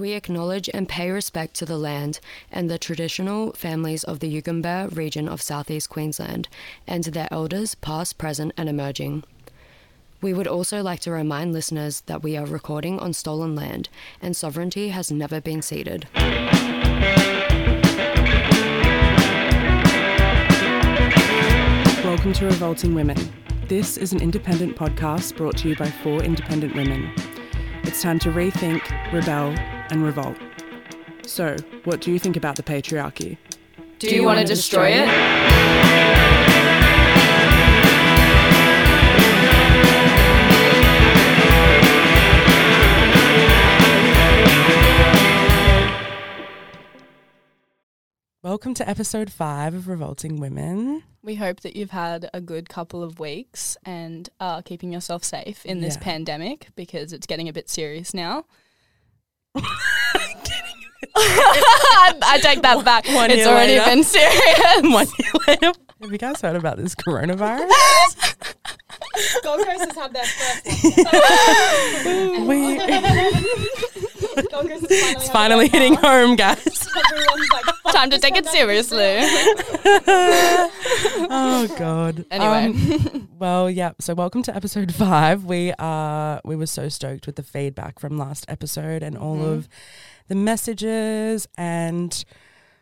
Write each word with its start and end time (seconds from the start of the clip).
We 0.00 0.12
acknowledge 0.12 0.70
and 0.72 0.88
pay 0.88 1.10
respect 1.10 1.52
to 1.56 1.66
the 1.66 1.76
land 1.76 2.20
and 2.50 2.70
the 2.70 2.78
traditional 2.78 3.52
families 3.52 4.02
of 4.02 4.20
the 4.20 4.34
Yugambeh 4.34 4.96
region 4.96 5.28
of 5.28 5.42
southeast 5.42 5.90
Queensland 5.90 6.48
and 6.86 7.04
to 7.04 7.10
their 7.10 7.28
elders, 7.30 7.74
past, 7.74 8.16
present, 8.16 8.54
and 8.56 8.66
emerging. 8.66 9.24
We 10.22 10.32
would 10.32 10.46
also 10.46 10.82
like 10.82 11.00
to 11.00 11.10
remind 11.10 11.52
listeners 11.52 12.00
that 12.06 12.22
we 12.22 12.34
are 12.38 12.46
recording 12.46 12.98
on 12.98 13.12
stolen 13.12 13.54
land 13.54 13.90
and 14.22 14.34
sovereignty 14.34 14.88
has 14.88 15.12
never 15.12 15.38
been 15.38 15.60
ceded. 15.60 16.08
Welcome 22.02 22.32
to 22.32 22.46
Revolting 22.46 22.94
Women. 22.94 23.18
This 23.68 23.98
is 23.98 24.14
an 24.14 24.22
independent 24.22 24.76
podcast 24.76 25.36
brought 25.36 25.58
to 25.58 25.68
you 25.68 25.76
by 25.76 25.90
four 25.90 26.22
independent 26.22 26.74
women. 26.74 27.12
It's 27.82 28.00
time 28.00 28.18
to 28.20 28.30
rethink, 28.30 28.80
rebel, 29.12 29.54
and 29.90 30.04
revolt. 30.04 30.36
So, 31.26 31.56
what 31.84 32.00
do 32.00 32.10
you 32.12 32.18
think 32.18 32.36
about 32.36 32.56
the 32.56 32.62
patriarchy? 32.62 33.36
Do 33.98 34.08
you 34.14 34.24
want 34.24 34.40
to 34.40 34.46
destroy 34.46 34.88
it? 34.92 36.20
Welcome 48.42 48.72
to 48.74 48.88
episode 48.88 49.30
five 49.30 49.74
of 49.74 49.86
Revolting 49.86 50.40
Women. 50.40 51.02
We 51.22 51.34
hope 51.34 51.60
that 51.60 51.76
you've 51.76 51.90
had 51.90 52.30
a 52.32 52.40
good 52.40 52.70
couple 52.70 53.02
of 53.02 53.20
weeks 53.20 53.76
and 53.84 54.28
are 54.40 54.62
keeping 54.62 54.92
yourself 54.92 55.24
safe 55.24 55.66
in 55.66 55.80
this 55.80 55.96
Yeah. 55.96 56.02
pandemic 56.02 56.68
because 56.74 57.12
it's 57.12 57.26
getting 57.26 57.48
a 57.48 57.52
bit 57.52 57.68
serious 57.68 58.14
now. 58.14 58.46
I 61.16 62.38
take 62.40 62.62
that 62.62 62.84
back. 62.84 63.06
One 63.08 63.30
it's 63.30 63.46
already 63.46 63.78
later. 63.78 63.84
been 63.90 64.04
serious. 64.04 64.82
One 64.82 65.06
year 65.18 65.32
later. 65.48 65.72
Have 66.00 66.12
you 66.12 66.18
guys 66.18 66.40
heard 66.40 66.56
about 66.56 66.78
this 66.78 66.94
coronavirus? 66.94 67.68
Gold 69.42 69.66
Coast 69.66 69.80
has 69.80 69.96
had 69.96 70.12
their 70.14 70.24
first 70.24 70.64
we, 72.48 72.78
Is 74.44 74.48
finally, 74.50 74.86
it's 74.90 75.28
finally 75.28 75.68
hitting 75.68 75.94
home, 75.94 76.36
guys. 76.36 76.58
Everyone's 77.12 77.48
like, 77.52 77.64
Time 77.94 78.10
to 78.10 78.18
take 78.18 78.36
it 78.36 78.46
seriously. 78.46 79.16
oh 81.30 81.68
God. 81.78 82.24
Anyway. 82.30 82.66
Um, 82.66 83.28
well, 83.38 83.68
yeah. 83.70 83.92
So 84.00 84.14
welcome 84.14 84.42
to 84.44 84.54
episode 84.54 84.94
five. 84.94 85.44
We 85.44 85.72
are 85.78 86.40
we 86.44 86.56
were 86.56 86.66
so 86.66 86.88
stoked 86.88 87.26
with 87.26 87.36
the 87.36 87.42
feedback 87.42 87.98
from 87.98 88.16
last 88.16 88.44
episode 88.48 89.02
and 89.02 89.18
all 89.18 89.36
Mhm. 89.38 89.52
of 89.52 89.68
the 90.28 90.34
messages 90.36 91.48
and 91.58 92.24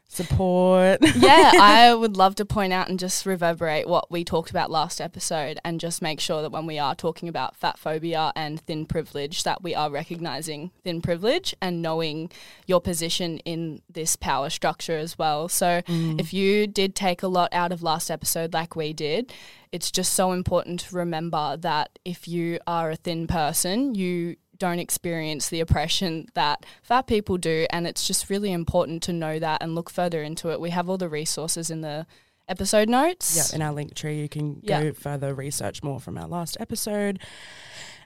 support. 0.08 0.98
yeah, 1.16 1.52
I 1.60 1.94
would 1.94 2.16
love 2.16 2.34
to 2.36 2.44
point 2.44 2.72
out 2.72 2.88
and 2.88 2.98
just 2.98 3.24
reverberate 3.26 3.86
what 3.86 4.10
we 4.10 4.24
talked 4.24 4.50
about 4.50 4.70
last 4.70 5.00
episode 5.00 5.58
and 5.64 5.78
just 5.78 6.00
make 6.02 6.18
sure 6.18 6.42
that 6.42 6.50
when 6.50 6.66
we 6.66 6.78
are 6.78 6.94
talking 6.94 7.28
about 7.28 7.54
fat 7.54 7.78
phobia 7.78 8.32
and 8.34 8.60
thin 8.62 8.86
privilege 8.86 9.42
that 9.44 9.62
we 9.62 9.74
are 9.74 9.90
recognizing 9.90 10.70
thin 10.82 11.00
privilege 11.02 11.54
and 11.60 11.82
knowing 11.82 12.30
your 12.66 12.80
position 12.80 13.38
in 13.40 13.82
this 13.88 14.16
power 14.16 14.50
structure 14.50 14.96
as 14.98 15.18
well. 15.18 15.48
So 15.48 15.82
Mm. 15.86 16.18
if 16.20 16.32
you 16.32 16.66
did 16.66 16.94
take 16.94 17.22
a 17.22 17.28
lot 17.28 17.50
out 17.52 17.70
of 17.72 17.82
last 17.82 18.10
episode 18.10 18.52
like 18.54 18.74
we 18.74 18.92
did, 18.92 19.32
it's 19.70 19.90
just 19.90 20.14
so 20.14 20.32
important 20.32 20.80
to 20.80 20.96
remember 20.96 21.56
that 21.58 21.98
if 22.04 22.26
you 22.26 22.58
are 22.66 22.90
a 22.90 22.96
thin 22.96 23.26
person, 23.26 23.94
you 23.94 24.36
don't 24.58 24.78
experience 24.78 25.48
the 25.48 25.60
oppression 25.60 26.26
that 26.34 26.64
fat 26.82 27.06
people 27.06 27.38
do. 27.38 27.66
And 27.70 27.86
it's 27.86 28.06
just 28.06 28.28
really 28.28 28.52
important 28.52 29.02
to 29.04 29.12
know 29.12 29.38
that 29.38 29.62
and 29.62 29.74
look 29.74 29.90
further 29.90 30.22
into 30.22 30.50
it. 30.50 30.60
We 30.60 30.70
have 30.70 30.88
all 30.88 30.98
the 30.98 31.08
resources 31.08 31.70
in 31.70 31.80
the 31.80 32.06
episode 32.48 32.88
notes. 32.88 33.36
Yeah, 33.36 33.56
in 33.56 33.62
our 33.62 33.72
link 33.72 33.94
tree, 33.94 34.20
you 34.20 34.28
can 34.28 34.60
Yeah. 34.62 34.82
go 34.82 34.92
further 34.92 35.34
research 35.34 35.82
more 35.82 36.00
from 36.00 36.16
our 36.18 36.26
last 36.26 36.56
episode. 36.60 37.18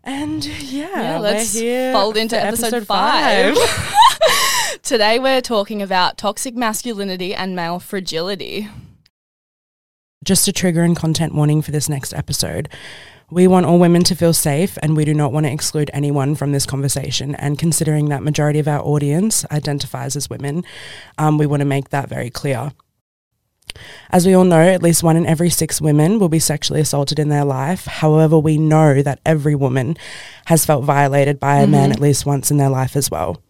And 0.05 0.45
yeah, 0.45 0.89
Yeah, 0.91 1.17
we're 1.21 1.23
let's 1.23 1.59
fold 1.93 2.17
into 2.17 2.35
for 2.37 2.47
episode, 2.47 2.87
five. 2.87 3.57
Today 4.83 5.19
we're 5.21 5.41
talking 5.41 5.81
about 5.81 6.19
toxic 6.19 6.57
masculinity 6.57 7.35
and 7.35 7.55
male 7.55 7.79
fragility. 7.79 8.69
Just 10.23 10.47
a 10.47 10.53
trigger 10.53 10.83
and 10.83 10.97
content 10.97 11.35
warning 11.35 11.63
for 11.63 11.73
this 11.73 11.89
next 11.89 12.13
episode. 12.15 12.69
We 13.31 13.47
want 13.49 13.67
all 13.67 13.79
women 13.79 14.05
to 14.05 14.15
feel 14.15 14.35
safe 14.35 14.79
and 14.83 14.97
we 14.97 15.05
do 15.05 15.15
not 15.15 15.33
want 15.33 15.47
to 15.47 15.53
exclude 15.53 15.91
anyone 15.93 16.35
from 16.35 16.53
this 16.53 16.67
conversation. 16.67 17.35
And 17.37 17.59
considering 17.59 18.09
that 18.09 18.23
majority 18.23 18.59
of 18.59 18.69
our 18.69 18.81
audience 18.81 19.45
identifies 19.51 20.17
as 20.17 20.29
women, 20.31 20.65
um, 21.19 21.39
we 21.39 21.47
want 21.47 21.61
to 21.61 21.67
make 21.67 21.89
that 21.89 22.09
very 22.09 22.31
clear. 22.31 22.73
As 24.11 24.27
we 24.27 24.35
all 24.35 24.45
know, 24.45 24.61
at 24.61 24.83
least 24.83 25.03
one 25.03 25.17
in 25.17 25.25
every 25.27 25.49
six 25.49 25.81
women 25.81 26.19
will 26.19 26.29
be 26.29 26.39
sexually 26.39 26.81
assaulted 26.81 27.19
in 27.19 27.31
their 27.31 27.45
life. 27.45 27.87
However, 27.87 28.39
we 28.39 28.59
know 28.59 29.01
that 29.01 29.21
every 29.25 29.55
woman 29.55 29.97
has 30.47 30.67
felt 30.67 30.85
violated 30.85 31.41
by 31.41 31.61
a 31.61 31.67
man 31.67 31.89
Mhm. 31.89 31.93
at 31.95 32.01
least 32.01 32.27
once 32.27 32.51
in 32.51 32.59
their 32.59 32.69
life 32.69 32.97
as 32.97 33.11
well. 33.11 33.41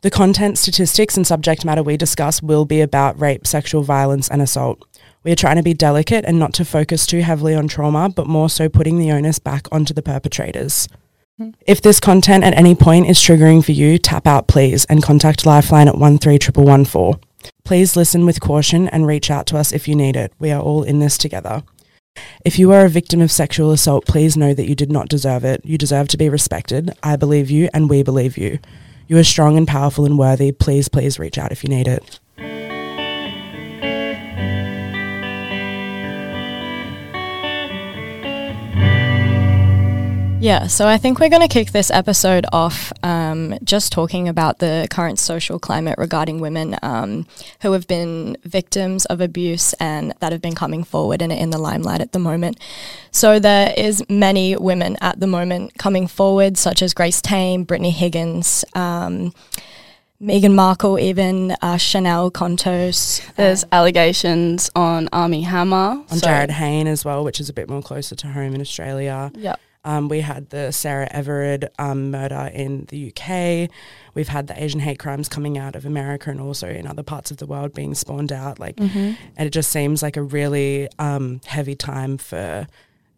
The 0.00 0.10
content, 0.10 0.56
statistics, 0.56 1.18
and 1.18 1.26
subject 1.26 1.66
matter 1.66 1.82
we 1.82 1.98
discuss 1.98 2.42
will 2.42 2.64
be 2.64 2.80
about 2.80 3.20
rape, 3.20 3.46
sexual 3.46 3.82
violence, 3.82 4.26
and 4.28 4.40
assault. 4.40 4.82
We 5.22 5.32
are 5.32 5.36
trying 5.36 5.56
to 5.56 5.62
be 5.62 5.74
delicate 5.74 6.24
and 6.24 6.38
not 6.38 6.54
to 6.54 6.64
focus 6.64 7.06
too 7.06 7.20
heavily 7.20 7.54
on 7.54 7.68
trauma, 7.68 8.08
but 8.08 8.26
more 8.26 8.48
so 8.48 8.68
putting 8.68 8.98
the 8.98 9.12
onus 9.12 9.38
back 9.38 9.66
onto 9.70 9.92
the 9.92 10.02
perpetrators. 10.02 10.88
Hmm. 11.36 11.50
If 11.66 11.82
this 11.82 12.00
content 12.00 12.44
at 12.44 12.56
any 12.56 12.74
point 12.74 13.08
is 13.08 13.18
triggering 13.18 13.64
for 13.64 13.72
you, 13.72 13.98
tap 13.98 14.26
out 14.26 14.48
please 14.48 14.84
and 14.86 15.02
contact 15.02 15.44
Lifeline 15.44 15.88
at 15.88 15.94
13114. 15.94 17.20
Please 17.64 17.96
listen 17.96 18.26
with 18.26 18.40
caution 18.40 18.88
and 18.88 19.06
reach 19.06 19.30
out 19.30 19.46
to 19.46 19.56
us 19.56 19.72
if 19.72 19.88
you 19.88 19.94
need 19.94 20.16
it. 20.16 20.32
We 20.38 20.50
are 20.50 20.60
all 20.60 20.82
in 20.82 21.00
this 21.00 21.18
together. 21.18 21.62
If 22.44 22.58
you 22.58 22.72
are 22.72 22.84
a 22.84 22.90
victim 22.90 23.20
of 23.20 23.30
sexual 23.30 23.70
assault, 23.70 24.06
please 24.06 24.36
know 24.36 24.54
that 24.54 24.68
you 24.68 24.74
did 24.74 24.90
not 24.90 25.08
deserve 25.08 25.44
it. 25.44 25.64
You 25.64 25.78
deserve 25.78 26.08
to 26.08 26.18
be 26.18 26.28
respected. 26.28 26.92
I 27.02 27.16
believe 27.16 27.50
you 27.50 27.68
and 27.72 27.88
we 27.88 28.02
believe 28.02 28.36
you. 28.36 28.58
You 29.06 29.18
are 29.18 29.24
strong 29.24 29.56
and 29.56 29.66
powerful 29.66 30.04
and 30.04 30.18
worthy. 30.18 30.52
Please, 30.52 30.88
please 30.88 31.18
reach 31.18 31.38
out 31.38 31.52
if 31.52 31.64
you 31.64 31.70
need 31.70 31.88
it. 31.88 32.19
Yeah, 40.40 40.68
so 40.68 40.88
I 40.88 40.96
think 40.96 41.20
we're 41.20 41.28
going 41.28 41.46
to 41.46 41.52
kick 41.52 41.70
this 41.72 41.90
episode 41.90 42.46
off 42.50 42.94
um, 43.02 43.58
just 43.62 43.92
talking 43.92 44.26
about 44.26 44.58
the 44.58 44.88
current 44.90 45.18
social 45.18 45.58
climate 45.58 45.98
regarding 45.98 46.40
women 46.40 46.78
um, 46.82 47.26
who 47.60 47.72
have 47.72 47.86
been 47.86 48.38
victims 48.44 49.04
of 49.04 49.20
abuse 49.20 49.74
and 49.74 50.14
that 50.20 50.32
have 50.32 50.40
been 50.40 50.54
coming 50.54 50.82
forward 50.82 51.20
and 51.20 51.30
are 51.30 51.36
in 51.36 51.50
the 51.50 51.58
limelight 51.58 52.00
at 52.00 52.12
the 52.12 52.18
moment. 52.18 52.58
So 53.10 53.38
there 53.38 53.74
is 53.76 54.02
many 54.08 54.56
women 54.56 54.96
at 55.02 55.20
the 55.20 55.26
moment 55.26 55.76
coming 55.76 56.06
forward, 56.06 56.56
such 56.56 56.80
as 56.80 56.94
Grace 56.94 57.20
Tame, 57.20 57.64
Brittany 57.64 57.90
Higgins, 57.90 58.64
um, 58.74 59.34
Meghan 60.22 60.54
Markle, 60.54 60.98
even 60.98 61.54
uh, 61.60 61.76
Chanel 61.76 62.30
Contos. 62.30 63.20
There's 63.34 63.66
allegations 63.72 64.70
on 64.74 65.10
Armie 65.12 65.42
Hammer. 65.42 66.02
On 66.10 66.18
so- 66.18 66.26
Jarryd 66.26 66.50
Hayne 66.50 66.86
as 66.86 67.04
well, 67.04 67.24
which 67.24 67.40
is 67.40 67.50
a 67.50 67.52
bit 67.52 67.68
more 67.68 67.82
closer 67.82 68.14
to 68.16 68.28
home 68.28 68.54
in 68.54 68.62
Australia. 68.62 69.30
Yep. 69.34 69.60
Um, 69.84 70.08
we 70.08 70.20
had 70.20 70.50
the 70.50 70.72
Sarah 70.72 71.08
Everard 71.10 71.70
um, 71.78 72.10
murder 72.10 72.50
in 72.52 72.84
the 72.90 73.08
UK. 73.14 73.70
We've 74.14 74.28
had 74.28 74.46
the 74.46 74.62
Asian 74.62 74.80
hate 74.80 74.98
crimes 74.98 75.28
coming 75.28 75.56
out 75.56 75.74
of 75.74 75.86
America 75.86 76.30
and 76.30 76.40
also 76.40 76.68
in 76.68 76.86
other 76.86 77.02
parts 77.02 77.30
of 77.30 77.38
the 77.38 77.46
world 77.46 77.72
being 77.72 77.94
spawned 77.94 78.30
out. 78.32 78.58
Like, 78.58 78.76
Mm-hmm. 78.76 79.12
and 79.36 79.46
it 79.46 79.50
just 79.50 79.70
seems 79.70 80.02
like 80.02 80.16
a 80.16 80.22
really 80.22 80.88
um, 80.98 81.40
heavy 81.46 81.74
time 81.74 82.18
for 82.18 82.66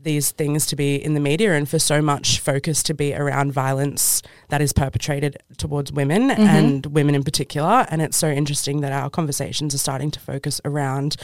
these 0.01 0.33
things 0.33 0.67
to 0.67 0.75
be 0.75 0.97
in 0.97 1.15
the 1.15 1.21
media 1.21 1.53
and 1.55 1.69
for 1.69 1.79
so 1.79 2.03
much 2.03 2.41
focus 2.41 2.83
to 2.83 2.93
be 2.95 3.15
around 3.15 3.53
violence 3.53 4.21
that 4.49 4.61
is 4.61 4.73
perpetrated 4.73 5.37
towards 5.59 5.93
women 5.93 6.29
Mhm. 6.29 6.39
and 6.39 6.87
women 6.87 7.15
in 7.15 7.23
particular. 7.23 7.87
And 7.89 8.03
it's 8.03 8.17
so 8.17 8.29
interesting 8.29 8.81
that 8.81 8.91
our 8.93 9.09
conversations 9.11 9.75
are 9.77 9.79
starting 9.79 10.11
to 10.13 10.19
focus 10.19 10.61
around 10.65 11.17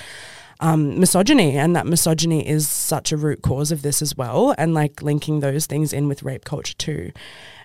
um, 0.60 0.98
misogyny 0.98 1.56
and 1.56 1.74
that 1.76 1.86
misogyny 1.86 2.46
is 2.46 2.68
such 2.68 3.12
a 3.12 3.16
root 3.16 3.42
cause 3.42 3.70
of 3.70 3.82
this 3.82 4.02
as 4.02 4.16
well 4.16 4.54
and 4.58 4.74
like 4.74 5.02
linking 5.02 5.40
those 5.40 5.66
things 5.66 5.92
in 5.92 6.08
with 6.08 6.22
rape 6.22 6.44
culture 6.44 6.74
too. 6.74 7.12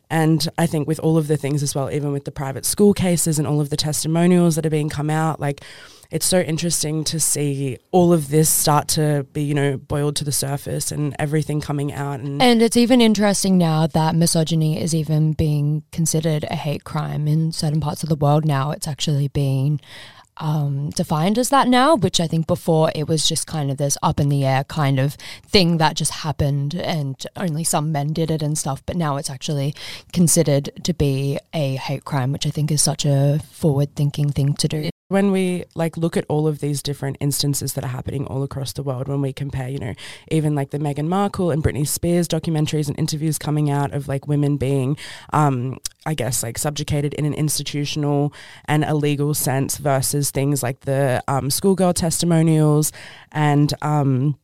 And 0.10 0.48
I 0.60 0.68
think 0.68 0.88
with 0.88 1.00
all 1.00 1.18
of 1.18 1.28
the 1.28 1.38
things 1.38 1.64
as 1.64 1.74
well, 1.74 1.90
even 1.90 2.12
with 2.12 2.26
the 2.26 2.32
private 2.32 2.66
school 2.66 2.94
cases 2.94 3.40
and 3.40 3.48
all 3.48 3.60
of 3.60 3.72
the 3.72 3.78
testimonials 3.78 4.56
that 4.56 4.66
are 4.66 4.70
being 4.70 4.90
come 4.90 5.10
out, 5.10 5.40
like 5.40 5.64
it's 6.12 6.28
so 6.28 6.42
interesting 6.42 7.04
to 7.06 7.20
see 7.20 7.80
all 7.92 8.14
of 8.14 8.30
this 8.30 8.48
start 8.48 8.88
to 8.90 9.26
be, 9.34 9.42
you 9.42 9.56
know, 9.56 9.78
boiled 9.78 10.16
to 10.18 10.24
the 10.24 10.32
surface 10.32 10.92
and 10.92 11.16
everything 11.18 11.60
coming 11.62 11.92
out. 11.92 12.20
And, 12.20 12.40
And 12.44 12.62
it's 12.62 12.78
even 12.78 13.02
interesting 13.02 13.58
now 13.58 13.88
that 13.88 14.14
misogyny 14.14 14.80
is 14.80 14.94
even 14.94 15.34
being 15.34 15.82
considered 15.92 16.44
a 16.44 16.56
hate 16.56 16.84
crime 16.84 17.28
in 17.28 17.52
certain 17.52 17.80
parts 17.80 18.04
of 18.04 18.10
the 18.10 18.16
world 18.16 18.46
now. 18.46 18.70
It's 18.70 18.88
actually 18.88 19.30
being 19.30 19.82
um, 20.38 20.90
defined 20.92 21.38
as 21.38 21.50
that 21.50 21.68
now, 21.68 21.96
which 21.96 22.20
I 22.20 22.28
think 22.28 22.48
before 22.48 22.92
it 22.96 23.08
was 23.08 23.28
just 23.28 23.48
kind 23.48 23.70
of 23.72 23.78
this 23.78 23.98
up 24.02 24.20
in 24.20 24.30
the 24.30 24.46
air 24.46 24.64
kind 24.64 25.00
of 25.00 25.16
thing 25.46 25.78
that 25.78 25.96
just 25.96 26.12
happened 26.12 26.76
and 26.76 27.26
only 27.36 27.64
some 27.64 27.92
men 27.92 28.14
did 28.14 28.32
it 28.32 28.42
and 28.42 28.58
stuff. 28.58 28.84
But 28.86 28.96
now 28.96 29.18
it's 29.18 29.30
actually 29.30 29.76
considered 30.12 30.72
to 30.84 30.94
be 30.94 31.40
a 31.54 31.76
hate 31.76 32.06
crime, 32.06 32.32
which 32.32 32.46
I 32.46 32.50
think 32.50 32.72
is 32.72 32.82
such 32.82 33.06
a 33.06 33.40
forward 33.52 33.96
thinking 33.96 34.32
thing 34.32 34.54
to 34.56 34.68
do 34.68 34.93
when 35.10 35.32
we 35.32 35.64
like 35.76 35.98
look 35.98 36.18
at 36.18 36.26
all 36.30 36.48
of 36.48 36.60
these 36.60 36.82
different 36.82 37.18
instances 37.20 37.74
that 37.74 37.84
are 37.84 37.90
happening 37.90 38.26
all 38.28 38.42
across 38.44 38.74
the 38.74 38.84
world 38.84 39.08
when 39.08 39.22
we 39.22 39.34
compare 39.34 39.70
you 39.70 39.80
know 39.80 39.94
even 40.32 40.56
like 40.56 40.72
the 40.72 40.80
Meghan 40.80 41.08
Markle 41.08 41.52
and 41.52 41.64
Britney 41.64 41.88
Spears 41.88 42.28
documentaries 42.28 42.88
and 42.88 42.98
interviews 42.98 43.38
coming 43.38 43.70
out 43.70 43.94
of 43.94 44.08
like 44.08 44.28
women 44.28 44.58
being 44.58 44.98
um 45.32 45.78
I 46.06 46.14
guess 46.14 46.44
like 46.44 46.58
subjugated 46.58 47.14
in 47.14 47.26
an 47.26 47.34
institutional 47.34 48.34
and 48.66 48.84
a 48.84 48.96
legal 48.96 49.34
sense 49.34 49.78
versus 49.78 50.32
things 50.32 50.64
like 50.64 50.82
the 50.82 51.24
um, 51.28 51.50
schoolgirl 51.50 51.94
testimonials 51.94 52.92
and 53.32 53.74
um 53.82 54.38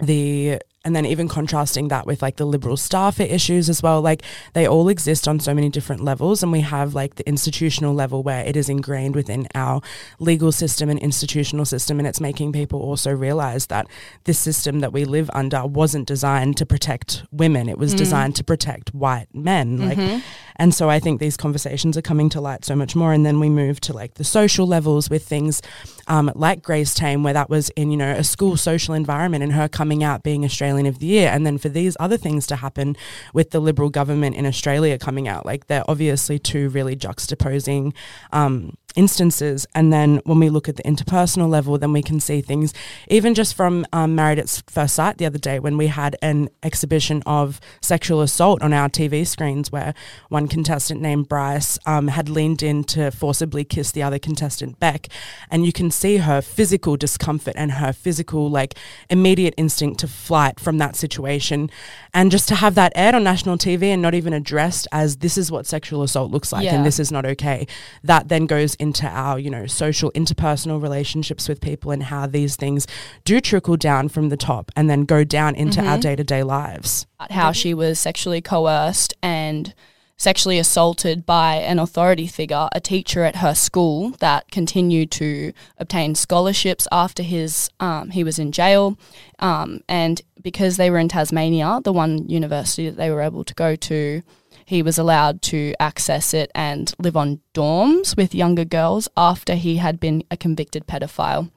the 0.00 0.60
and 0.84 0.96
then 0.96 1.04
even 1.04 1.28
contrasting 1.28 1.88
that 1.88 2.06
with 2.06 2.22
like 2.22 2.36
the 2.36 2.46
liberal 2.46 2.76
staffer 2.76 3.22
issues 3.22 3.68
as 3.68 3.82
well 3.82 4.00
like 4.00 4.22
they 4.54 4.66
all 4.66 4.88
exist 4.88 5.28
on 5.28 5.38
so 5.38 5.52
many 5.52 5.68
different 5.68 6.02
levels 6.02 6.42
and 6.42 6.50
we 6.50 6.60
have 6.60 6.94
like 6.94 7.16
the 7.16 7.28
institutional 7.28 7.92
level 7.92 8.22
where 8.22 8.44
it 8.44 8.56
is 8.56 8.68
ingrained 8.68 9.14
within 9.14 9.46
our 9.54 9.82
legal 10.18 10.50
system 10.50 10.88
and 10.88 10.98
institutional 11.00 11.66
system 11.66 11.98
and 11.98 12.08
it's 12.08 12.20
making 12.20 12.50
people 12.50 12.80
also 12.80 13.12
realize 13.12 13.66
that 13.66 13.86
this 14.24 14.38
system 14.38 14.80
that 14.80 14.92
we 14.92 15.04
live 15.04 15.30
under 15.34 15.66
wasn't 15.66 16.06
designed 16.06 16.56
to 16.56 16.64
protect 16.64 17.24
women 17.30 17.68
it 17.68 17.76
was 17.76 17.94
mm. 17.94 17.98
designed 17.98 18.34
to 18.34 18.42
protect 18.42 18.94
white 18.94 19.26
men 19.34 19.78
mm-hmm. 19.78 20.00
like 20.00 20.22
and 20.56 20.74
so 20.74 20.88
i 20.88 20.98
think 20.98 21.20
these 21.20 21.36
conversations 21.36 21.96
are 21.96 22.02
coming 22.02 22.30
to 22.30 22.40
light 22.40 22.64
so 22.64 22.74
much 22.74 22.96
more 22.96 23.12
and 23.12 23.26
then 23.26 23.38
we 23.38 23.50
move 23.50 23.80
to 23.80 23.92
like 23.92 24.14
the 24.14 24.24
social 24.24 24.66
levels 24.66 25.10
with 25.10 25.26
things 25.26 25.60
um, 26.06 26.32
like 26.34 26.62
grace 26.62 26.94
tame 26.94 27.22
where 27.22 27.34
that 27.34 27.50
was 27.50 27.68
in 27.70 27.90
you 27.90 27.96
know 27.98 28.12
a 28.12 28.24
school 28.24 28.56
social 28.56 28.94
environment 28.94 29.44
and 29.44 29.52
her 29.52 29.68
coming 29.68 30.02
out 30.02 30.22
being 30.22 30.42
australian 30.42 30.69
Australian 30.70 30.86
of 30.86 31.00
the 31.00 31.06
Year. 31.06 31.30
And 31.30 31.44
then 31.44 31.58
for 31.58 31.68
these 31.68 31.96
other 31.98 32.16
things 32.16 32.46
to 32.46 32.56
happen 32.56 32.96
with 33.34 33.50
the 33.50 33.60
Liberal 33.60 33.90
government 33.90 34.36
in 34.36 34.46
Australia 34.46 34.98
coming 34.98 35.26
out, 35.26 35.44
like 35.44 35.66
they're 35.66 35.84
obviously 35.88 36.38
two 36.38 36.68
really 36.68 36.96
juxtaposing 36.96 37.92
um, 38.32 38.76
instances. 38.96 39.66
And 39.74 39.92
then 39.92 40.20
when 40.24 40.38
we 40.38 40.48
look 40.48 40.68
at 40.68 40.76
the 40.76 40.82
interpersonal 40.82 41.48
level, 41.48 41.78
then 41.78 41.92
we 41.92 42.02
can 42.02 42.20
see 42.20 42.40
things, 42.40 42.74
even 43.08 43.34
just 43.34 43.54
from 43.54 43.86
um, 43.92 44.14
Married 44.14 44.38
at 44.38 44.62
First 44.68 44.94
Sight 44.94 45.18
the 45.18 45.26
other 45.26 45.38
day, 45.38 45.58
when 45.58 45.76
we 45.76 45.88
had 45.88 46.16
an 46.22 46.48
exhibition 46.62 47.22
of 47.26 47.60
sexual 47.80 48.20
assault 48.20 48.62
on 48.62 48.72
our 48.72 48.88
TV 48.88 49.26
screens, 49.26 49.70
where 49.70 49.94
one 50.28 50.48
contestant 50.48 51.00
named 51.00 51.28
Bryce 51.28 51.78
um, 51.86 52.08
had 52.08 52.28
leaned 52.28 52.62
in 52.62 52.84
to 52.84 53.10
forcibly 53.10 53.64
kiss 53.64 53.92
the 53.92 54.02
other 54.02 54.18
contestant, 54.18 54.80
Beck. 54.80 55.08
And 55.50 55.64
you 55.64 55.72
can 55.72 55.90
see 55.90 56.18
her 56.18 56.40
physical 56.40 56.96
discomfort 56.96 57.54
and 57.56 57.72
her 57.72 57.92
physical, 57.92 58.50
like, 58.50 58.74
immediate 59.08 59.54
instinct 59.56 60.00
to 60.00 60.08
flight 60.08 60.58
from 60.58 60.78
that 60.78 60.96
situation. 60.96 61.70
And 62.12 62.30
just 62.30 62.48
to 62.48 62.54
have 62.56 62.74
that 62.74 62.92
aired 62.94 63.14
on 63.14 63.24
national 63.24 63.58
TV 63.58 63.84
and 63.84 64.02
not 64.02 64.14
even 64.14 64.32
addressed 64.32 64.88
as 64.92 65.18
this 65.18 65.38
is 65.38 65.50
what 65.50 65.66
sexual 65.66 66.02
assault 66.02 66.30
looks 66.30 66.52
like 66.52 66.64
yeah. 66.64 66.74
and 66.74 66.84
this 66.84 66.98
is 66.98 67.12
not 67.12 67.24
okay, 67.24 67.66
that 68.02 68.28
then 68.28 68.46
goes 68.46 68.74
into 68.80 69.06
our, 69.06 69.38
you 69.38 69.50
know, 69.50 69.66
social 69.66 70.10
interpersonal 70.12 70.82
relationships 70.82 71.48
with 71.48 71.60
people 71.60 71.90
and 71.90 72.04
how 72.04 72.26
these 72.26 72.56
things 72.56 72.86
do 73.24 73.40
trickle 73.40 73.76
down 73.76 74.08
from 74.08 74.28
the 74.28 74.36
top 74.36 74.72
and 74.74 74.88
then 74.88 75.04
go 75.04 75.22
down 75.22 75.54
into 75.54 75.80
mm-hmm. 75.80 75.88
our 75.88 75.98
day 75.98 76.16
to 76.16 76.24
day 76.24 76.42
lives. 76.42 77.06
How 77.30 77.52
she 77.52 77.74
was 77.74 77.98
sexually 77.98 78.40
coerced 78.40 79.14
and 79.22 79.74
sexually 80.20 80.58
assaulted 80.58 81.24
by 81.24 81.54
an 81.54 81.78
authority 81.78 82.26
figure, 82.26 82.68
a 82.72 82.80
teacher 82.80 83.24
at 83.24 83.36
her 83.36 83.54
school 83.54 84.10
that 84.18 84.50
continued 84.50 85.10
to 85.10 85.50
obtain 85.78 86.14
scholarships 86.14 86.86
after 86.92 87.22
his 87.22 87.70
um, 87.80 88.10
he 88.10 88.22
was 88.22 88.38
in 88.38 88.52
jail, 88.52 88.98
um, 89.38 89.80
and 89.88 90.20
because 90.42 90.76
they 90.76 90.90
were 90.90 90.98
in 90.98 91.08
Tasmania, 91.08 91.80
the 91.84 91.92
one 91.92 92.28
university 92.28 92.90
that 92.90 92.98
they 92.98 93.10
were 93.10 93.22
able 93.22 93.44
to 93.44 93.54
go 93.54 93.74
to, 93.76 94.22
he 94.70 94.82
was 94.84 94.98
allowed 94.98 95.42
to 95.42 95.74
access 95.80 96.32
it 96.32 96.48
and 96.54 96.94
live 97.00 97.16
on 97.16 97.40
dorms 97.54 98.16
with 98.16 98.36
younger 98.36 98.64
girls 98.64 99.08
after 99.16 99.56
he 99.56 99.78
had 99.78 99.98
been 99.98 100.22
a 100.30 100.36
convicted 100.36 100.86
pedophile. 100.86 101.50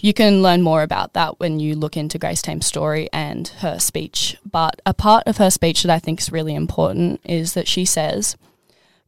You 0.00 0.14
can 0.14 0.40
learn 0.40 0.62
more 0.62 0.82
about 0.82 1.14
that 1.14 1.40
when 1.40 1.58
you 1.58 1.74
look 1.74 1.96
into 1.96 2.16
Grace 2.16 2.42
Tame's 2.42 2.64
story 2.64 3.08
and 3.12 3.48
her 3.58 3.80
speech. 3.80 4.36
But 4.48 4.80
a 4.86 4.94
part 4.94 5.24
of 5.26 5.38
her 5.38 5.50
speech 5.50 5.82
that 5.82 5.92
I 5.92 5.98
think 5.98 6.20
is 6.20 6.30
really 6.30 6.54
important 6.54 7.20
is 7.24 7.54
that 7.54 7.66
she 7.66 7.84
says, 7.84 8.36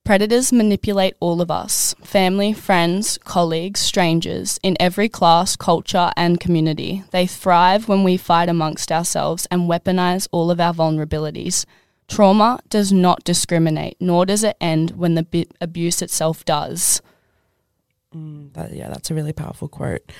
Predators 0.02 0.52
manipulate 0.52 1.14
all 1.20 1.40
of 1.40 1.52
us 1.52 1.94
family, 2.02 2.52
friends, 2.52 3.16
colleagues, 3.18 3.78
strangers 3.78 4.58
in 4.64 4.76
every 4.80 5.08
class, 5.08 5.54
culture, 5.54 6.10
and 6.16 6.40
community. 6.40 7.04
They 7.12 7.28
thrive 7.28 7.86
when 7.86 8.02
we 8.02 8.16
fight 8.16 8.48
amongst 8.48 8.90
ourselves 8.90 9.46
and 9.52 9.70
weaponize 9.70 10.26
all 10.32 10.50
of 10.50 10.58
our 10.58 10.74
vulnerabilities. 10.74 11.64
Trauma 12.08 12.60
does 12.70 12.92
not 12.92 13.22
discriminate, 13.24 13.96
nor 14.00 14.24
does 14.26 14.42
it 14.42 14.56
end 14.60 14.92
when 14.92 15.14
the 15.14 15.22
bi- 15.22 15.46
abuse 15.60 16.02
itself 16.02 16.44
does. 16.44 17.02
Mm, 18.14 18.52
that, 18.54 18.72
yeah, 18.72 18.88
that's 18.88 19.10
a 19.10 19.14
really 19.14 19.34
powerful 19.34 19.68
quote. 19.68 20.10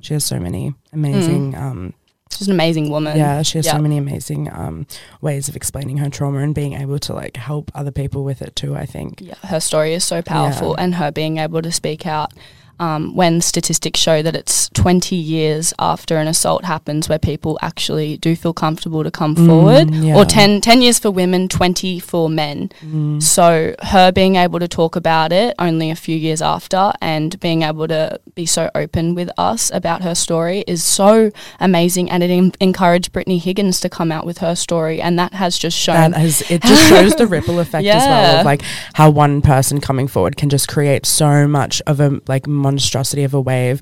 She 0.00 0.14
has 0.14 0.24
so 0.24 0.40
many 0.40 0.74
amazing. 0.92 1.52
Mm. 1.52 1.60
Um, 1.60 1.94
She's 2.32 2.48
an 2.48 2.54
amazing 2.54 2.90
woman. 2.90 3.16
Yeah, 3.16 3.42
she 3.42 3.58
has 3.58 3.66
yep. 3.66 3.76
so 3.76 3.80
many 3.80 3.96
amazing 3.96 4.52
um, 4.52 4.88
ways 5.20 5.48
of 5.48 5.54
explaining 5.54 5.98
her 5.98 6.10
trauma 6.10 6.40
and 6.40 6.54
being 6.54 6.72
able 6.72 6.98
to 6.98 7.14
like 7.14 7.36
help 7.36 7.70
other 7.72 7.92
people 7.92 8.24
with 8.24 8.42
it 8.42 8.56
too. 8.56 8.74
I 8.74 8.84
think. 8.84 9.20
Yeah, 9.20 9.36
her 9.44 9.60
story 9.60 9.94
is 9.94 10.04
so 10.04 10.22
powerful, 10.22 10.74
yeah. 10.76 10.84
and 10.84 10.94
her 10.96 11.12
being 11.12 11.38
able 11.38 11.62
to 11.62 11.70
speak 11.70 12.04
out 12.04 12.32
um, 12.78 13.14
when 13.14 13.40
statistics 13.40 14.00
show 14.00 14.22
that 14.22 14.34
it's 14.34 14.68
20 14.70 15.16
years 15.16 15.72
after 15.78 16.16
an 16.16 16.28
assault 16.28 16.64
happens 16.64 17.08
where 17.08 17.18
people 17.18 17.58
actually 17.62 18.16
do 18.18 18.36
feel 18.36 18.52
comfortable 18.52 19.02
to 19.02 19.10
come 19.10 19.34
mm, 19.34 19.46
forward, 19.46 19.94
yeah. 19.94 20.16
or 20.16 20.24
10, 20.24 20.60
10, 20.60 20.82
years 20.82 20.98
for 20.98 21.10
women, 21.10 21.48
20 21.48 21.98
for 22.00 22.28
men. 22.28 22.70
Mm. 22.80 23.22
So, 23.22 23.74
her 23.82 24.12
being 24.12 24.36
able 24.36 24.58
to 24.58 24.68
talk 24.68 24.96
about 24.96 25.32
it 25.32 25.54
only 25.58 25.90
a 25.90 25.96
few 25.96 26.16
years 26.16 26.42
after 26.42 26.92
and 27.00 27.38
being 27.40 27.62
able 27.62 27.88
to 27.88 28.20
be 28.34 28.46
so 28.46 28.70
open 28.74 29.14
with 29.14 29.30
us 29.38 29.70
about 29.72 30.02
her 30.02 30.14
story 30.14 30.64
is 30.66 30.84
so 30.84 31.30
amazing. 31.60 32.10
And 32.10 32.22
it 32.22 32.30
em- 32.30 32.52
encouraged 32.60 33.12
Brittany 33.12 33.38
Higgins 33.38 33.80
to 33.80 33.88
come 33.88 34.12
out 34.12 34.26
with 34.26 34.38
her 34.38 34.54
story. 34.54 35.00
And 35.00 35.18
that 35.18 35.32
has 35.34 35.58
just 35.58 35.76
shown. 35.76 36.12
That 36.12 36.20
has, 36.20 36.42
it 36.50 36.62
just 36.62 36.82
shows 36.88 37.16
the 37.16 37.26
ripple 37.26 37.58
effect 37.60 37.84
yeah. 37.84 37.96
as 37.96 38.06
well 38.06 38.40
of 38.40 38.46
like 38.46 38.62
how 38.94 39.10
one 39.10 39.42
person 39.42 39.80
coming 39.80 40.08
forward 40.08 40.36
can 40.36 40.48
just 40.48 40.68
create 40.68 41.06
so 41.06 41.46
much 41.48 41.80
of 41.86 42.00
a 42.00 42.20
like 42.26 42.46
monstrosity 42.66 43.24
of 43.24 43.34
a 43.34 43.40
wave. 43.40 43.80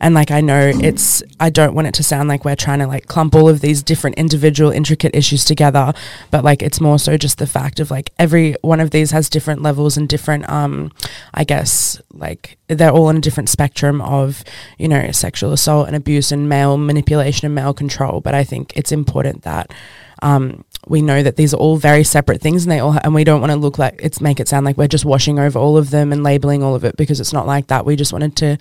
And 0.00 0.14
like 0.14 0.30
I 0.30 0.40
know 0.40 0.72
it's 0.74 1.22
I 1.40 1.50
don't 1.50 1.74
want 1.74 1.86
it 1.88 1.94
to 1.94 2.02
sound 2.02 2.28
like 2.28 2.44
we're 2.44 2.56
trying 2.56 2.80
to 2.80 2.86
like 2.86 3.06
clump 3.06 3.34
all 3.34 3.48
of 3.48 3.60
these 3.60 3.82
different 3.82 4.16
individual 4.16 4.70
intricate 4.70 5.14
issues 5.14 5.44
together, 5.44 5.92
but 6.30 6.44
like 6.44 6.62
it's 6.62 6.80
more 6.80 6.98
so 6.98 7.16
just 7.16 7.38
the 7.38 7.46
fact 7.46 7.80
of 7.80 7.90
like 7.90 8.10
every 8.18 8.56
one 8.62 8.80
of 8.80 8.90
these 8.90 9.12
has 9.12 9.28
different 9.28 9.62
levels 9.62 9.96
and 9.96 10.08
different 10.08 10.48
um 10.48 10.92
I 11.32 11.44
guess 11.44 12.00
like 12.12 12.58
they're 12.68 12.90
all 12.90 13.06
on 13.06 13.16
a 13.16 13.20
different 13.20 13.48
spectrum 13.48 14.00
of, 14.00 14.42
you 14.78 14.88
know, 14.88 15.10
sexual 15.12 15.52
assault 15.52 15.86
and 15.86 15.96
abuse 15.96 16.32
and 16.32 16.48
male 16.48 16.76
manipulation 16.76 17.46
and 17.46 17.54
male 17.54 17.74
control. 17.74 18.20
But 18.20 18.34
I 18.34 18.44
think 18.44 18.72
it's 18.76 18.92
important 18.92 19.42
that 19.42 19.72
um, 20.22 20.64
we 20.86 21.02
know 21.02 21.22
that 21.22 21.36
these 21.36 21.54
are 21.54 21.56
all 21.58 21.76
very 21.76 22.04
separate 22.04 22.40
things 22.40 22.64
and 22.64 22.72
they 22.72 22.78
all 22.78 22.92
ha- 22.92 23.00
and 23.04 23.14
we 23.14 23.24
don't 23.24 23.40
want 23.40 23.52
to 23.52 23.56
look 23.56 23.78
like 23.78 23.98
it's 24.02 24.20
make 24.20 24.40
it 24.40 24.48
sound 24.48 24.66
like 24.66 24.76
we're 24.76 24.88
just 24.88 25.04
washing 25.04 25.38
over 25.38 25.58
all 25.58 25.76
of 25.76 25.90
them 25.90 26.12
and 26.12 26.22
labeling 26.22 26.62
all 26.62 26.74
of 26.74 26.84
it 26.84 26.96
because 26.96 27.20
it's 27.20 27.32
not 27.32 27.46
like 27.46 27.68
that. 27.68 27.86
We 27.86 27.96
just 27.96 28.12
wanted 28.12 28.36
to 28.36 28.58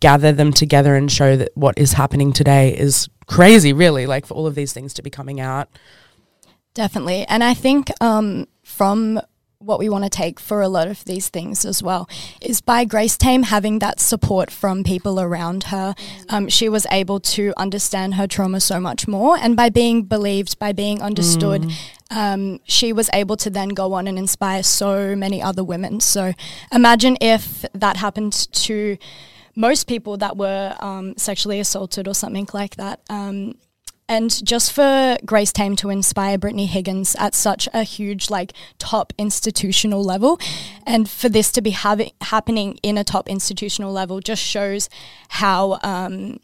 gather 0.00 0.32
them 0.32 0.52
together 0.52 0.94
and 0.94 1.10
show 1.10 1.36
that 1.36 1.50
what 1.54 1.78
is 1.78 1.92
happening 1.92 2.32
today 2.32 2.76
is 2.76 3.08
crazy 3.26 3.72
really 3.72 4.06
like 4.06 4.24
for 4.24 4.34
all 4.34 4.46
of 4.46 4.54
these 4.54 4.72
things 4.72 4.94
to 4.94 5.02
be 5.02 5.10
coming 5.10 5.40
out. 5.40 5.68
Definitely. 6.74 7.24
And 7.28 7.42
i 7.42 7.54
think 7.54 7.90
um, 8.00 8.46
from 8.62 9.20
what 9.58 9.78
we 9.78 9.88
want 9.88 10.04
to 10.04 10.10
take 10.10 10.38
for 10.38 10.60
a 10.60 10.68
lot 10.68 10.88
of 10.88 11.04
these 11.04 11.28
things 11.28 11.64
as 11.64 11.82
well 11.82 12.08
is 12.40 12.60
by 12.60 12.84
Grace 12.84 13.16
Tame 13.16 13.44
having 13.44 13.78
that 13.78 14.00
support 14.00 14.50
from 14.50 14.84
people 14.84 15.18
around 15.20 15.64
her, 15.64 15.94
um, 16.28 16.48
she 16.48 16.68
was 16.68 16.86
able 16.90 17.20
to 17.20 17.52
understand 17.56 18.14
her 18.14 18.26
trauma 18.26 18.60
so 18.60 18.78
much 18.78 19.08
more. 19.08 19.36
And 19.38 19.56
by 19.56 19.70
being 19.70 20.02
believed, 20.02 20.58
by 20.58 20.72
being 20.72 21.00
understood, 21.00 21.62
mm. 21.62 21.74
um, 22.10 22.60
she 22.64 22.92
was 22.92 23.08
able 23.12 23.36
to 23.38 23.50
then 23.50 23.70
go 23.70 23.94
on 23.94 24.06
and 24.06 24.18
inspire 24.18 24.62
so 24.62 25.16
many 25.16 25.42
other 25.42 25.64
women. 25.64 26.00
So 26.00 26.34
imagine 26.72 27.16
if 27.20 27.64
that 27.72 27.96
happened 27.96 28.32
to 28.52 28.98
most 29.54 29.86
people 29.86 30.18
that 30.18 30.36
were 30.36 30.76
um, 30.80 31.16
sexually 31.16 31.60
assaulted 31.60 32.06
or 32.06 32.14
something 32.14 32.46
like 32.52 32.76
that. 32.76 33.00
Um, 33.08 33.54
and 34.08 34.44
just 34.44 34.72
for 34.72 35.16
Grace 35.24 35.52
Tame 35.52 35.76
to 35.76 35.90
inspire 35.90 36.38
Brittany 36.38 36.66
Higgins 36.66 37.16
at 37.18 37.34
such 37.34 37.68
a 37.72 37.82
huge, 37.82 38.30
like, 38.30 38.52
top 38.78 39.12
institutional 39.18 40.02
level, 40.02 40.38
and 40.86 41.08
for 41.08 41.28
this 41.28 41.50
to 41.52 41.62
be 41.62 41.70
happening 41.70 42.78
in 42.82 42.98
a 42.98 43.04
top 43.04 43.28
institutional 43.28 43.92
level 43.92 44.20
just 44.20 44.42
shows 44.42 44.88
how 45.28 45.78
um, 45.82 46.38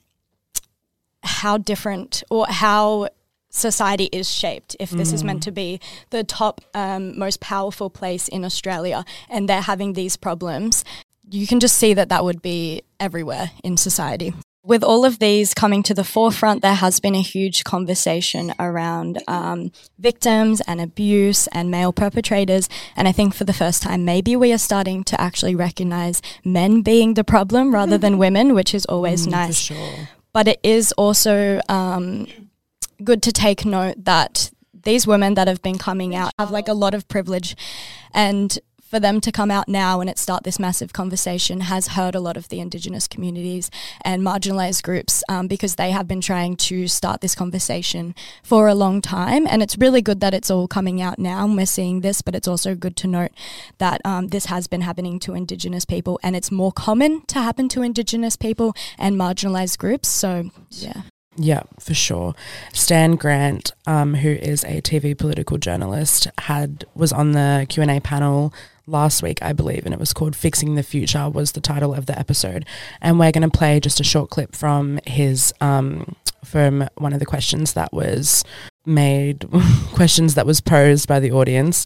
how 1.22 1.56
different 1.56 2.22
or 2.30 2.46
how 2.48 3.08
society 3.48 4.08
is 4.12 4.30
shaped 4.30 4.74
if 4.80 4.90
this 4.90 5.10
mm. 5.10 5.14
is 5.14 5.22
meant 5.22 5.42
to 5.42 5.52
be 5.52 5.78
the 6.10 6.24
top 6.24 6.62
um, 6.72 7.18
most 7.18 7.38
powerful 7.38 7.90
place 7.90 8.26
in 8.28 8.46
australia 8.46 9.04
and 9.28 9.46
they're 9.46 9.60
having 9.60 9.92
these 9.92 10.16
problems 10.16 10.84
you 11.32 11.46
can 11.46 11.60
just 11.60 11.76
see 11.76 11.94
that 11.94 12.10
that 12.10 12.24
would 12.24 12.42
be 12.42 12.82
everywhere 13.00 13.50
in 13.64 13.76
society. 13.76 14.34
With 14.64 14.84
all 14.84 15.04
of 15.04 15.18
these 15.18 15.54
coming 15.54 15.82
to 15.82 15.94
the 15.94 16.04
forefront, 16.04 16.62
there 16.62 16.74
has 16.74 17.00
been 17.00 17.16
a 17.16 17.20
huge 17.20 17.64
conversation 17.64 18.54
around 18.60 19.20
um, 19.26 19.72
victims 19.98 20.60
and 20.68 20.80
abuse 20.80 21.48
and 21.48 21.68
male 21.68 21.92
perpetrators. 21.92 22.68
And 22.94 23.08
I 23.08 23.12
think 23.12 23.34
for 23.34 23.42
the 23.42 23.52
first 23.52 23.82
time, 23.82 24.04
maybe 24.04 24.36
we 24.36 24.52
are 24.52 24.58
starting 24.58 25.02
to 25.04 25.20
actually 25.20 25.56
recognize 25.56 26.22
men 26.44 26.82
being 26.82 27.14
the 27.14 27.24
problem 27.24 27.74
rather 27.74 27.98
than 27.98 28.18
women, 28.18 28.54
which 28.54 28.72
is 28.72 28.84
always 28.86 29.26
Mm, 29.26 29.30
nice. 29.32 29.56
sure. 29.56 30.08
But 30.32 30.46
it 30.46 30.60
is 30.62 30.92
also 30.92 31.60
um, 31.68 32.28
good 33.02 33.20
to 33.24 33.32
take 33.32 33.64
note 33.64 34.04
that 34.04 34.52
these 34.84 35.08
women 35.08 35.34
that 35.34 35.48
have 35.48 35.60
been 35.62 35.78
coming 35.78 36.14
out 36.14 36.30
have 36.38 36.52
like 36.52 36.68
a 36.68 36.72
lot 36.74 36.94
of 36.94 37.08
privilege 37.08 37.56
and 38.14 38.58
for 38.92 39.00
them 39.00 39.22
to 39.22 39.32
come 39.32 39.50
out 39.50 39.68
now 39.68 40.02
and 40.02 40.10
it 40.10 40.18
start 40.18 40.44
this 40.44 40.58
massive 40.58 40.92
conversation 40.92 41.60
has 41.60 41.88
hurt 41.96 42.14
a 42.14 42.20
lot 42.20 42.36
of 42.36 42.50
the 42.50 42.60
indigenous 42.60 43.08
communities 43.08 43.70
and 44.04 44.20
marginalized 44.20 44.82
groups 44.82 45.24
um, 45.30 45.46
because 45.46 45.76
they 45.76 45.92
have 45.92 46.06
been 46.06 46.20
trying 46.20 46.54
to 46.54 46.86
start 46.86 47.22
this 47.22 47.34
conversation 47.34 48.14
for 48.42 48.68
a 48.68 48.74
long 48.74 49.00
time. 49.00 49.46
And 49.46 49.62
it's 49.62 49.78
really 49.78 50.02
good 50.02 50.20
that 50.20 50.34
it's 50.34 50.50
all 50.50 50.68
coming 50.68 51.00
out 51.00 51.18
now 51.18 51.46
and 51.46 51.56
we're 51.56 51.64
seeing 51.64 52.02
this 52.02 52.20
but 52.20 52.34
it's 52.34 52.46
also 52.46 52.74
good 52.74 52.94
to 52.96 53.06
note 53.06 53.30
that 53.78 54.02
um, 54.04 54.28
this 54.28 54.44
has 54.46 54.66
been 54.66 54.82
happening 54.82 55.18
to 55.20 55.32
indigenous 55.32 55.86
people 55.86 56.20
and 56.22 56.36
it's 56.36 56.50
more 56.50 56.70
common 56.70 57.24
to 57.28 57.40
happen 57.40 57.70
to 57.70 57.80
indigenous 57.80 58.36
people 58.36 58.74
and 58.98 59.16
marginalized 59.16 59.78
groups. 59.78 60.08
So 60.08 60.50
yeah. 60.68 61.00
Yeah, 61.36 61.62
for 61.80 61.94
sure. 61.94 62.34
Stan 62.74 63.16
Grant, 63.16 63.72
um, 63.86 64.16
who 64.16 64.28
is 64.28 64.64
a 64.64 64.82
TV 64.82 65.16
political 65.16 65.56
journalist, 65.56 66.28
had 66.36 66.84
was 66.94 67.10
on 67.10 67.32
the 67.32 67.64
Q 67.70 67.80
and 67.80 67.90
A 67.90 68.00
panel 68.00 68.52
last 68.86 69.22
week, 69.22 69.42
I 69.42 69.52
believe, 69.52 69.84
and 69.84 69.94
it 69.94 70.00
was 70.00 70.12
called 70.12 70.36
"Fixing 70.36 70.74
the 70.74 70.82
Future" 70.82 71.28
was 71.28 71.52
the 71.52 71.60
title 71.60 71.94
of 71.94 72.06
the 72.06 72.18
episode. 72.18 72.66
And 73.00 73.18
we're 73.18 73.32
going 73.32 73.48
to 73.48 73.56
play 73.56 73.80
just 73.80 74.00
a 74.00 74.04
short 74.04 74.30
clip 74.30 74.54
from 74.54 74.98
his 75.06 75.52
um, 75.60 76.16
from 76.44 76.88
one 76.96 77.12
of 77.12 77.20
the 77.20 77.26
questions 77.26 77.74
that 77.74 77.92
was 77.92 78.44
made, 78.84 79.46
questions 79.92 80.34
that 80.34 80.46
was 80.46 80.60
posed 80.60 81.08
by 81.08 81.20
the 81.20 81.32
audience. 81.32 81.84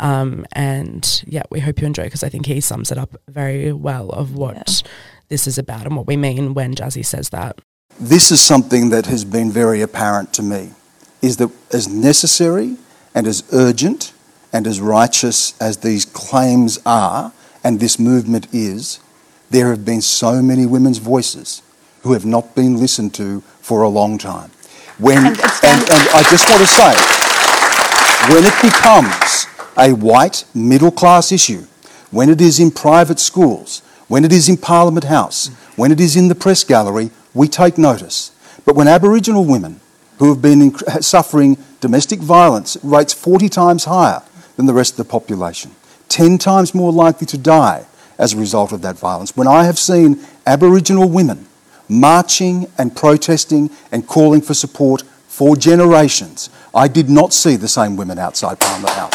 Um, 0.00 0.46
and 0.52 1.22
yeah, 1.26 1.42
we 1.50 1.60
hope 1.60 1.80
you 1.80 1.86
enjoy 1.86 2.04
because 2.04 2.22
I 2.22 2.28
think 2.28 2.46
he 2.46 2.60
sums 2.60 2.90
it 2.90 2.98
up 2.98 3.16
very 3.28 3.72
well 3.72 4.10
of 4.10 4.34
what 4.34 4.82
this 5.28 5.46
is 5.46 5.58
about 5.58 5.84
and 5.84 5.96
what 5.96 6.06
we 6.06 6.16
mean 6.16 6.54
when 6.54 6.74
Jazzy 6.74 7.04
says 7.04 7.30
that. 7.30 7.60
this 8.00 8.30
is 8.30 8.40
something 8.40 8.90
that 8.90 9.06
has 9.06 9.24
been 9.24 9.50
very 9.50 9.82
apparent 9.82 10.32
to 10.32 10.42
me 10.42 10.70
is 11.20 11.36
that 11.38 11.50
as 11.72 11.88
necessary 11.88 12.76
and 13.14 13.26
as 13.26 13.42
urgent 13.52 14.12
and 14.52 14.66
as 14.66 14.80
righteous 14.80 15.60
as 15.60 15.78
these 15.78 16.04
claims 16.04 16.78
are 16.86 17.32
and 17.62 17.80
this 17.80 17.98
movement 17.98 18.46
is, 18.52 19.00
there 19.50 19.70
have 19.70 19.84
been 19.84 20.00
so 20.00 20.42
many 20.42 20.66
women's 20.66 20.98
voices 20.98 21.62
who 22.02 22.12
have 22.12 22.24
not 22.24 22.54
been 22.54 22.78
listened 22.78 23.14
to 23.14 23.40
for 23.60 23.82
a 23.82 23.88
long 23.88 24.18
time. 24.18 24.50
When, 24.98 25.18
and, 25.26 25.36
and 25.36 26.08
I 26.14 26.24
just 26.30 26.48
want 26.48 26.60
to 26.60 26.66
say, 26.66 26.94
when 28.32 28.44
it 28.44 28.54
becomes 28.62 29.46
a 29.76 29.92
white 29.92 30.44
middle 30.54 30.90
class 30.90 31.32
issue, 31.32 31.66
when 32.10 32.28
it 32.28 32.40
is 32.40 32.58
in 32.58 32.70
private 32.70 33.18
schools, 33.18 33.80
when 34.08 34.24
it 34.24 34.32
is 34.32 34.48
in 34.48 34.56
Parliament 34.56 35.04
House, 35.04 35.48
when 35.76 35.92
it 35.92 36.00
is 36.00 36.16
in 36.16 36.28
the 36.28 36.34
press 36.34 36.64
gallery, 36.64 37.10
we 37.34 37.48
take 37.48 37.78
notice. 37.78 38.32
But 38.64 38.74
when 38.74 38.88
Aboriginal 38.88 39.44
women 39.44 39.80
who 40.18 40.30
have 40.30 40.42
been 40.42 40.74
suffering 41.00 41.58
domestic 41.80 42.20
violence 42.20 42.76
rates 42.82 43.12
40 43.12 43.48
times 43.48 43.84
higher 43.84 44.22
than 44.58 44.66
the 44.66 44.74
rest 44.74 44.98
of 44.98 45.06
the 45.06 45.10
population, 45.10 45.70
10 46.08 46.36
times 46.36 46.74
more 46.74 46.92
likely 46.92 47.28
to 47.28 47.38
die 47.38 47.86
as 48.18 48.32
a 48.32 48.36
result 48.36 48.72
of 48.72 48.82
that 48.82 48.98
violence, 48.98 49.36
when 49.36 49.46
I 49.46 49.62
have 49.62 49.78
seen 49.78 50.18
Aboriginal 50.44 51.08
women 51.08 51.46
marching 51.88 52.66
and 52.76 52.94
protesting 52.94 53.70
and 53.92 54.04
calling 54.04 54.40
for 54.40 54.54
support 54.54 55.02
for 55.28 55.54
generations, 55.54 56.50
I 56.74 56.88
did 56.88 57.08
not 57.08 57.32
see 57.32 57.54
the 57.54 57.68
same 57.68 57.96
women 57.96 58.18
outside 58.18 58.58
Parliament 58.58 58.94
House. 58.94 59.12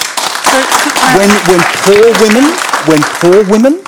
When, 1.18 1.30
when 1.50 1.60
poor 1.84 2.06
women, 2.24 2.50
when 2.88 3.02
poor 3.20 3.44
women, 3.52 3.84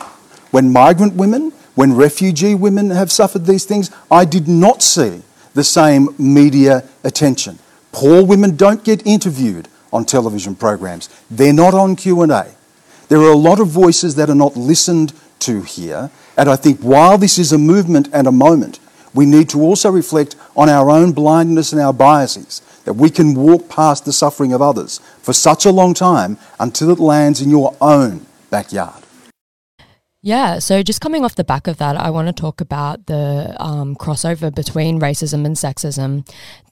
when 0.51 0.73
migrant 0.73 1.13
women, 1.13 1.53
when 1.75 1.95
refugee 1.95 2.53
women 2.53 2.89
have 2.89 3.13
suffered 3.13 3.45
these 3.45 3.63
things, 3.63 3.91
I 4.11 4.25
did 4.25 4.49
not 4.49 4.83
see 4.83 5.21
the 5.53 5.63
same 5.63 6.09
media 6.17 6.83
attention. 7.05 7.59
Poor 7.93 8.25
women 8.25 8.57
don't 8.57 8.83
get 8.83 9.07
interviewed 9.07 9.69
on 9.95 10.03
television 10.03 10.55
programs. 10.55 11.09
They're 11.31 11.53
not 11.53 11.73
on 11.73 11.95
Q&A. 11.95 12.51
There 13.07 13.19
are 13.19 13.31
a 13.31 13.37
lot 13.37 13.61
of 13.61 13.69
voices 13.69 14.15
that 14.15 14.29
are 14.29 14.35
not 14.35 14.57
listened 14.57 15.13
to 15.39 15.61
here, 15.61 16.11
and 16.37 16.49
I 16.49 16.57
think 16.57 16.81
while 16.81 17.17
this 17.17 17.39
is 17.39 17.53
a 17.53 17.57
movement 17.57 18.09
and 18.11 18.27
a 18.27 18.31
moment, 18.31 18.79
we 19.13 19.25
need 19.25 19.47
to 19.49 19.61
also 19.61 19.89
reflect 19.89 20.35
on 20.57 20.67
our 20.67 20.89
own 20.89 21.13
blindness 21.13 21.71
and 21.71 21.81
our 21.81 21.93
biases, 21.93 22.61
that 22.83 22.93
we 22.93 23.09
can 23.09 23.33
walk 23.35 23.69
past 23.69 24.03
the 24.03 24.11
suffering 24.11 24.51
of 24.51 24.61
others 24.61 24.99
for 25.21 25.31
such 25.31 25.65
a 25.65 25.71
long 25.71 25.93
time 25.93 26.37
until 26.59 26.89
it 26.91 26.99
lands 26.99 27.41
in 27.41 27.49
your 27.49 27.75
own 27.79 28.25
backyard. 28.49 29.04
Yeah, 30.25 30.57
so 30.57 30.81
just 30.81 31.01
coming 31.01 31.23
off 31.23 31.35
the 31.35 31.43
back 31.43 31.67
of 31.67 31.77
that, 31.77 31.95
I 31.95 32.09
want 32.09 32.27
to 32.27 32.33
talk 32.33 32.59
about 32.59 33.05
the 33.05 33.55
um, 33.59 33.95
crossover 33.95 34.53
between 34.53 34.99
racism 34.99 35.45
and 35.45 35.55
sexism 35.55 36.27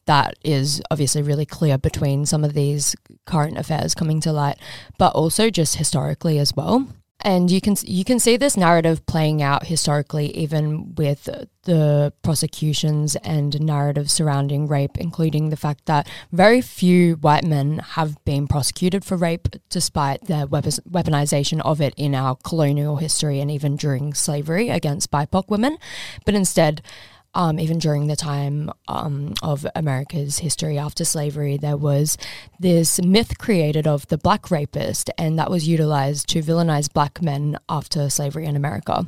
that 0.08 0.34
is 0.44 0.82
obviously 0.90 1.22
really 1.22 1.46
clear 1.46 1.78
between 1.78 2.26
some 2.26 2.44
of 2.44 2.56
these 2.56 2.96
current 3.28 3.60
affairs 3.60 3.94
coming 3.94 4.20
to 4.22 4.32
light, 4.32 4.58
but 4.98 5.14
also 5.14 5.52
just 5.52 5.76
historically 5.76 6.40
as 6.40 6.56
well. 6.56 6.88
And 7.26 7.50
you 7.50 7.62
can 7.62 7.78
you 7.86 8.04
can 8.04 8.20
see 8.20 8.36
this 8.36 8.58
narrative 8.58 9.06
playing 9.06 9.42
out 9.42 9.68
historically, 9.68 10.36
even 10.38 10.94
with 10.96 11.30
the 11.64 12.12
prosecutions 12.22 13.16
and 13.18 13.62
narrative 13.62 14.12
surrounding 14.12 14.68
rape, 14.68 14.98
including 14.98 15.50
the 15.50 15.56
fact 15.56 15.86
that 15.86 16.10
very 16.34 16.60
few 16.60 17.16
white 17.16 17.46
men 17.46 17.80
have 17.80 18.24
been 18.26 18.46
prosecuted 18.48 19.06
for 19.06 19.16
rape, 19.16 19.48
despite 19.70 20.26
the 20.26 20.48
weaponization 20.50 21.62
of 21.62 21.80
it 21.80 21.94
in 21.96 22.14
our 22.14 22.36
colonial 22.44 22.98
history 22.98 23.40
and 23.40 23.50
even 23.50 23.78
during 23.78 24.14
slavery 24.14 24.68
against 24.68 25.10
BIPOC 25.10 25.48
women. 25.48 25.78
But 26.26 26.36
instead, 26.36 26.82
um, 27.36 27.60
even 27.60 27.80
during 27.80 28.08
the 28.08 28.16
time 28.16 28.70
um, 28.88 29.34
of 29.42 29.66
America's 29.76 30.40
history 30.40 30.78
after 30.78 31.04
slavery, 31.04 31.58
there 31.58 31.78
was 31.78 32.18
this 32.60 33.02
myth 33.02 33.38
created 33.38 33.88
of 33.88 34.08
the 34.08 34.18
black 34.18 34.52
rapist, 34.52 35.10
and 35.18 35.38
that 35.40 35.50
was 35.50 35.68
utilized 35.68 36.30
to 36.30 36.42
villainize 36.42 36.92
black 36.92 37.22
men 37.22 37.58
after 37.68 38.10
slavery 38.10 38.46
in 38.46 38.56
America. 38.56 39.06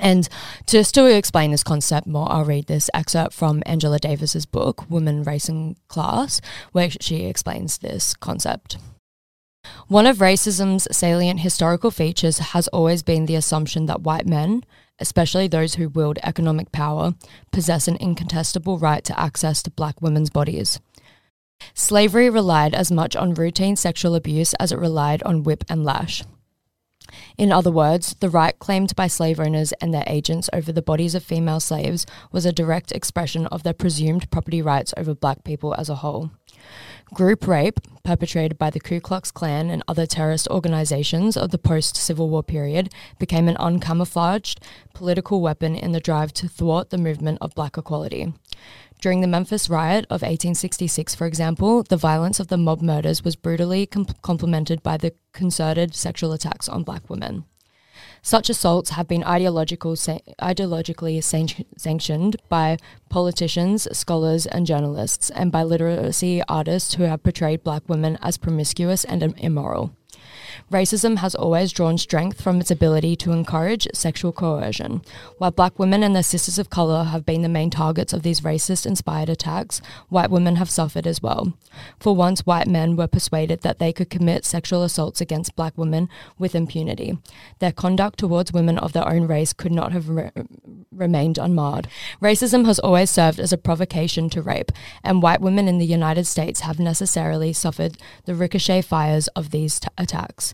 And 0.00 0.28
just 0.66 0.94
to 0.94 1.06
explain 1.06 1.50
this 1.50 1.64
concept 1.64 2.06
more, 2.06 2.30
I'll 2.30 2.44
read 2.44 2.66
this 2.66 2.90
excerpt 2.94 3.34
from 3.34 3.62
Angela 3.66 3.98
Davis's 3.98 4.46
book, 4.46 4.88
Women, 4.88 5.24
Race 5.24 5.48
and 5.48 5.76
Class, 5.88 6.40
where 6.72 6.90
she 7.00 7.24
explains 7.24 7.78
this 7.78 8.14
concept. 8.14 8.78
One 9.88 10.06
of 10.06 10.18
racism's 10.18 10.86
salient 10.96 11.40
historical 11.40 11.90
features 11.90 12.38
has 12.38 12.68
always 12.68 13.02
been 13.02 13.26
the 13.26 13.34
assumption 13.34 13.86
that 13.86 14.02
white 14.02 14.26
men, 14.26 14.64
especially 15.00 15.48
those 15.48 15.74
who 15.74 15.88
wield 15.88 16.18
economic 16.22 16.72
power, 16.72 17.14
possess 17.52 17.88
an 17.88 17.96
incontestable 17.96 18.78
right 18.78 19.04
to 19.04 19.18
access 19.18 19.62
to 19.62 19.70
black 19.70 20.00
women's 20.02 20.30
bodies. 20.30 20.80
Slavery 21.74 22.30
relied 22.30 22.74
as 22.74 22.90
much 22.90 23.16
on 23.16 23.34
routine 23.34 23.76
sexual 23.76 24.14
abuse 24.14 24.54
as 24.54 24.72
it 24.72 24.78
relied 24.78 25.22
on 25.24 25.42
whip 25.42 25.64
and 25.68 25.84
lash. 25.84 26.22
In 27.36 27.52
other 27.52 27.70
words, 27.70 28.14
the 28.20 28.28
right 28.28 28.58
claimed 28.58 28.94
by 28.94 29.06
slave 29.06 29.40
owners 29.40 29.72
and 29.80 29.92
their 29.94 30.04
agents 30.06 30.50
over 30.52 30.72
the 30.72 30.82
bodies 30.82 31.14
of 31.14 31.24
female 31.24 31.60
slaves 31.60 32.04
was 32.30 32.44
a 32.44 32.52
direct 32.52 32.92
expression 32.92 33.46
of 33.46 33.62
their 33.62 33.72
presumed 33.72 34.30
property 34.30 34.60
rights 34.60 34.92
over 34.96 35.14
black 35.14 35.44
people 35.44 35.74
as 35.74 35.88
a 35.88 35.96
whole. 35.96 36.30
Group 37.14 37.46
rape, 37.46 37.80
perpetrated 38.04 38.58
by 38.58 38.68
the 38.68 38.80
Ku 38.80 39.00
Klux 39.00 39.30
Klan 39.30 39.70
and 39.70 39.82
other 39.88 40.04
terrorist 40.04 40.46
organizations 40.48 41.36
of 41.36 41.50
the 41.50 41.58
post 41.58 41.96
Civil 41.96 42.28
War 42.28 42.42
period, 42.42 42.92
became 43.18 43.48
an 43.48 43.56
uncamouflaged 43.56 44.58
political 44.94 45.40
weapon 45.40 45.74
in 45.74 45.92
the 45.92 46.00
drive 46.00 46.34
to 46.34 46.48
thwart 46.48 46.90
the 46.90 46.98
movement 46.98 47.38
of 47.40 47.54
black 47.54 47.78
equality. 47.78 48.34
During 49.00 49.20
the 49.20 49.26
Memphis 49.26 49.70
riot 49.70 50.04
of 50.06 50.22
1866, 50.22 51.14
for 51.14 51.26
example, 51.26 51.82
the 51.82 51.96
violence 51.96 52.40
of 52.40 52.48
the 52.48 52.58
mob 52.58 52.82
murders 52.82 53.24
was 53.24 53.36
brutally 53.36 53.86
com- 53.86 54.06
complemented 54.22 54.82
by 54.82 54.96
the 54.96 55.14
concerted 55.32 55.94
sexual 55.94 56.32
attacks 56.32 56.68
on 56.68 56.82
black 56.82 57.08
women. 57.08 57.44
Such 58.22 58.50
assaults 58.50 58.90
have 58.90 59.08
been 59.08 59.24
ideological, 59.24 59.94
ideologically 59.94 61.22
san- 61.22 61.64
sanctioned 61.76 62.36
by 62.48 62.78
politicians, 63.08 63.88
scholars, 63.96 64.46
and 64.46 64.66
journalists, 64.66 65.30
and 65.30 65.52
by 65.52 65.62
literacy 65.62 66.42
artists 66.48 66.94
who 66.94 67.04
have 67.04 67.22
portrayed 67.22 67.62
black 67.62 67.88
women 67.88 68.18
as 68.20 68.36
promiscuous 68.36 69.04
and 69.04 69.22
immoral. 69.38 69.92
Racism 70.70 71.18
has 71.18 71.34
always 71.34 71.72
drawn 71.72 71.98
strength 71.98 72.40
from 72.40 72.60
its 72.60 72.70
ability 72.70 73.16
to 73.16 73.32
encourage 73.32 73.88
sexual 73.94 74.32
coercion. 74.32 75.02
While 75.38 75.50
black 75.50 75.78
women 75.78 76.02
and 76.02 76.14
their 76.14 76.22
sisters 76.22 76.58
of 76.58 76.70
colour 76.70 77.04
have 77.04 77.24
been 77.24 77.42
the 77.42 77.48
main 77.48 77.70
targets 77.70 78.12
of 78.12 78.22
these 78.22 78.40
racist 78.40 78.86
inspired 78.86 79.28
attacks, 79.28 79.80
white 80.08 80.30
women 80.30 80.56
have 80.56 80.70
suffered 80.70 81.06
as 81.06 81.22
well. 81.22 81.54
For 81.98 82.14
once, 82.14 82.46
white 82.46 82.66
men 82.66 82.96
were 82.96 83.06
persuaded 83.06 83.60
that 83.62 83.78
they 83.78 83.92
could 83.92 84.10
commit 84.10 84.44
sexual 84.44 84.82
assaults 84.82 85.20
against 85.20 85.56
black 85.56 85.76
women 85.76 86.08
with 86.38 86.54
impunity. 86.54 87.18
Their 87.58 87.72
conduct 87.72 88.18
towards 88.18 88.52
women 88.52 88.78
of 88.78 88.92
their 88.92 89.08
own 89.08 89.26
race 89.26 89.52
could 89.52 89.72
not 89.72 89.92
have 89.92 90.08
re- 90.08 90.30
remained 90.92 91.38
unmarred. 91.38 91.88
Racism 92.20 92.66
has 92.66 92.78
always 92.78 93.10
served 93.10 93.38
as 93.38 93.52
a 93.52 93.58
provocation 93.58 94.28
to 94.30 94.42
rape, 94.42 94.72
and 95.02 95.22
white 95.22 95.40
women 95.40 95.68
in 95.68 95.78
the 95.78 95.86
United 95.86 96.26
States 96.26 96.60
have 96.60 96.78
necessarily 96.78 97.52
suffered 97.52 97.96
the 98.24 98.34
ricochet 98.34 98.82
fires 98.82 99.28
of 99.28 99.50
these 99.50 99.80
t- 99.80 99.88
attacks. 99.96 100.47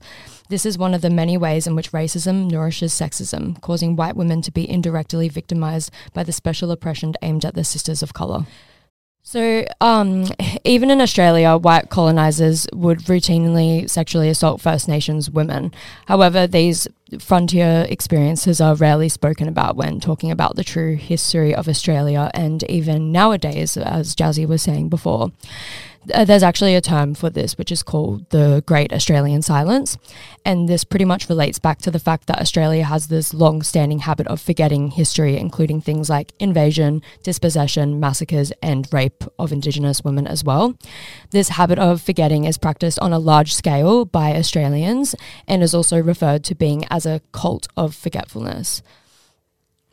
This 0.48 0.66
is 0.66 0.76
one 0.76 0.94
of 0.94 1.00
the 1.00 1.10
many 1.10 1.36
ways 1.36 1.66
in 1.66 1.74
which 1.74 1.92
racism 1.92 2.50
nourishes 2.50 2.92
sexism, 2.92 3.60
causing 3.60 3.96
white 3.96 4.16
women 4.16 4.42
to 4.42 4.52
be 4.52 4.68
indirectly 4.68 5.28
victimized 5.28 5.90
by 6.12 6.22
the 6.22 6.32
special 6.32 6.70
oppression 6.70 7.14
aimed 7.22 7.44
at 7.44 7.54
the 7.54 7.64
sisters 7.64 8.02
of 8.02 8.14
color. 8.14 8.46
So, 9.26 9.64
um, 9.80 10.26
even 10.64 10.90
in 10.90 11.00
Australia, 11.00 11.56
white 11.56 11.88
colonizers 11.88 12.66
would 12.74 12.98
routinely 13.00 13.88
sexually 13.88 14.28
assault 14.28 14.60
First 14.60 14.86
Nations 14.86 15.30
women. 15.30 15.72
However, 16.06 16.46
these 16.46 16.86
frontier 17.20 17.86
experiences 17.88 18.60
are 18.60 18.74
rarely 18.74 19.08
spoken 19.08 19.48
about 19.48 19.76
when 19.76 20.00
talking 20.00 20.30
about 20.30 20.56
the 20.56 20.64
true 20.64 20.96
history 20.96 21.54
of 21.54 21.68
Australia, 21.68 22.30
and 22.34 22.62
even 22.64 23.12
nowadays, 23.12 23.76
as 23.76 24.14
Jazzy 24.14 24.46
was 24.46 24.62
saying 24.62 24.88
before. 24.88 25.32
Uh, 26.12 26.24
there's 26.24 26.42
actually 26.42 26.74
a 26.74 26.80
term 26.80 27.14
for 27.14 27.30
this, 27.30 27.56
which 27.56 27.72
is 27.72 27.82
called 27.82 28.28
the 28.30 28.62
Great 28.66 28.92
Australian 28.92 29.42
Silence. 29.42 29.96
And 30.44 30.68
this 30.68 30.84
pretty 30.84 31.04
much 31.04 31.28
relates 31.28 31.58
back 31.58 31.78
to 31.82 31.90
the 31.90 31.98
fact 31.98 32.26
that 32.26 32.40
Australia 32.40 32.84
has 32.84 33.06
this 33.06 33.32
long 33.32 33.62
standing 33.62 34.00
habit 34.00 34.26
of 34.26 34.40
forgetting 34.40 34.90
history, 34.90 35.36
including 35.38 35.80
things 35.80 36.10
like 36.10 36.32
invasion, 36.38 37.00
dispossession, 37.22 38.00
massacres, 38.00 38.52
and 38.62 38.86
rape 38.92 39.24
of 39.38 39.52
Indigenous 39.52 40.04
women 40.04 40.26
as 40.26 40.44
well. 40.44 40.76
This 41.30 41.50
habit 41.50 41.78
of 41.78 42.02
forgetting 42.02 42.44
is 42.44 42.58
practiced 42.58 42.98
on 42.98 43.12
a 43.12 43.18
large 43.18 43.54
scale 43.54 44.04
by 44.04 44.34
Australians 44.34 45.14
and 45.48 45.62
is 45.62 45.74
also 45.74 46.00
referred 46.02 46.44
to 46.44 46.54
being 46.54 46.84
as 46.90 47.03
a 47.06 47.20
cult 47.32 47.68
of 47.76 47.94
forgetfulness. 47.94 48.82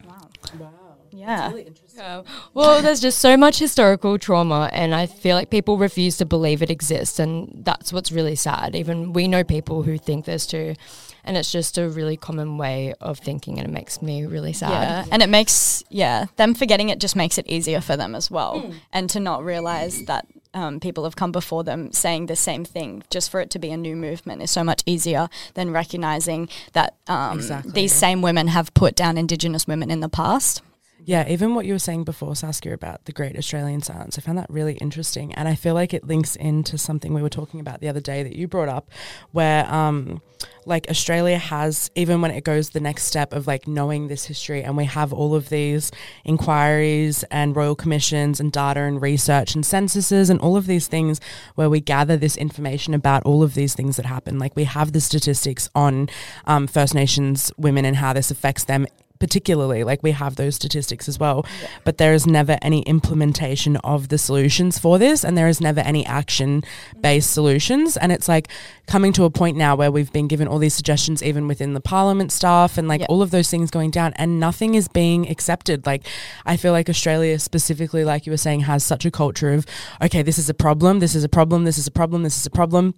Wow. 0.06 0.30
Wow. 0.60 0.72
Yeah. 1.12 1.52
Yeah. 1.96 2.24
Well, 2.54 2.82
there's 2.82 3.02
just 3.02 3.20
so 3.20 3.36
much 3.36 3.60
historical 3.60 4.18
trauma, 4.18 4.70
and 4.72 4.96
I 4.96 5.06
feel 5.06 5.36
like 5.36 5.50
people 5.50 5.78
refuse 5.78 6.18
to 6.18 6.26
believe 6.26 6.62
it 6.62 6.70
exists, 6.70 7.20
and 7.20 7.64
that's 7.66 7.92
what's 7.92 8.12
really 8.12 8.36
sad. 8.36 8.76
Even 8.76 9.14
we 9.14 9.28
know 9.28 9.44
people 9.44 9.84
who 9.84 9.98
think 9.98 10.26
this 10.26 10.48
too, 10.48 10.76
and 11.24 11.36
it's 11.36 11.52
just 11.52 11.78
a 11.78 11.90
really 11.90 12.18
common 12.18 12.58
way 12.58 12.94
of 13.02 13.20
thinking, 13.20 13.60
and 13.60 13.68
it 13.68 13.72
makes 13.72 14.02
me 14.02 14.26
really 14.26 14.54
sad. 14.54 14.72
Yeah, 14.72 15.06
and 15.12 15.22
it 15.22 15.30
makes 15.30 15.84
yeah 15.90 16.28
them 16.38 16.54
forgetting 16.54 16.90
it 16.90 17.00
just 17.00 17.16
makes 17.16 17.38
it 17.38 17.46
easier 17.48 17.82
for 17.82 17.98
them 17.98 18.16
as 18.16 18.32
well, 18.32 18.62
hmm. 18.62 18.78
and 18.94 19.10
to 19.10 19.20
not 19.20 19.44
realize 19.44 20.06
that 20.06 20.26
um, 20.54 20.80
people 20.80 21.04
have 21.04 21.16
come 21.16 21.32
before 21.32 21.64
them 21.64 21.92
saying 21.92 22.26
the 22.26 22.36
same 22.36 22.66
thing. 22.66 23.04
Just 23.10 23.30
for 23.30 23.40
it 23.40 23.50
to 23.52 23.60
be 23.60 23.72
a 23.72 23.78
new 23.78 23.96
movement 23.96 24.42
is 24.42 24.52
so 24.52 24.64
much 24.64 24.84
easier 24.86 25.30
than 25.54 25.72
recognizing 25.72 26.50
that 26.74 26.96
um, 27.08 27.38
Exactly. 27.38 27.72
these 27.72 27.94
same 27.94 28.22
women 28.22 28.48
have 28.48 28.74
put 28.74 28.96
down 28.96 29.18
Indigenous 29.18 29.68
women 29.68 29.90
in 29.92 30.00
the 30.02 30.10
past. 30.10 30.62
Yeah, 31.04 31.28
even 31.28 31.56
what 31.56 31.66
you 31.66 31.74
were 31.74 31.80
saying 31.80 32.04
before, 32.04 32.36
Saskia, 32.36 32.74
about 32.74 33.06
the 33.06 33.12
Great 33.12 33.36
Australian 33.38 33.82
Silence, 33.82 34.18
I 34.18 34.22
found 34.22 34.38
that 34.38 34.50
really 34.50 34.76
interesting. 34.76 35.34
And 35.34 35.48
I 35.48 35.56
feel 35.56 35.74
like 35.74 35.94
it 35.94 36.06
links 36.06 36.36
into 36.36 36.78
something 36.78 37.14
we 37.14 37.24
were 37.24 37.30
talking 37.30 37.60
about 37.60 37.82
the 37.82 37.88
other 37.88 38.00
day 38.00 38.22
that 38.24 38.36
you 38.36 38.48
brought 38.48 38.70
up, 38.70 38.92
where 39.32 39.66
um, 39.74 40.22
like 40.66 40.90
Australia 40.90 41.38
has, 41.38 41.90
even 41.96 42.22
when 42.22 42.30
it 42.30 42.44
goes 42.44 42.70
the 42.70 42.80
next 42.80 43.04
step 43.04 43.34
of 43.34 43.48
like 43.48 43.68
knowing 43.68 44.08
this 44.08 44.26
history, 44.26 44.64
and 44.64 44.78
we 44.78 44.86
have 44.86 45.12
all 45.12 45.34
of 45.34 45.50
these 45.50 45.92
inquiries 46.24 47.24
and 47.32 47.56
royal 47.56 47.76
commissions 47.76 48.40
and 48.40 48.52
data 48.52 48.82
and 48.82 49.02
research 49.02 49.56
and 49.56 49.66
censuses 49.66 50.30
and 50.30 50.40
all 50.40 50.56
of 50.56 50.68
these 50.68 50.88
things 50.88 51.20
where 51.56 51.70
we 51.70 51.80
gather 51.80 52.16
this 52.16 52.38
information 52.38 52.94
about 52.94 53.24
all 53.24 53.42
of 53.42 53.56
these 53.56 53.74
things 53.74 53.98
that 53.98 54.06
happen. 54.06 54.38
Like 54.38 54.56
we 54.56 54.66
have 54.66 54.92
the 54.92 55.02
statistics 55.02 55.68
on 55.74 56.10
um, 56.46 56.68
First 56.68 56.94
Nations 56.94 57.52
women 57.58 57.86
and 57.86 57.96
how 57.98 58.14
this 58.14 58.30
affects 58.30 58.66
them 58.66 58.86
particularly 59.26 59.84
like 59.90 60.02
we 60.04 60.12
have 60.12 60.36
those 60.36 60.56
statistics 60.62 61.06
as 61.12 61.18
well 61.24 61.46
but 61.86 61.98
there 62.02 62.14
is 62.14 62.24
never 62.26 62.56
any 62.62 62.82
implementation 62.96 63.78
of 63.78 64.00
the 64.10 64.18
solutions 64.18 64.74
for 64.84 64.98
this 64.98 65.24
and 65.24 65.38
there 65.38 65.48
is 65.48 65.62
never 65.62 65.80
any 65.82 66.06
action 66.06 66.64
based 67.02 67.32
solutions. 67.32 67.98
And 67.98 68.12
it's 68.12 68.28
like 68.28 68.48
coming 68.88 69.14
to 69.14 69.24
a 69.24 69.30
point 69.30 69.58
now 69.58 69.76
where 69.76 69.92
we've 69.92 70.12
been 70.12 70.28
given 70.28 70.48
all 70.48 70.60
these 70.60 70.74
suggestions 70.74 71.24
even 71.24 71.48
within 71.48 71.74
the 71.74 71.82
parliament 71.82 72.32
staff 72.32 72.78
and 72.78 72.88
like 72.88 73.02
Yeah. 73.02 73.08
all 73.10 73.22
of 73.22 73.32
those 73.32 73.50
things 73.50 73.72
going 73.72 73.92
down 73.92 74.14
and 74.16 74.40
nothing 74.40 74.76
is 74.76 74.88
being 74.88 75.30
accepted. 75.30 75.86
Like 75.86 76.04
i 76.46 76.58
feel 76.58 76.72
like 76.72 76.90
australia 76.90 77.38
specifically 77.40 78.04
like 78.04 78.26
you 78.26 78.32
were 78.32 78.38
saying 78.48 78.62
has 78.62 78.84
such 78.84 79.06
a 79.06 79.12
culture 79.12 79.52
of 79.54 79.66
okay 80.02 80.22
this 80.22 80.38
is 80.38 80.50
a 80.50 80.54
problem 80.54 81.00
this 81.00 81.16
is 81.16 81.24
a 81.24 81.30
problem 81.30 81.64
this 81.64 81.78
is 81.78 81.88
a 81.88 81.92
problem 81.92 82.24
this 82.24 82.38
is 82.38 82.46
a 82.46 82.50
problem 82.50 82.94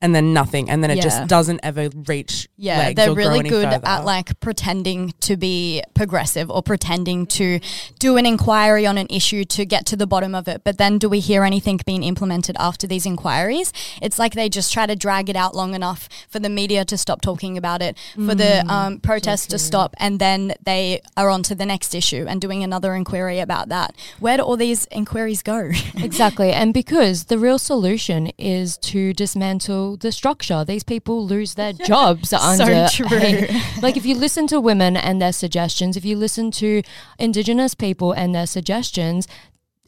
and 0.00 0.14
then 0.14 0.32
nothing 0.32 0.70
and 0.70 0.82
then 0.82 0.90
it 0.92 0.96
Yeah. 0.98 1.02
just 1.02 1.26
doesn't 1.26 1.58
ever 1.64 1.88
reach 2.06 2.48
Yeah, 2.56 2.78
legs 2.78 2.96
they're 2.96 3.10
or 3.10 3.14
grow 3.14 3.24
really 3.24 3.38
any 3.40 3.48
good 3.50 3.68
further. 3.68 3.80
at 3.86 4.04
like 4.04 4.38
pretending 4.40 5.12
to 5.20 5.36
be 5.36 5.82
progressive 5.94 6.48
or 6.50 6.62
pretending 6.62 7.26
to 7.26 7.58
do 7.98 8.16
an 8.16 8.24
inquiry 8.24 8.86
on 8.86 8.96
an 8.96 9.08
issue 9.10 9.44
to 9.44 9.64
get 9.64 9.86
to 9.86 9.96
the 9.96 10.06
bottom 10.06 10.34
of 10.36 10.46
it. 10.46 10.62
But 10.64 10.78
then 10.78 10.98
do 10.98 11.08
we 11.08 11.18
hear 11.20 11.42
anything 11.42 11.80
being 11.84 12.04
implemented 12.04 12.56
after 12.60 12.86
these 12.86 13.06
inquiries? 13.06 13.72
It's 14.00 14.18
like 14.20 14.34
they 14.34 14.48
just 14.48 14.72
try 14.72 14.86
to 14.86 14.94
drag 14.94 15.28
it 15.28 15.36
out 15.36 15.56
long 15.56 15.74
enough 15.74 16.08
for 16.28 16.38
the 16.38 16.48
media 16.48 16.84
to 16.84 16.96
stop 16.96 17.20
talking 17.20 17.58
about 17.58 17.82
it, 17.82 17.96
for 18.14 18.34
the 18.36 18.64
um, 18.72 19.00
protests 19.00 19.46
to 19.48 19.58
stop, 19.58 19.94
and 19.98 20.20
then 20.20 20.54
they 20.62 21.00
are 21.16 21.28
on 21.28 21.42
to 21.44 21.54
the 21.56 21.66
next 21.66 21.94
issue 21.94 22.24
and 22.28 22.40
doing 22.40 22.62
another 22.62 22.94
inquiry 22.94 23.40
about 23.40 23.68
that. 23.70 23.94
Where 24.20 24.36
do 24.36 24.44
all 24.44 24.56
these 24.56 24.86
inquiries 24.92 25.42
go? 25.42 25.70
Exactly. 26.08 26.52
And 26.52 26.72
because 26.72 27.24
the 27.24 27.38
real 27.38 27.58
solution 27.58 28.30
is 28.38 28.76
to 28.78 29.12
dismantle 29.12 29.87
the 29.96 30.12
structure. 30.12 30.64
These 30.64 30.84
people 30.84 31.26
lose 31.26 31.54
their 31.54 31.72
jobs 31.86 32.32
under 32.32 32.88
true. 32.88 33.06
a- 33.12 33.62
like 33.80 33.96
if 33.96 34.04
you 34.04 34.14
listen 34.14 34.46
to 34.48 34.60
women 34.60 34.96
and 34.96 35.20
their 35.20 35.32
suggestions, 35.32 35.96
if 35.96 36.04
you 36.04 36.16
listen 36.16 36.50
to 36.52 36.82
indigenous 37.18 37.74
people 37.74 38.12
and 38.12 38.34
their 38.34 38.46
suggestions, 38.46 39.26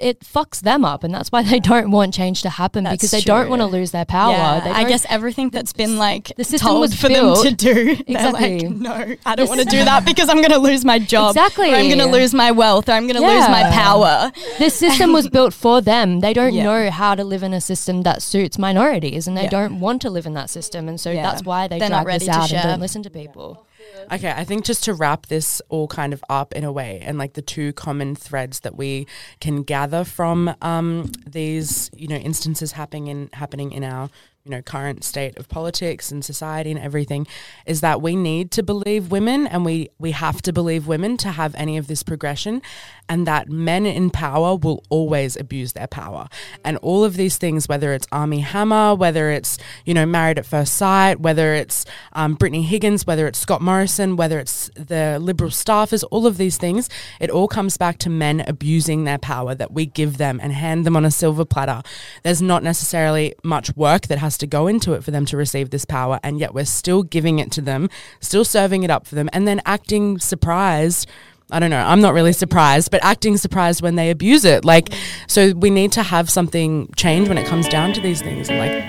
it 0.00 0.20
fucks 0.20 0.60
them 0.62 0.84
up 0.84 1.04
and 1.04 1.12
that's 1.14 1.30
why 1.30 1.42
they 1.42 1.60
don't 1.60 1.90
want 1.90 2.14
change 2.14 2.40
to 2.42 2.48
happen 2.50 2.84
That's 2.84 2.96
because 2.96 3.10
they 3.10 3.20
don't 3.20 3.50
want 3.50 3.60
to 3.60 3.66
lose 3.66 3.90
their 3.90 4.04
power. 4.06 4.32
Yeah, 4.32 4.72
I 4.74 4.84
guess 4.84 5.04
everything 5.10 5.50
that's 5.50 5.72
been 5.74 5.98
like 5.98 6.32
The 6.36 6.44
system 6.44 6.68
told 6.68 6.80
was 6.80 6.94
for 6.94 7.08
built- 7.08 7.44
them 7.44 7.54
to 7.56 7.74
do, 7.74 7.84
they're 7.84 8.02
Exactly. 8.06 8.60
like, 8.60 8.70
no, 8.76 9.16
I 9.26 9.34
don't 9.36 9.48
want 9.48 9.60
to 9.60 9.66
do 9.66 9.84
that 9.84 10.04
because 10.06 10.28
I'm 10.28 10.38
going 10.38 10.50
to 10.50 10.58
lose 10.58 10.84
my 10.84 10.98
job. 10.98 11.30
Exactly. 11.36 11.74
I'm 11.74 11.86
going 11.88 11.98
to 11.98 12.06
lose 12.06 12.32
my 12.32 12.50
wealth. 12.50 12.88
Or 12.88 12.92
I'm 12.92 13.06
going 13.06 13.20
to 13.20 13.26
lose 13.26 13.48
my 13.48 13.64
power. 13.70 14.32
this 14.58 14.74
system 14.74 15.12
was 15.12 15.28
built 15.36 15.52
for 15.54 15.80
them. 15.80 16.20
They 16.20 16.32
don't 16.32 16.54
Yeah. 16.54 16.64
know 16.64 16.90
how 16.90 17.14
to 17.14 17.22
live 17.24 17.42
in 17.42 17.52
a 17.52 17.60
system 17.60 18.02
that 18.02 18.22
suits 18.22 18.58
minorities, 18.58 19.26
and 19.28 19.36
they 19.36 19.42
Yeah. 19.44 19.50
don't 19.50 19.80
want 19.80 20.00
to 20.02 20.10
live 20.10 20.24
in 20.26 20.34
that 20.34 20.50
system. 20.50 20.88
And 20.88 20.98
so 20.98 21.10
Yeah. 21.10 21.22
that's 21.22 21.44
why 21.44 21.68
they 21.68 21.78
They're 21.78 21.90
not 21.90 22.04
drag 22.04 22.20
this 22.20 22.28
ready 22.28 22.38
to 22.38 22.42
out 22.44 22.52
and 22.52 22.62
don't 22.70 22.80
listen 22.80 23.02
to 23.02 23.10
people. 23.10 23.66
Okay, 24.12 24.30
I 24.30 24.44
think 24.44 24.64
just 24.64 24.84
to 24.84 24.94
wrap 24.94 25.26
this 25.26 25.62
all 25.68 25.86
kind 25.86 26.12
of 26.12 26.24
up 26.28 26.52
in 26.54 26.64
a 26.64 26.72
way, 26.72 27.00
and 27.02 27.18
like 27.18 27.34
the 27.34 27.42
two 27.42 27.72
common 27.72 28.14
threads 28.16 28.60
that 28.60 28.76
we 28.76 29.06
can 29.40 29.62
gather 29.62 30.04
from 30.04 30.54
um, 30.62 31.12
these, 31.26 31.90
you 31.96 32.08
know, 32.08 32.16
instances 32.16 32.72
happening 32.72 33.06
in 33.06 33.30
happening 33.32 33.72
in 33.72 33.84
our, 33.84 34.10
you 34.44 34.50
know, 34.50 34.62
current 34.62 35.04
state 35.04 35.38
of 35.38 35.48
politics 35.48 36.10
and 36.10 36.24
society 36.24 36.70
and 36.70 36.80
everything, 36.80 37.26
is 37.66 37.80
that 37.82 38.02
we 38.02 38.16
need 38.16 38.50
to 38.52 38.62
believe 38.62 39.10
women, 39.10 39.46
and 39.46 39.64
we 39.64 39.90
we 39.98 40.10
have 40.10 40.42
to 40.42 40.52
believe 40.52 40.86
women 40.86 41.16
to 41.18 41.30
have 41.30 41.54
any 41.54 41.76
of 41.76 41.86
this 41.86 42.02
progression, 42.02 42.62
and 43.10 43.26
that 43.26 43.50
men 43.50 43.84
in 43.84 44.08
power 44.08 44.56
will 44.56 44.82
always 44.88 45.36
abuse 45.36 45.72
their 45.72 45.88
power, 45.88 46.28
and 46.64 46.78
all 46.78 47.04
of 47.04 47.16
these 47.16 47.36
things, 47.36 47.68
whether 47.68 47.92
it's 47.92 48.06
Armie 48.10 48.40
Hammer, 48.40 48.94
whether 48.94 49.30
it's 49.30 49.58
you 49.84 49.92
know 49.92 50.06
Married 50.06 50.38
at 50.38 50.46
First 50.46 50.74
Sight, 50.74 51.20
whether 51.20 51.52
it's 51.52 51.84
um, 52.14 52.34
Brittany 52.34 52.62
Higgins, 52.62 53.06
whether 53.06 53.26
it's 53.26 53.38
Scott 53.38 53.60
Morrison, 53.60 54.16
whether 54.16 54.38
it's 54.38 54.70
the 54.74 55.18
Liberal 55.20 55.50
staffers, 55.50 56.04
all 56.10 56.26
of 56.26 56.38
these 56.38 56.56
things, 56.56 56.88
it 57.20 57.28
all 57.28 57.48
comes 57.48 57.76
back 57.76 57.98
to 57.98 58.08
men 58.08 58.40
abusing 58.46 59.04
their 59.04 59.18
power 59.18 59.54
that 59.54 59.72
we 59.72 59.84
give 59.84 60.16
them 60.16 60.38
and 60.40 60.52
hand 60.52 60.86
them 60.86 60.96
on 60.96 61.04
a 61.04 61.10
silver 61.10 61.44
platter. 61.44 61.82
There's 62.22 62.40
not 62.40 62.62
necessarily 62.62 63.34
much 63.42 63.76
work 63.76 64.02
that 64.06 64.18
has 64.18 64.38
to 64.38 64.46
go 64.46 64.68
into 64.68 64.92
it 64.92 65.02
for 65.02 65.10
them 65.10 65.26
to 65.26 65.36
receive 65.36 65.70
this 65.70 65.84
power, 65.84 66.20
and 66.22 66.38
yet 66.38 66.54
we're 66.54 66.64
still 66.64 67.02
giving 67.02 67.40
it 67.40 67.50
to 67.52 67.60
them, 67.60 67.90
still 68.20 68.44
serving 68.44 68.84
it 68.84 68.90
up 68.90 69.06
for 69.06 69.16
them, 69.16 69.28
and 69.32 69.48
then 69.48 69.60
acting 69.66 70.18
surprised. 70.18 71.08
I 71.52 71.58
don't 71.58 71.70
know. 71.70 71.78
I'm 71.78 72.00
not 72.00 72.14
really 72.14 72.32
surprised, 72.32 72.90
but 72.90 73.02
acting 73.04 73.36
surprised 73.36 73.82
when 73.82 73.96
they 73.96 74.10
abuse 74.10 74.44
it. 74.44 74.64
Like, 74.64 74.90
so 75.26 75.52
we 75.52 75.70
need 75.70 75.92
to 75.92 76.02
have 76.02 76.30
something 76.30 76.92
change 76.96 77.28
when 77.28 77.38
it 77.38 77.46
comes 77.46 77.68
down 77.68 77.92
to 77.94 78.00
these 78.00 78.22
things. 78.22 78.48
Like, 78.48 78.84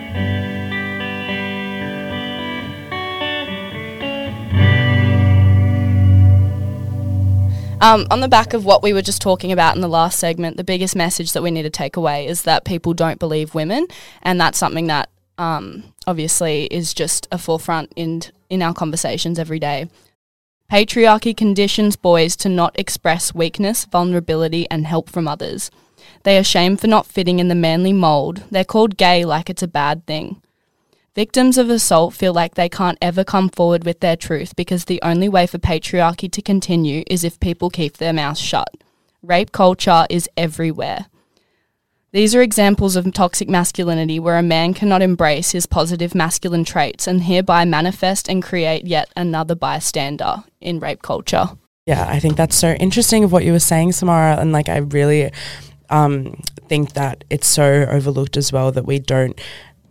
Um, 7.82 8.06
on 8.12 8.19
the 8.19 8.28
back 8.28 8.54
of 8.54 8.63
what 8.63 8.84
we 8.84 8.93
were 8.93 9.02
just 9.02 9.24
talking 9.24 9.52
about 9.52 9.74
in 9.74 9.82
the 9.82 9.89
last 9.89 10.19
segment, 10.19 10.56
the 10.56 10.63
biggest 10.63 10.95
message 10.95 11.34
that 11.34 11.41
we 11.41 11.50
need 11.50 11.63
to 11.63 11.71
take 11.71 11.97
away 11.97 12.28
is 12.28 12.43
that 12.43 12.63
people 12.63 12.93
don't 12.93 13.17
believe 13.17 13.56
women, 13.56 13.88
and 14.21 14.39
that's 14.39 14.60
something 14.60 14.86
that 14.86 15.10
um, 15.39 15.84
obviously 16.06 16.65
is 16.65 16.93
just 16.93 17.28
a 17.32 17.39
forefront 17.39 17.91
in 17.95 18.21
in 18.52 18.62
our 18.62 18.76
conversations 18.76 19.39
every 19.39 19.58
day. 19.58 19.88
Patriarchy 20.72 21.36
conditions 21.36 21.98
boys 21.98 22.38
to 22.38 22.48
not 22.48 22.80
express 22.80 23.36
weakness, 23.36 23.84
vulnerability, 23.84 24.66
and 24.72 24.88
help 24.88 25.10
from 25.10 25.28
others. 25.28 25.70
They 26.24 26.38
are 26.38 26.46
shamed 26.46 26.80
for 26.80 26.88
not 26.88 27.06
fitting 27.06 27.40
in 27.40 27.50
the 27.50 27.56
manly 27.56 27.92
mould. 27.92 28.44
They're 28.50 28.64
called 28.64 28.96
gay 28.96 29.26
like 29.26 29.50
it's 29.50 29.62
a 29.62 29.68
bad 29.68 30.06
thing. 30.06 30.42
Victims 31.14 31.58
of 31.58 31.70
assault 31.70 32.14
feel 32.14 32.32
like 32.32 32.56
they 32.56 32.70
can't 32.70 32.98
ever 33.02 33.26
come 33.26 33.50
forward 33.50 33.84
with 33.84 34.00
their 34.00 34.16
truth 34.16 34.56
because 34.56 34.86
the 34.86 35.02
only 35.04 35.28
way 35.28 35.46
for 35.46 35.58
patriarchy 35.58 36.32
to 36.32 36.42
continue 36.42 37.04
is 37.08 37.26
if 37.26 37.38
people 37.42 37.70
keep 37.70 37.98
their 37.98 38.14
mouths 38.14 38.40
shut. 38.40 38.74
Rape 39.22 39.52
culture 39.52 40.06
is 40.10 40.30
everywhere. 40.38 41.08
These 42.13 42.36
are 42.36 42.41
examples 42.41 42.97
of 42.97 43.12
toxic 43.13 43.47
masculinity 43.47 44.19
where 44.19 44.38
a 44.38 44.43
man 44.43 44.74
cannot 44.74 45.02
embrace 45.02 45.52
his 45.52 45.65
positive 45.65 46.13
masculine 46.13 46.65
traits 46.65 47.08
and 47.08 47.24
hereby 47.24 47.63
manifest 47.63 48.28
and 48.28 48.43
create 48.43 48.86
yet 48.86 49.10
another 49.15 49.56
bystander 49.56 50.43
in 50.60 50.82
rape 50.82 51.02
culture. 51.02 51.52
Yeah, 51.86 52.06
I 52.08 52.19
think 52.19 52.36
that's 52.36 52.58
so 52.58 52.74
interesting 52.74 53.24
of 53.24 53.32
what 53.32 53.45
you 53.45 53.54
were 53.54 53.60
saying, 53.60 53.93
Samara. 53.93 54.38
And 54.41 54.52
like, 54.52 54.67
I 54.67 54.78
really 54.78 55.32
um, 55.89 56.41
think 56.67 56.93
that 56.93 57.24
it's 57.30 57.47
so 57.47 57.86
overlooked 57.89 58.36
as 58.36 58.52
well 58.52 58.74
that 58.74 58.86
we 58.86 59.00
don't 59.00 59.39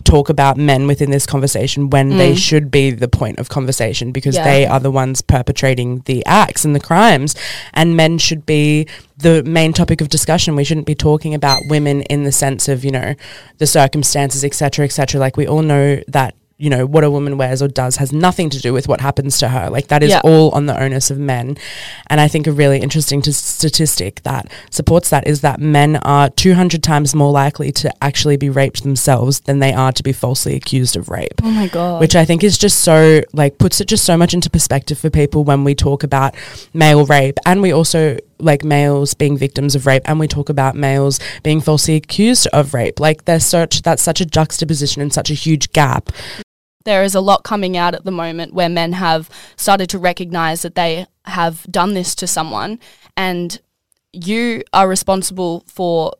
talk 0.04 0.28
about 0.28 0.56
men 0.56 0.86
within 0.86 1.10
this 1.10 1.26
conversation 1.26 1.90
when 1.90 2.10
they 2.16 2.32
Mm. 2.32 2.38
should 2.38 2.70
be 2.70 2.90
the 2.90 3.08
point 3.08 3.38
of 3.38 3.48
conversation 3.48 4.12
because 4.12 4.36
Yeah. 4.36 4.44
they 4.44 4.66
are 4.66 4.80
the 4.80 4.90
ones 4.90 5.20
perpetrating 5.22 6.02
the 6.06 6.24
acts 6.26 6.64
and 6.64 6.74
the 6.74 6.80
crimes 6.80 7.34
and 7.74 7.96
men 7.96 8.18
should 8.18 8.46
be 8.46 8.86
the 9.18 9.42
main 9.44 9.72
topic 9.72 10.00
of 10.00 10.08
discussion 10.08 10.56
we 10.56 10.64
shouldn't 10.64 10.86
be 10.86 10.94
talking 10.94 11.34
about 11.34 11.58
women 11.68 12.02
in 12.02 12.24
the 12.24 12.32
sense 12.32 12.68
of 12.68 12.84
you 12.84 12.90
know 12.90 13.14
the 13.58 13.66
circumstances 13.66 14.42
etc 14.44 14.84
etc 14.84 15.20
like 15.20 15.36
we 15.36 15.46
all 15.46 15.62
know 15.62 16.00
that 16.08 16.34
you 16.60 16.68
know 16.70 16.84
what 16.86 17.02
a 17.04 17.10
woman 17.10 17.38
wears 17.38 17.62
or 17.62 17.68
does 17.68 17.96
has 17.96 18.12
nothing 18.12 18.50
to 18.50 18.60
do 18.60 18.72
with 18.72 18.86
what 18.86 19.00
happens 19.00 19.38
to 19.38 19.48
her. 19.48 19.70
Like 19.70 19.88
that 19.88 20.02
is 20.02 20.10
Yeah. 20.10 20.20
all 20.22 20.50
on 20.50 20.66
the 20.66 20.78
onus 20.80 21.10
of 21.10 21.18
men. 21.18 21.56
And 22.08 22.20
i 22.20 22.28
think 22.28 22.46
a 22.46 22.52
really 22.52 22.78
interesting 22.80 23.22
t- 23.22 23.32
statistic 23.32 24.22
that 24.24 24.46
supports 24.70 25.08
that 25.10 25.26
is 25.26 25.40
that 25.40 25.58
men 25.60 25.96
are 25.96 26.28
200 26.28 26.82
times 26.82 27.14
more 27.14 27.32
likely 27.32 27.72
to 27.72 27.90
actually 28.04 28.36
be 28.36 28.50
raped 28.50 28.82
themselves 28.82 29.40
than 29.40 29.58
they 29.58 29.72
are 29.72 29.92
to 29.92 30.02
be 30.02 30.12
falsely 30.12 30.54
accused 30.54 30.96
of 30.96 31.08
rape. 31.08 31.40
Oh 31.42 31.50
my 31.50 31.68
god. 31.68 32.00
which 32.00 32.14
I 32.14 32.24
think 32.26 32.44
is 32.44 32.58
just 32.58 32.78
so 32.80 33.22
like 33.32 33.56
puts 33.58 33.80
it 33.80 33.88
just 33.88 34.04
so 34.04 34.16
much 34.16 34.34
into 34.34 34.50
perspective 34.50 34.98
for 34.98 35.08
people 35.10 35.44
when 35.44 35.64
we 35.64 35.74
talk 35.74 36.02
about 36.02 36.34
male 36.74 37.06
rape. 37.06 37.38
And 37.46 37.62
we 37.62 37.72
also 37.72 38.18
like 38.38 38.64
males 38.64 39.14
being 39.14 39.36
victims 39.36 39.74
of 39.74 39.86
rape 39.86 40.02
and 40.06 40.18
we 40.18 40.26
talk 40.26 40.48
about 40.48 40.74
males 40.74 41.20
being 41.42 41.60
falsely 41.60 41.94
accused 41.96 42.46
of 42.52 42.74
rape. 42.74 42.98
Like 43.00 43.24
there's 43.24 43.46
such 43.46 43.82
that's 43.82 44.02
such 44.02 44.20
a 44.20 44.26
juxtaposition 44.26 45.00
and 45.02 45.12
such 45.12 45.30
a 45.30 45.34
huge 45.34 45.72
gap 45.72 46.10
there 46.90 47.04
is 47.04 47.14
a 47.14 47.20
lot 47.20 47.44
coming 47.44 47.76
out 47.76 47.94
at 47.94 48.04
the 48.04 48.10
moment 48.10 48.52
where 48.52 48.68
men 48.68 48.94
have 48.94 49.30
started 49.56 49.88
to 49.88 49.96
recognize 49.96 50.62
that 50.62 50.74
they 50.74 51.06
have 51.24 51.64
done 51.70 51.94
this 51.94 52.16
to 52.16 52.26
someone 52.26 52.80
and 53.16 53.60
you 54.12 54.64
are 54.72 54.88
responsible 54.88 55.62
for 55.68 56.12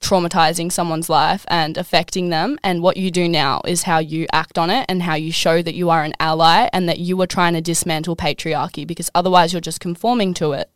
traumatizing 0.00 0.70
someone's 0.70 1.08
life 1.08 1.46
and 1.46 1.78
affecting 1.78 2.28
them 2.30 2.58
and 2.64 2.82
what 2.82 2.96
you 2.96 3.08
do 3.08 3.28
now 3.28 3.60
is 3.66 3.84
how 3.84 3.98
you 3.98 4.26
act 4.32 4.58
on 4.58 4.68
it 4.68 4.84
and 4.88 5.04
how 5.04 5.14
you 5.14 5.30
show 5.30 5.62
that 5.62 5.76
you 5.76 5.90
are 5.90 6.02
an 6.02 6.12
ally 6.18 6.68
and 6.72 6.88
that 6.88 6.98
you 6.98 7.20
are 7.22 7.26
trying 7.26 7.54
to 7.54 7.60
dismantle 7.60 8.16
patriarchy 8.16 8.84
because 8.84 9.08
otherwise 9.14 9.52
you're 9.52 9.60
just 9.60 9.80
conforming 9.80 10.34
to 10.34 10.50
it 10.50 10.68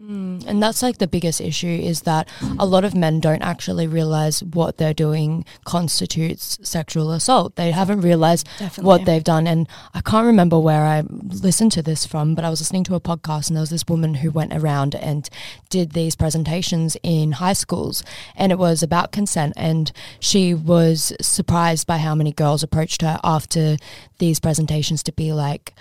Mm, 0.00 0.46
and 0.46 0.62
that's 0.62 0.80
like 0.80 0.98
the 0.98 1.08
biggest 1.08 1.40
issue 1.40 1.66
is 1.66 2.02
that 2.02 2.28
a 2.56 2.64
lot 2.64 2.84
of 2.84 2.94
men 2.94 3.18
don't 3.18 3.42
actually 3.42 3.88
realize 3.88 4.44
what 4.44 4.76
they're 4.76 4.94
doing 4.94 5.44
constitutes 5.64 6.56
sexual 6.62 7.10
assault. 7.10 7.56
They 7.56 7.72
haven't 7.72 8.02
realized 8.02 8.48
what 8.76 9.06
they've 9.06 9.24
done. 9.24 9.48
And 9.48 9.66
I 9.94 10.00
can't 10.00 10.26
remember 10.26 10.56
where 10.56 10.84
I 10.84 11.00
listened 11.00 11.72
to 11.72 11.82
this 11.82 12.06
from, 12.06 12.36
but 12.36 12.44
I 12.44 12.50
was 12.50 12.60
listening 12.60 12.84
to 12.84 12.94
a 12.94 13.00
podcast 13.00 13.48
and 13.48 13.56
there 13.56 13.62
was 13.62 13.70
this 13.70 13.88
woman 13.88 14.14
who 14.14 14.30
went 14.30 14.52
around 14.54 14.94
and 14.94 15.28
did 15.68 15.92
these 15.92 16.14
presentations 16.14 16.96
in 17.02 17.32
high 17.32 17.52
schools 17.54 18.04
and 18.36 18.52
it 18.52 18.58
was 18.58 18.84
about 18.84 19.10
consent. 19.10 19.52
And 19.56 19.90
she 20.20 20.54
was 20.54 21.12
surprised 21.20 21.88
by 21.88 21.98
how 21.98 22.14
many 22.14 22.32
girls 22.32 22.62
approached 22.62 23.02
her 23.02 23.18
after 23.24 23.76
these 24.18 24.38
presentations 24.38 25.02
to 25.02 25.12
be 25.12 25.32
like, 25.32 25.74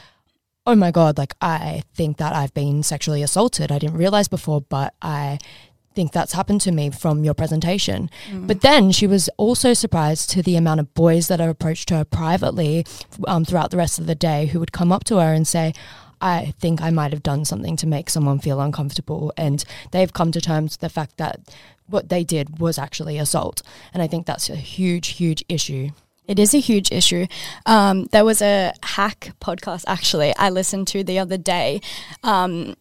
oh 0.68 0.76
my 0.76 0.92
god 0.92 1.18
like 1.18 1.34
i 1.42 1.82
think 1.96 2.18
that 2.18 2.36
i've 2.36 2.54
been 2.54 2.84
sexually 2.84 3.24
assaulted 3.24 3.72
i 3.72 3.80
didn't 3.80 3.98
realize 3.98 4.28
before 4.28 4.62
but 4.62 4.94
i 5.02 5.40
think 5.96 6.12
that's 6.12 6.34
happened 6.34 6.62
to 6.62 6.72
me 6.72 6.92
from 6.92 7.24
your 7.24 7.34
presentation 7.34 8.08
but 8.46 8.62
then 8.62 8.92
she 8.92 9.08
was 9.08 9.30
also 9.38 9.74
surprised 9.74 10.30
to 10.30 10.44
the 10.44 10.56
amount 10.56 10.80
of 10.80 10.94
boys 10.94 11.28
that 11.28 11.40
have 11.40 11.50
approached 11.50 11.90
her 11.90 12.06
privately 12.06 12.86
um, 13.28 13.44
throughout 13.44 13.72
the 13.72 13.78
rest 13.78 13.98
of 13.98 14.06
the 14.06 14.14
day 14.14 14.46
who 14.46 14.60
would 14.60 14.72
come 14.72 14.92
up 14.92 15.04
to 15.04 15.16
her 15.16 15.34
and 15.34 15.48
say 15.48 15.74
I 16.20 16.54
think 16.60 16.82
I 16.82 16.90
might 16.90 17.14
have 17.14 17.24
done 17.24 17.46
something 17.46 17.76
to 17.78 17.88
make 17.88 18.10
someone 18.10 18.40
feel 18.40 18.60
uncomfortable. 18.60 19.32
And 19.38 19.64
they've 19.92 20.12
come 20.12 20.32
to 20.32 20.42
terms 20.42 20.74
with 20.74 20.80
the 20.80 20.90
fact 20.90 21.18
that 21.18 21.40
what 21.86 22.10
they 22.10 22.24
did 22.24 22.60
was 22.60 22.78
actually 22.78 23.18
assault. 23.18 23.62
And 23.94 24.02
I 24.02 24.08
think 24.08 24.26
that's 24.26 24.50
a 24.50 24.56
huge, 24.56 25.10
huge 25.10 25.46
issue. 25.48 25.92
It 26.28 26.40
is 26.40 26.54
a 26.54 26.60
huge 26.60 26.92
issue. 26.92 27.28
Um, 27.66 28.06
there 28.12 28.26
was 28.26 28.42
a 28.42 28.74
hack 28.84 29.32
podcast 29.40 29.86
actually 29.88 30.36
I 30.38 30.50
listened 30.50 30.88
to 30.90 31.04
the 31.04 31.20
other 31.20 31.38
day, 31.38 31.82
um, 32.24 32.76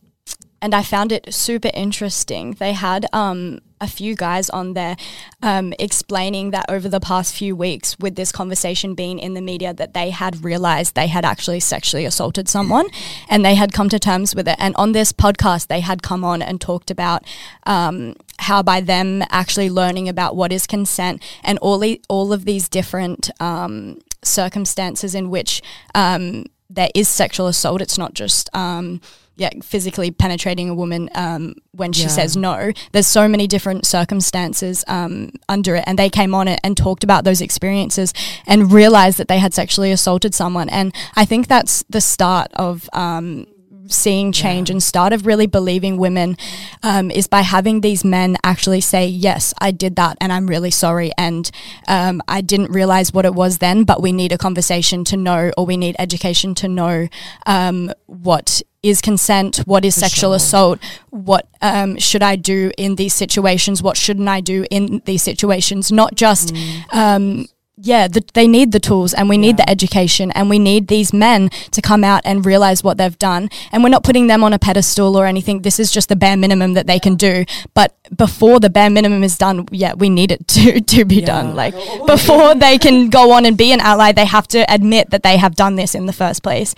and 0.61 0.75
I 0.75 0.83
found 0.83 1.13
it 1.13 1.33
super 1.33 1.71
interesting. 1.73 2.53
They 2.53 2.73
had 2.73 3.07
um, 3.13 3.61
a 3.81 3.87
few 3.87 4.15
guys 4.15 4.49
on 4.51 4.75
there 4.75 4.97
um, 5.43 5.73
explaining 5.79 6.51
that 6.51 6.67
over 6.69 6.89
the 6.89 7.01
past 7.01 7.35
few 7.35 7.55
weeks, 7.55 7.99
with 7.99 8.17
this 8.17 8.33
conversation 8.33 8.95
being 8.95 9.19
in 9.19 9.35
the 9.35 9.41
media, 9.41 9.73
that 9.75 9.95
they 9.95 10.11
had 10.11 10.45
realized 10.45 10.95
they 10.95 11.07
had 11.07 11.25
actually 11.25 11.61
sexually 11.61 12.05
assaulted 12.05 12.49
someone, 12.49 12.89
and 13.29 13.45
they 13.45 13.55
had 13.55 13.73
come 13.73 13.89
to 13.89 13.99
terms 13.99 14.35
with 14.35 14.49
it. 14.49 14.57
And 14.59 14.75
on 14.77 14.93
this 14.93 15.13
podcast, 15.13 15.67
they 15.67 15.81
had 15.81 16.03
come 16.03 16.25
on 16.25 16.43
and 16.43 16.61
talked 16.61 16.91
about. 16.91 17.25
Um, 17.65 18.15
how 18.39 18.63
by 18.63 18.83
them 18.83 19.25
actually 19.31 19.71
learning 19.71 20.11
about 20.11 20.37
what 20.37 20.53
is 20.53 20.67
consent 20.67 21.23
and 21.43 21.59
all 21.61 21.79
the, 21.79 22.01
all 22.11 22.35
of 22.35 22.45
these 22.45 22.69
different 22.69 23.31
um, 23.41 23.99
circumstances 24.23 25.15
in 25.15 25.31
which 25.31 25.63
um, 25.95 26.45
there 26.69 26.91
is 26.95 27.09
sexual 27.09 27.47
assault. 27.47 27.81
It's 27.81 27.99
not 27.99 28.15
just 28.15 28.51
um, 28.55 29.01
yeah 29.37 29.51
physically 29.63 30.11
penetrating 30.11 30.69
a 30.69 30.75
woman 30.75 31.09
um, 31.15 31.55
when 31.73 31.93
she 31.93 32.03
Yeah. 32.03 32.09
says 32.09 32.37
no. 32.37 32.73
There's 32.93 33.07
so 33.07 33.29
many 33.29 33.47
different 33.47 33.87
circumstances 33.87 34.85
um, 34.89 35.31
under 35.49 35.77
it, 35.77 35.85
and 35.87 35.99
they 35.99 36.09
came 36.11 36.35
on 36.35 36.49
it 36.49 36.61
and 36.65 36.77
talked 36.77 37.05
about 37.05 37.25
those 37.25 37.41
experiences 37.41 38.13
and 38.47 38.73
realized 38.73 39.19
that 39.19 39.29
they 39.29 39.39
had 39.39 39.53
sexually 39.55 39.93
assaulted 39.93 40.35
someone. 40.35 40.69
And 40.69 40.95
I 41.17 41.25
think 41.25 41.49
that's 41.49 41.85
the 41.91 42.01
start 42.01 42.51
of. 42.55 42.89
Um, 42.93 43.47
seeing 43.89 44.33
change 44.33 44.71
and 44.71 44.83
start 44.83 45.13
of 45.13 45.27
really 45.27 45.47
believing 45.47 45.97
women 45.97 46.37
um, 46.83 47.11
is 47.11 47.27
by 47.27 47.41
having 47.41 47.81
these 47.81 48.05
men 48.05 48.37
actually 48.45 48.81
say 48.81 49.07
yes 49.07 49.53
i 49.59 49.71
did 49.71 49.97
that 49.97 50.17
and 50.21 50.33
i'm 50.33 50.47
really 50.47 50.71
sorry 50.71 51.11
and 51.19 51.51
um, 51.89 52.23
i 52.29 52.41
didn't 52.41 52.71
realize 52.71 53.13
what 53.13 53.25
it 53.25 53.35
was 53.35 53.59
then 53.59 53.85
but 53.85 54.03
we 54.03 54.13
need 54.13 54.33
a 54.33 54.39
conversation 54.39 55.05
to 55.05 55.17
know 55.17 55.51
or 55.57 55.67
we 55.67 55.77
need 55.77 55.97
education 55.99 56.55
to 56.55 56.69
know 56.69 57.09
um, 57.47 57.93
what 58.07 58.63
is 58.83 59.01
consent 59.01 59.59
what 59.67 59.85
is 59.85 59.95
sexual 59.95 60.33
assault 60.33 60.79
what 61.11 61.49
um, 61.63 61.99
should 61.99 62.23
i 62.23 62.37
do 62.37 62.71
in 62.79 62.97
these 62.97 63.15
situations 63.15 63.83
what 63.83 63.97
shouldn't 63.97 64.29
i 64.29 64.41
do 64.41 64.65
in 64.71 65.03
these 65.05 65.23
situations 65.23 65.91
not 65.91 66.15
just 66.15 66.55
um, 66.93 67.47
yeah, 67.79 68.09
the, 68.09 68.25
they 68.33 68.49
need 68.49 68.73
the 68.73 68.81
tools 68.81 69.13
and 69.13 69.29
we 69.29 69.37
need 69.37 69.59
the 69.59 69.69
education 69.69 70.31
and 70.31 70.49
we 70.49 70.59
need 70.59 70.89
these 70.89 71.13
men 71.13 71.51
to 71.73 71.83
come 71.83 72.05
out 72.05 72.23
and 72.25 72.47
realize 72.47 72.83
what 72.83 72.97
they've 72.97 73.19
done. 73.19 73.51
And 73.71 73.83
we're 73.83 73.91
not 73.91 74.03
putting 74.03 74.29
them 74.29 74.43
on 74.43 74.55
a 74.55 74.59
pedestal 74.59 75.15
or 75.15 75.27
anything. 75.27 75.61
This 75.61 75.79
is 75.79 75.93
just 75.93 76.09
the 76.09 76.17
bare 76.17 76.39
minimum 76.39 76.73
that 76.73 76.87
they 76.87 76.99
can 76.99 77.17
do. 77.17 77.45
But 77.75 77.95
before 78.17 78.61
the 78.61 78.71
bare 78.71 78.89
minimum 78.89 79.23
is 79.23 79.37
done, 79.37 79.69
yeah, 79.71 79.93
we 79.93 80.09
need 80.09 80.33
it 80.33 80.49
to, 80.49 80.81
to 80.81 81.05
be 81.05 81.21
done. 81.21 81.55
Like 81.55 81.75
before 82.07 82.55
they 82.55 82.79
can 82.79 83.11
go 83.11 83.33
on 83.33 83.45
and 83.45 83.59
be 83.59 83.73
an 83.73 83.81
ally, 83.81 84.13
they 84.13 84.25
have 84.25 84.49
to 84.49 84.65
admit 84.73 85.11
that 85.11 85.23
they 85.23 85.37
have 85.37 85.55
done 85.55 85.75
this 85.75 85.95
in 85.95 86.07
the 86.07 86.15
first 86.15 86.43
place. 86.43 86.75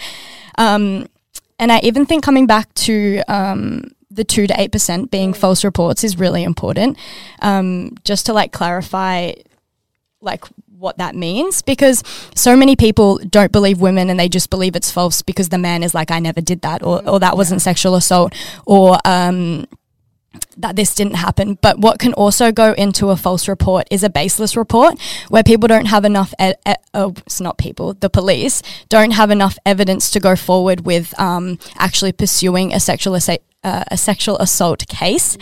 Um, 0.57 1.09
and 1.61 1.71
I 1.71 1.79
even 1.81 2.07
think 2.07 2.25
coming 2.25 2.47
back 2.47 2.73
to 2.75 3.23
um, 3.29 3.93
the 4.11 4.25
two 4.25 4.49
to 4.49 4.61
eight 4.61 4.73
percent 4.73 5.13
being 5.13 5.33
false 5.33 5.63
reports 5.63 6.03
is 6.03 6.19
really 6.19 6.43
important. 6.43 6.99
Um, 7.41 7.97
just 8.03 8.27
to 8.27 8.33
like 8.33 8.53
clarify, 8.53 9.33
like 10.21 10.45
what 10.79 10.97
that 10.99 11.15
means, 11.17 11.61
because 11.61 12.05
so 12.35 12.57
many 12.57 12.77
people 12.77 13.19
don't 13.19 13.51
believe 13.51 13.81
women 13.81 14.09
and 14.09 14.19
they 14.19 14.29
just 14.29 14.49
believe 14.49 14.77
it's 14.77 14.91
false 14.93 15.23
because 15.23 15.49
the 15.49 15.59
man 15.59 15.83
is 15.83 15.93
like, 15.93 16.11
I 16.13 16.21
never 16.21 16.41
did 16.41 16.61
that, 16.63 16.83
or 16.83 17.07
or 17.09 17.19
that 17.19 17.37
wasn't 17.37 17.63
sexual 17.63 17.97
assault, 17.97 18.33
or 18.65 18.99
um, 19.05 19.67
that 20.57 20.77
this 20.77 20.95
didn't 20.95 21.15
happen. 21.15 21.59
But 21.61 21.79
what 21.81 21.99
can 21.99 22.13
also 22.15 22.53
go 22.53 22.75
into 22.75 23.11
a 23.11 23.17
false 23.17 23.49
report 23.49 23.89
is 23.91 24.05
a 24.05 24.11
baseless 24.11 24.57
report 24.57 25.01
where 25.29 25.43
people 25.43 25.67
don't 25.67 25.87
have 25.87 26.05
enough, 26.05 26.33
e- 26.41 26.53
e- 26.69 26.75
oh, 26.95 27.15
it's 27.27 27.41
not 27.41 27.59
people, 27.59 27.95
the 27.95 28.11
police 28.11 28.63
don't 28.89 29.13
have 29.13 29.31
enough 29.31 29.59
evidence 29.67 30.11
to 30.13 30.21
go 30.21 30.37
forward 30.37 30.87
with 30.87 31.19
um, 31.19 31.59
actually 31.77 32.13
pursuing 32.13 32.73
a 32.73 32.79
sexual 32.79 33.17
assa- 33.17 33.39
uh, 33.65 33.83
a 33.91 33.97
sexual 33.97 34.39
assault 34.39 34.87
case, 34.89 35.37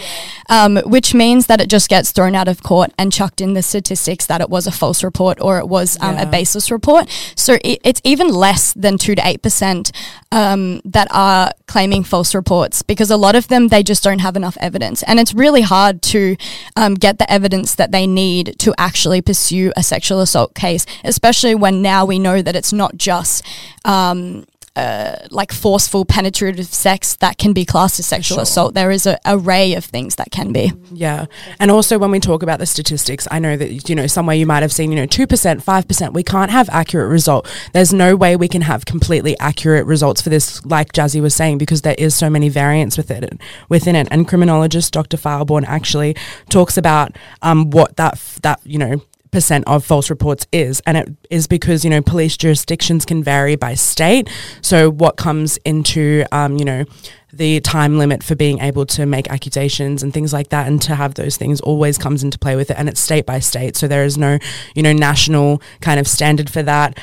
um, 0.49 0.77
which 0.87 1.13
means 1.15 1.47
that 1.47 1.61
it 1.61 1.69
just 1.69 1.89
gets 1.89 2.13
thrown 2.13 2.35
out 2.35 2.49
of 2.49 2.63
court 2.63 2.91
and 2.99 3.13
chucked 3.13 3.41
in 3.43 3.53
the 3.53 3.63
statistics 3.63 4.25
that 4.27 4.41
it 4.41 4.49
was 4.49 4.67
a 4.67 4.71
false 4.73 5.05
report 5.05 5.39
or 5.41 5.59
it 5.59 5.69
was 5.69 5.99
um, 6.01 6.15
Yeah. 6.17 6.23
a 6.23 6.27
baseless 6.27 6.71
report. 6.71 7.11
So 7.37 7.59
it, 7.63 7.81
it's 7.85 8.01
even 8.05 8.29
less 8.29 8.73
than 8.73 8.97
two 8.97 9.15
to 9.15 9.27
eight 9.27 9.43
percent 9.43 9.93
um, 10.33 10.81
that 10.85 11.09
are 11.11 11.53
claiming 11.67 12.05
false 12.05 12.35
reports 12.35 12.83
because 12.83 13.11
a 13.11 13.17
lot 13.19 13.35
of 13.37 13.49
them 13.49 13.69
they 13.69 13.83
just 13.83 14.03
don't 14.03 14.21
have 14.21 14.35
enough 14.37 14.57
evidence, 14.61 15.03
and 15.03 15.21
it's 15.21 15.35
really 15.35 15.63
hard 15.63 16.01
to 16.03 16.37
um, 16.75 16.95
get 16.95 17.19
the 17.19 17.31
evidence 17.31 17.75
that 17.75 17.93
they 17.93 18.07
need 18.07 18.59
to 18.61 18.75
actually 18.79 19.21
pursue 19.21 19.73
a 19.77 19.83
sexual 19.83 20.21
assault 20.21 20.55
case, 20.55 20.87
especially 21.05 21.55
when 21.55 21.83
now 21.83 22.05
we 22.07 22.19
know 22.19 22.41
that 22.41 22.57
it's 22.57 22.73
not 22.73 22.97
just. 22.97 23.45
Um, 23.85 24.47
uh, 24.77 25.17
like 25.31 25.53
forceful 25.53 26.05
penetrative 26.05 26.67
sex 26.67 27.17
that 27.17 27.39
can 27.39 27.53
be 27.55 27.65
classed 27.65 27.99
as 27.99 28.07
sexual 28.07 28.37
sure. 28.37 28.43
assault. 28.43 28.75
There 28.75 28.91
is 28.91 29.07
an 29.07 29.17
array 29.25 29.75
of 29.75 29.85
things 29.85 30.17
that 30.17 30.31
can 30.31 30.53
be. 30.53 30.73
Yeah. 30.93 31.27
And 31.59 31.71
also 31.71 31.99
when 31.99 32.11
we 32.11 32.21
talk 32.21 32.43
about 32.43 32.59
the 32.59 32.67
statistics, 32.67 33.27
I 33.31 33.39
know 33.39 33.57
that, 33.57 33.89
you 33.89 33.95
know, 33.95 34.07
somewhere 34.07 34.37
you 34.37 34.47
might 34.47 34.63
have 34.63 34.73
seen, 34.73 34.93
you 34.93 34.97
know, 34.97 35.07
2%, 35.07 35.27
5%. 35.63 36.13
We 36.13 36.23
can't 36.23 36.51
have 36.51 36.69
accurate 36.69 37.11
result. 37.11 37.51
There's 37.73 37.95
no 37.95 38.17
way 38.17 38.37
we 38.37 38.49
can 38.49 38.63
have 38.63 38.85
completely 38.85 39.39
accurate 39.39 39.87
results 39.87 40.21
for 40.21 40.29
this, 40.29 40.65
like 40.67 40.93
Jazzy 40.93 41.23
was 41.23 41.35
saying, 41.35 41.59
because 41.59 41.83
there 41.83 41.97
is 41.97 42.15
so 42.15 42.29
many 42.29 42.51
variants 42.51 42.99
with 42.99 43.11
it, 43.11 43.41
within 43.71 43.97
it. 43.97 44.09
And 44.11 44.29
criminologist 44.29 44.93
Dr. 44.93 45.17
Fileborn 45.17 45.65
actually 45.67 46.15
talks 46.51 46.77
about 46.77 47.17
um, 47.41 47.71
what 47.71 47.97
that, 47.97 48.15
f- 48.15 48.39
that, 48.43 48.61
you 48.65 48.79
know, 48.79 49.01
percent 49.37 49.63
of 49.67 49.85
false 49.85 50.09
reports 50.09 50.47
is 50.51 50.81
and 50.87 50.97
it 50.97 51.11
is 51.29 51.47
because 51.47 51.85
you 51.85 51.91
know 51.91 52.01
police 52.01 52.39
jurisdictions 52.39 53.05
can 53.05 53.23
vary 53.23 53.55
by 53.55 53.75
state. 53.75 54.31
So 54.63 54.91
what 54.91 55.19
comes 55.19 55.59
into 55.59 56.25
um, 56.33 56.57
you 56.57 56.65
know 56.65 56.87
the 57.35 57.61
time 57.61 57.99
limit 57.99 58.23
for 58.23 58.35
being 58.35 58.61
able 58.61 58.87
to 58.87 59.05
make 59.05 59.31
accusations 59.31 60.03
and 60.03 60.15
things 60.15 60.33
like 60.33 60.49
that 60.49 60.67
and 60.67 60.81
to 60.81 60.95
have 60.95 61.17
those 61.17 61.37
things 61.37 61.61
always 61.61 61.99
comes 61.99 62.25
into 62.25 62.39
play 62.39 62.57
with 62.57 62.71
it 62.71 62.79
and 62.79 62.89
it's 62.89 62.99
state 62.99 63.27
by 63.27 63.39
state. 63.39 63.77
So 63.77 63.87
there 63.87 64.05
is 64.05 64.17
no 64.17 64.39
you 64.75 64.83
know 64.83 64.95
national 64.95 65.61
kind 65.83 66.01
of 66.01 66.09
standard 66.09 66.49
for 66.49 66.63
that. 66.63 66.99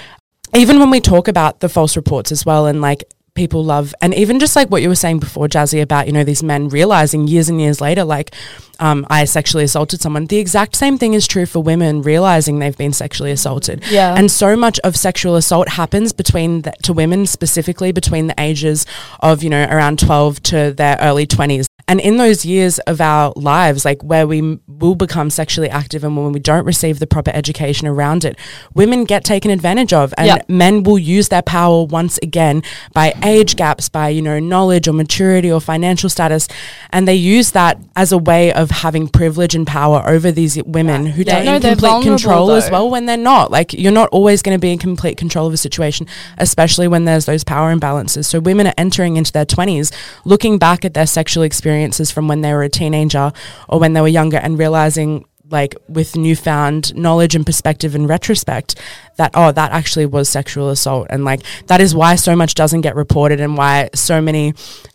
Even 0.55 0.79
when 0.79 0.89
we 0.89 1.01
talk 1.01 1.27
about 1.27 1.59
the 1.59 1.69
false 1.69 1.95
reports 1.95 2.31
as 2.31 2.47
well 2.47 2.65
and 2.65 2.81
like 2.81 3.03
people 3.35 3.63
love. 3.63 3.95
And 4.01 4.13
even 4.13 4.39
just 4.39 4.55
like 4.55 4.69
what 4.69 4.81
you 4.81 4.89
were 4.89 4.95
saying 4.95 5.19
before 5.19 5.47
jazzy 5.47 5.81
about 5.81 6.07
you 6.07 6.13
know 6.13 6.23
these 6.23 6.43
men 6.43 6.69
realizing 6.69 7.27
years 7.27 7.49
and 7.49 7.59
years 7.59 7.81
later 7.81 8.03
like 8.03 8.31
um, 8.79 9.05
i 9.09 9.25
sexually 9.25 9.63
assaulted 9.63 10.01
someone. 10.01 10.25
The 10.25 10.37
exact 10.37 10.75
same 10.75 10.97
thing 10.97 11.13
is 11.13 11.27
true 11.27 11.45
for 11.45 11.61
women 11.61 12.01
realizing 12.01 12.59
they've 12.59 12.77
been 12.77 12.93
sexually 12.93 13.31
assaulted. 13.31 13.83
Yeah. 13.89 14.15
and 14.15 14.29
so 14.29 14.55
much 14.55 14.79
of 14.79 14.95
sexual 14.95 15.35
assault 15.35 15.69
happens 15.69 16.13
between 16.13 16.61
the, 16.61 16.73
to 16.83 16.93
women 16.93 17.25
specifically 17.25 17.91
between 17.91 18.27
the 18.27 18.35
ages 18.39 18.85
of 19.19 19.43
you 19.43 19.49
know 19.49 19.65
around 19.65 19.99
12 19.99 20.43
to 20.43 20.71
their 20.71 20.97
early 21.01 21.25
20s 21.25 21.65
and 21.87 21.99
in 21.99 22.17
those 22.17 22.45
years 22.45 22.79
of 22.79 23.01
our 23.01 23.33
lives 23.35 23.83
like 23.85 24.01
where 24.03 24.25
we 24.25 24.39
m- 24.39 24.61
will 24.67 24.95
become 24.95 25.29
sexually 25.29 25.69
active 25.69 26.03
and 26.03 26.15
when 26.15 26.31
we 26.31 26.39
don't 26.39 26.65
receive 26.65 26.99
the 26.99 27.07
proper 27.07 27.31
education 27.33 27.87
around 27.87 28.23
it 28.23 28.37
women 28.73 29.03
get 29.03 29.23
taken 29.23 29.51
advantage 29.51 29.91
of 29.91 30.13
and 30.17 30.27
Yeah. 30.27 30.37
men 30.47 30.83
will 30.83 30.97
use 30.99 31.29
their 31.29 31.41
power 31.41 31.83
once 31.83 32.17
again 32.23 32.63
by 32.93 33.13
age 33.23 33.55
gaps 33.55 33.89
by 33.89 34.09
you 34.09 34.21
know 34.21 34.39
knowledge 34.39 34.87
or 34.87 34.93
maturity 34.93 35.51
or 35.51 35.59
financial 35.59 36.09
status 36.09 36.47
and 36.91 37.07
they 37.07 37.15
use 37.15 37.51
that 37.51 37.77
as 37.95 38.11
a 38.11 38.17
way 38.17 38.53
of 38.53 38.69
having 38.71 39.07
privilege 39.07 39.53
and 39.55 39.67
power 39.67 40.01
over 40.07 40.31
these 40.31 40.61
women 40.63 41.05
who 41.05 41.23
Yeah. 41.23 41.35
they're 41.35 41.45
No, 41.45 41.55
in 41.55 41.61
complete 41.61 42.03
control 42.03 42.51
as 42.51 42.69
well 42.71 42.89
when 42.89 43.05
they're 43.07 43.17
not 43.17 43.51
like 43.51 43.73
you're 43.73 43.91
not 43.91 44.09
always 44.09 44.41
going 44.41 44.55
to 44.55 44.59
be 44.61 44.71
in 44.71 44.77
complete 44.79 45.17
control 45.17 45.47
of 45.47 45.53
a 45.53 45.57
situation 45.57 46.07
especially 46.37 46.87
when 46.87 47.05
there's 47.05 47.25
those 47.25 47.43
power 47.43 47.75
imbalances 47.75 48.25
so 48.25 48.39
women 48.39 48.67
are 48.67 48.73
entering 48.77 49.17
into 49.17 49.31
their 49.31 49.45
20s 49.45 49.91
looking 50.25 50.57
back 50.57 50.85
at 50.85 50.93
their 50.93 51.05
sexual 51.07 51.43
experiences 51.73 52.11
from 52.11 52.27
when 52.27 52.41
they 52.41 52.53
were 52.53 52.63
a 52.63 52.69
teenager 52.69 53.31
or 53.67 53.79
when 53.79 53.93
they 53.93 54.01
were 54.01 54.07
younger 54.07 54.37
and 54.37 54.59
realizing 54.59 55.25
like 55.49 55.75
with 55.89 56.15
newfound 56.15 56.95
knowledge 56.95 57.35
and 57.35 57.45
perspective 57.45 57.95
and 57.95 58.07
retrospect 58.07 58.79
that 59.17 59.29
oh 59.33 59.51
that 59.51 59.71
actually 59.71 60.05
was 60.05 60.29
sexual 60.29 60.69
assault. 60.69 61.07
And 61.09 61.25
like 61.25 61.41
that 61.67 61.81
is 61.81 61.93
why 61.93 62.15
so 62.15 62.35
much 62.35 62.53
doesn't 62.53 62.81
get 62.81 62.95
reported 62.95 63.39
and 63.41 63.57
why 63.57 63.89
so 63.93 64.21
many 64.21 64.53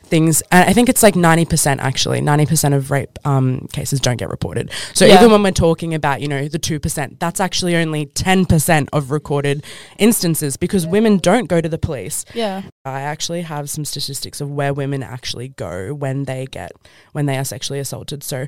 things 0.08 0.42
and 0.50 0.68
i 0.68 0.72
think 0.72 0.88
it's 0.88 1.02
like 1.02 1.14
90% 1.14 1.78
actually 1.78 2.20
90% 2.20 2.74
of 2.74 2.90
rape 2.90 3.18
um, 3.24 3.68
cases 3.72 4.00
don't 4.00 4.16
get 4.16 4.28
reported 4.28 4.70
so 4.94 5.04
Yeah. 5.04 5.18
even 5.18 5.30
when 5.30 5.42
we're 5.42 5.52
talking 5.52 5.94
about 5.94 6.20
you 6.20 6.28
know 6.28 6.48
the 6.48 6.58
2% 6.58 7.18
that's 7.18 7.40
actually 7.40 7.76
only 7.76 8.06
10% 8.06 8.88
of 8.92 9.10
recorded 9.10 9.64
instances 9.98 10.56
because 10.56 10.86
women 10.86 11.18
don't 11.18 11.46
go 11.48 11.60
to 11.60 11.68
the 11.68 11.78
police 11.78 12.24
Yeah. 12.34 12.62
I 12.84 13.00
actually 13.02 13.42
have 13.42 13.68
some 13.68 13.84
statistics 13.84 14.40
of 14.40 14.50
where 14.50 14.72
women 14.72 15.02
actually 15.02 15.48
go 15.48 15.92
when 15.94 16.24
they 16.24 16.46
get 16.46 16.72
when 17.12 17.26
they 17.26 17.36
are 17.36 17.44
sexually 17.44 17.78
assaulted. 17.80 18.22
So, 18.22 18.46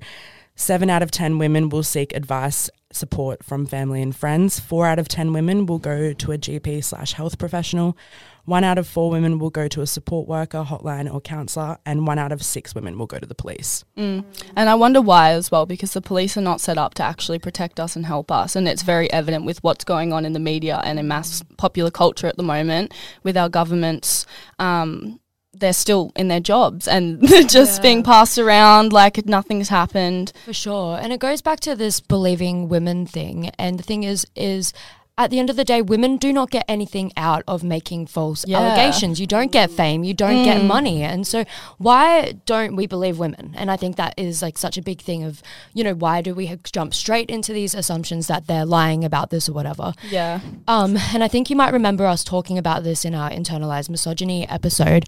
seven 0.57 0.88
out 0.88 1.03
of 1.03 1.11
ten 1.11 1.38
women 1.38 1.68
will 1.68 1.83
seek 1.83 2.14
advice, 2.14 2.70
support 2.92 3.44
from 3.44 3.66
family 3.66 4.01
and 4.01 4.16
friends. 4.16 4.59
Four 4.59 4.87
out 4.87 4.99
of 4.99 5.09
ten 5.09 5.33
women 5.35 5.66
will 5.66 5.79
go 5.79 6.12
to 6.14 6.33
a 6.33 6.38
GP 6.38 6.83
slash 6.85 7.12
health 7.12 7.38
professional. 7.38 7.96
One 8.44 8.64
out 8.64 8.79
of 8.79 8.87
four 8.87 9.11
women 9.11 9.38
will 9.38 9.50
go 9.50 9.68
to 9.68 9.81
a 9.83 9.87
support 9.87 10.26
worker, 10.26 10.64
hotline, 10.66 11.12
or 11.12 11.20
counsellor, 11.20 11.79
and 11.87 12.07
one 12.07 12.18
out 12.18 12.33
of 12.33 12.42
six 12.42 12.74
women 12.74 12.98
will 12.98 13.07
go 13.07 13.18
to 13.18 13.26
the 13.26 13.35
police. 13.35 13.85
Mm. 13.96 14.24
And 14.57 14.68
I 14.68 14.74
wonder 14.74 15.00
why 15.00 15.31
as 15.31 15.50
well, 15.50 15.66
because 15.66 15.92
the 15.92 16.00
police 16.00 16.37
are 16.37 16.40
not 16.42 16.61
set 16.61 16.79
up 16.79 16.94
to 16.94 17.03
actually 17.03 17.38
protect 17.38 17.79
us 17.79 17.96
and 17.96 18.07
help 18.07 18.31
us. 18.33 18.57
And 18.57 18.66
it's 18.68 18.83
very 18.83 19.11
evident 19.12 19.44
with 19.44 19.62
what's 19.62 19.85
going 19.85 20.12
on 20.12 20.24
in 20.24 20.33
the 20.33 20.38
media 20.40 20.81
and 20.85 20.98
in 20.98 21.07
mass 21.09 21.42
popular 21.59 21.90
culture 21.90 22.26
at 22.26 22.37
the 22.37 22.42
moment 22.42 22.92
with 23.22 23.37
our 23.37 23.48
governments. 23.48 24.26
Um, 24.59 25.20
they're 25.53 25.72
still 25.72 26.11
in 26.16 26.29
their 26.29 26.40
jobs 26.40 26.88
and 26.88 27.20
they're 27.29 27.42
just 27.42 27.79
Yeah. 27.79 27.83
being 27.83 28.03
passed 28.03 28.38
around 28.38 28.92
like 28.92 29.26
nothing's 29.26 29.68
happened. 29.68 30.33
For 30.46 30.53
sure. 30.55 30.98
And 30.98 31.12
it 31.12 31.20
goes 31.20 31.42
back 31.42 31.61
to 31.61 31.74
this 31.76 32.00
believing 32.00 32.68
women 32.68 33.05
thing. 33.05 33.50
And 33.59 33.79
the 33.79 33.83
thing 33.83 34.05
is, 34.05 34.26
is 34.37 34.72
at 35.20 35.30
the 35.30 35.38
end 35.38 35.50
of 35.50 35.56
the 35.56 35.64
day, 35.64 35.83
women 35.83 36.16
do 36.16 36.33
not 36.33 36.50
get 36.50 36.64
anything 36.66 37.12
out 37.14 37.42
of 37.46 37.62
making 37.62 38.06
false 38.06 38.44
Yeah. 38.48 38.59
allegations. 38.59 39.20
You 39.20 39.26
don't 39.26 39.52
get 39.52 39.70
fame, 39.70 40.02
you 40.02 40.14
don't 40.14 40.42
get 40.44 40.62
Mm. 40.62 40.66
money. 40.66 41.02
And 41.02 41.26
so 41.26 41.44
why 41.76 42.33
don't 42.46 42.74
we 42.74 42.87
believe 42.87 43.18
women? 43.18 43.54
And 43.56 43.70
I 43.70 43.76
think 43.76 43.96
that 43.96 44.14
is 44.16 44.40
like 44.40 44.56
such 44.56 44.78
a 44.78 44.83
big 44.83 45.00
thing 45.02 45.22
of, 45.22 45.42
you 45.74 45.85
know, 45.85 45.92
why 45.94 46.22
do 46.22 46.35
we 46.35 46.50
jump 46.72 46.94
straight 46.94 47.28
into 47.28 47.52
these 47.52 47.74
assumptions 47.74 48.28
that 48.28 48.46
they're 48.46 48.64
lying 48.64 49.04
about 49.04 49.28
this 49.28 49.46
or 49.48 49.52
whatever? 49.52 49.92
Yeah. 50.11 50.40
Um, 50.66 50.96
and 51.12 51.22
I 51.22 51.28
think 51.28 51.50
you 51.50 51.56
might 51.56 51.72
remember 51.72 52.06
us 52.06 52.24
talking 52.24 52.56
about 52.56 52.83
this 52.83 53.04
in 53.04 53.14
our 53.14 53.28
internalized 53.30 53.90
misogyny 53.90 54.48
episode 54.48 55.04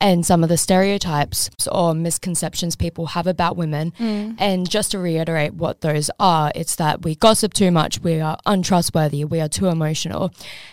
and 0.00 0.26
some 0.26 0.42
of 0.42 0.48
the 0.48 0.56
stereotypes 0.56 1.50
or 1.70 1.94
misconceptions 1.94 2.74
people 2.74 3.06
have 3.14 3.28
about 3.28 3.56
women. 3.56 3.92
And 4.38 4.68
just 4.68 4.90
to 4.90 4.98
reiterate 4.98 5.54
what 5.54 5.82
those 5.82 6.10
are, 6.18 6.50
it's 6.56 6.74
that 6.76 7.02
we 7.04 7.14
gossip 7.14 7.54
too 7.54 7.70
much, 7.70 8.00
we 8.02 8.20
are 8.20 8.36
untrustworthy, 8.44 9.24
we 9.24 9.40
are 9.40 9.51
too 9.52 9.66
emotional. 9.66 10.32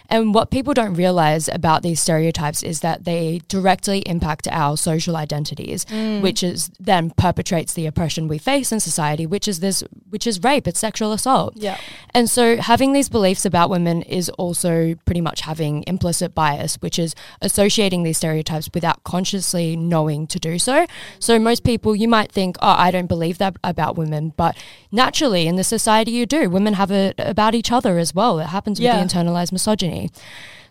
And 0.09 0.33
what 0.33 0.49
people 0.49 0.73
don't 0.73 0.95
realize 0.95 1.47
about 1.47 1.83
these 1.83 1.99
stereotypes 1.99 2.63
is 2.63 2.79
that 2.79 3.05
they 3.05 3.41
directly 3.47 3.99
impact 4.07 4.47
our 4.49 4.75
social 4.75 5.15
identities, 5.15 5.85
mm. 5.85 6.21
which 6.21 6.41
is 6.41 6.71
then 6.79 7.11
perpetrates 7.11 7.73
the 7.73 7.85
oppression 7.85 8.27
we 8.27 8.39
face 8.39 8.71
in 8.71 8.79
society, 8.79 9.25
which 9.27 9.47
is 9.47 9.59
this, 9.59 9.83
which 10.09 10.25
is 10.25 10.43
rape, 10.43 10.67
it's 10.67 10.79
sexual 10.79 11.11
assault. 11.11 11.53
Yeah. 11.55 11.77
And 12.13 12.29
so 12.29 12.57
having 12.57 12.93
these 12.93 13.09
beliefs 13.09 13.45
about 13.45 13.69
women 13.69 14.01
is 14.01 14.29
also 14.29 14.95
pretty 15.05 15.21
much 15.21 15.41
having 15.41 15.83
implicit 15.85 16.33
bias, 16.33 16.75
which 16.81 16.97
is 16.97 17.13
associating 17.41 18.03
these 18.03 18.17
stereotypes 18.17 18.69
without 18.73 19.03
consciously 19.03 19.75
knowing 19.75 20.27
to 20.27 20.39
do 20.39 20.57
so. 20.57 20.87
So 21.19 21.39
most 21.39 21.63
people, 21.63 21.95
you 21.95 22.07
might 22.07 22.31
think, 22.31 22.57
oh, 22.61 22.75
I 22.77 22.91
don't 22.91 23.07
believe 23.07 23.37
that 23.39 23.57
about 23.63 23.95
women, 23.95 24.33
but 24.37 24.57
naturally 24.91 25.47
in 25.47 25.55
the 25.55 25.63
society 25.63 26.11
you 26.11 26.25
do. 26.25 26.49
Women 26.49 26.73
have 26.75 26.91
it 26.91 27.15
about 27.17 27.55
each 27.55 27.71
other 27.71 27.97
as 27.97 28.13
well. 28.13 28.39
It 28.39 28.47
happens 28.47 28.68
Yeah. 28.77 29.01
with 29.01 29.11
the 29.11 29.17
internalized 29.17 29.51
misogyny. 29.51 30.09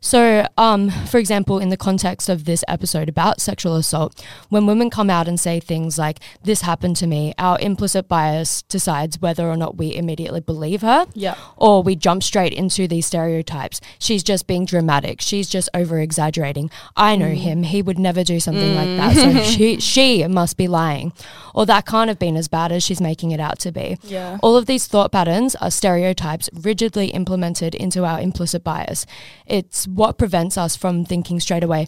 So, 0.00 0.46
um, 0.56 0.90
for 0.90 1.18
example, 1.18 1.58
in 1.58 1.68
the 1.70 1.76
context 1.76 2.28
of 2.28 2.44
this 2.44 2.64
episode 2.68 3.08
about 3.08 3.40
sexual 3.40 3.76
assault, 3.76 4.24
when 4.48 4.66
women 4.66 4.90
come 4.90 5.10
out 5.10 5.28
and 5.28 5.38
say 5.40 5.60
things 5.60 5.98
like, 5.98 6.18
This 6.42 6.62
happened 6.62 6.96
to 6.96 7.06
me, 7.06 7.34
our 7.38 7.58
implicit 7.60 8.08
bias 8.08 8.62
decides 8.62 9.20
whether 9.20 9.48
or 9.48 9.56
not 9.56 9.76
we 9.76 9.94
immediately 9.94 10.40
believe 10.40 10.82
her 10.82 11.06
Yeah. 11.14 11.34
or 11.56 11.82
we 11.82 11.96
jump 11.96 12.22
straight 12.22 12.52
into 12.52 12.86
these 12.86 13.06
stereotypes. 13.06 13.80
She's 13.98 14.22
just 14.22 14.46
being 14.46 14.64
dramatic. 14.64 15.20
She's 15.20 15.48
just 15.48 15.68
over 15.74 15.98
exaggerating. 16.00 16.70
I 16.96 17.16
know 17.16 17.30
him. 17.34 17.62
He 17.64 17.82
would 17.82 17.98
never 17.98 18.22
do 18.24 18.40
something 18.40 18.74
like 18.74 18.96
that. 18.96 19.16
So 19.16 19.42
she 19.42 19.80
she 19.80 20.26
must 20.26 20.56
be 20.56 20.68
lying. 20.68 21.12
Or 21.54 21.66
that 21.66 21.86
can't 21.86 22.08
have 22.08 22.18
been 22.20 22.36
as 22.36 22.46
bad 22.46 22.70
as 22.70 22.82
she's 22.84 23.00
making 23.00 23.32
it 23.32 23.40
out 23.40 23.58
to 23.60 23.72
be. 23.72 23.98
Yeah. 24.04 24.38
All 24.42 24.56
of 24.56 24.66
these 24.66 24.86
thought 24.86 25.10
patterns 25.10 25.56
are 25.56 25.70
stereotypes 25.70 26.48
rigidly 26.52 27.08
implemented 27.08 27.74
into 27.74 28.04
our 28.04 28.20
implicit 28.20 28.62
bias. 28.62 29.06
It's 29.46 29.87
what 29.94 30.18
prevents 30.18 30.58
us 30.58 30.76
from 30.76 31.04
thinking 31.04 31.40
straight 31.40 31.64
away, 31.64 31.86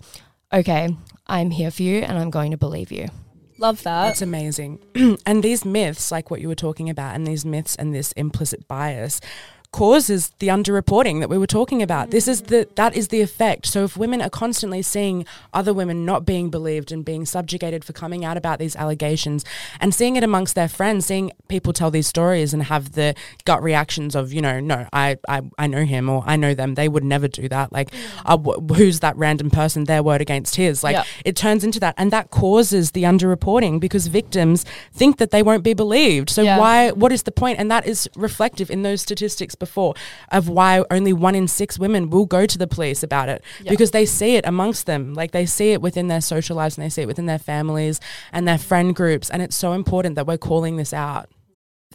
okay, 0.52 0.96
I'm 1.26 1.50
here 1.50 1.70
for 1.70 1.82
you 1.82 2.00
and 2.00 2.18
I'm 2.18 2.30
going 2.30 2.50
to 2.50 2.56
believe 2.56 2.90
you. 2.90 3.08
Love 3.58 3.82
that. 3.82 4.06
That's 4.06 4.22
amazing. 4.22 4.78
and 5.26 5.42
these 5.42 5.64
myths, 5.64 6.10
like 6.10 6.30
what 6.30 6.40
you 6.40 6.48
were 6.48 6.54
talking 6.54 6.88
about, 6.88 7.14
and 7.14 7.26
these 7.26 7.44
myths 7.44 7.76
and 7.76 7.94
this 7.94 8.12
implicit 8.12 8.66
bias 8.66 9.20
causes 9.72 10.32
the 10.40 10.48
underreporting 10.48 11.20
that 11.20 11.28
we 11.30 11.38
were 11.38 11.46
talking 11.46 11.80
about. 11.80 12.10
This 12.10 12.26
is 12.26 12.42
the 12.42 12.68
that 12.74 12.96
is 12.96 13.08
the 13.08 13.20
effect. 13.20 13.66
So 13.66 13.84
if 13.84 13.96
women 13.96 14.20
are 14.20 14.28
constantly 14.30 14.82
seeing 14.82 15.24
other 15.54 15.72
women 15.72 16.04
not 16.04 16.26
being 16.26 16.50
believed 16.50 16.90
and 16.90 17.04
being 17.04 17.24
subjugated 17.24 17.84
for 17.84 17.92
coming 17.92 18.24
out 18.24 18.36
about 18.36 18.58
these 18.58 18.74
allegations 18.74 19.44
and 19.80 19.94
seeing 19.94 20.16
it 20.16 20.24
amongst 20.24 20.56
their 20.56 20.68
friends, 20.68 21.06
seeing 21.06 21.30
people 21.48 21.72
tell 21.72 21.90
these 21.90 22.08
stories 22.08 22.52
and 22.52 22.64
have 22.64 22.92
the 22.92 23.14
gut 23.44 23.62
reactions 23.62 24.16
of, 24.16 24.32
you 24.32 24.42
know, 24.42 24.58
no, 24.58 24.88
I 24.92 25.18
I, 25.28 25.42
I 25.56 25.66
know 25.68 25.84
him 25.84 26.08
or 26.08 26.24
I 26.26 26.34
know 26.36 26.52
them. 26.52 26.74
They 26.74 26.88
would 26.88 27.04
never 27.04 27.28
do 27.28 27.48
that. 27.48 27.72
Like, 27.72 27.90
uh, 28.26 28.38
wh- 28.38 28.76
who's 28.76 29.00
that 29.00 29.16
random 29.16 29.50
person? 29.50 29.84
Their 29.84 30.02
word 30.02 30.20
against 30.20 30.56
his. 30.56 30.82
Like 30.82 30.94
Yeah. 30.94 31.04
it 31.24 31.36
turns 31.36 31.62
into 31.62 31.78
that, 31.80 31.94
and 31.96 32.10
that 32.10 32.30
causes 32.30 32.90
the 32.90 33.04
underreporting 33.04 33.78
because 33.78 34.08
victims 34.08 34.64
think 34.92 35.18
that 35.18 35.30
they 35.30 35.42
won't 35.44 35.62
be 35.62 35.74
believed. 35.74 36.28
So 36.28 36.42
Yeah. 36.42 36.58
why? 36.58 36.90
What 36.90 37.12
is 37.12 37.22
the 37.22 37.32
point? 37.32 37.60
And 37.60 37.70
that 37.70 37.86
is 37.86 38.08
reflective 38.16 38.68
in 38.70 38.82
those 38.82 39.00
statistics 39.00 39.54
before 39.60 39.94
of 40.32 40.48
why 40.48 40.82
only 40.90 41.12
one 41.12 41.36
in 41.36 41.46
six 41.46 41.78
women 41.78 42.10
will 42.10 42.26
go 42.26 42.46
to 42.46 42.58
the 42.58 42.66
police 42.66 43.04
about 43.04 43.28
it 43.28 43.44
Yeah. 43.62 43.70
because 43.70 43.92
they 43.92 44.04
see 44.04 44.34
it 44.34 44.44
amongst 44.44 44.86
them, 44.86 45.14
like 45.14 45.30
they 45.30 45.46
see 45.46 45.70
it 45.72 45.80
within 45.80 46.08
their 46.08 46.20
social 46.20 46.56
lives 46.56 46.76
and 46.76 46.84
they 46.84 46.88
see 46.90 47.02
it 47.02 47.06
within 47.06 47.26
their 47.26 47.38
families 47.38 48.00
and 48.32 48.48
their 48.48 48.58
friend 48.58 48.96
groups, 48.96 49.30
and 49.30 49.40
it's 49.42 49.54
so 49.54 49.72
important 49.74 50.16
that 50.16 50.26
we're 50.26 50.38
calling 50.38 50.76
this 50.76 50.92
out. 50.92 51.28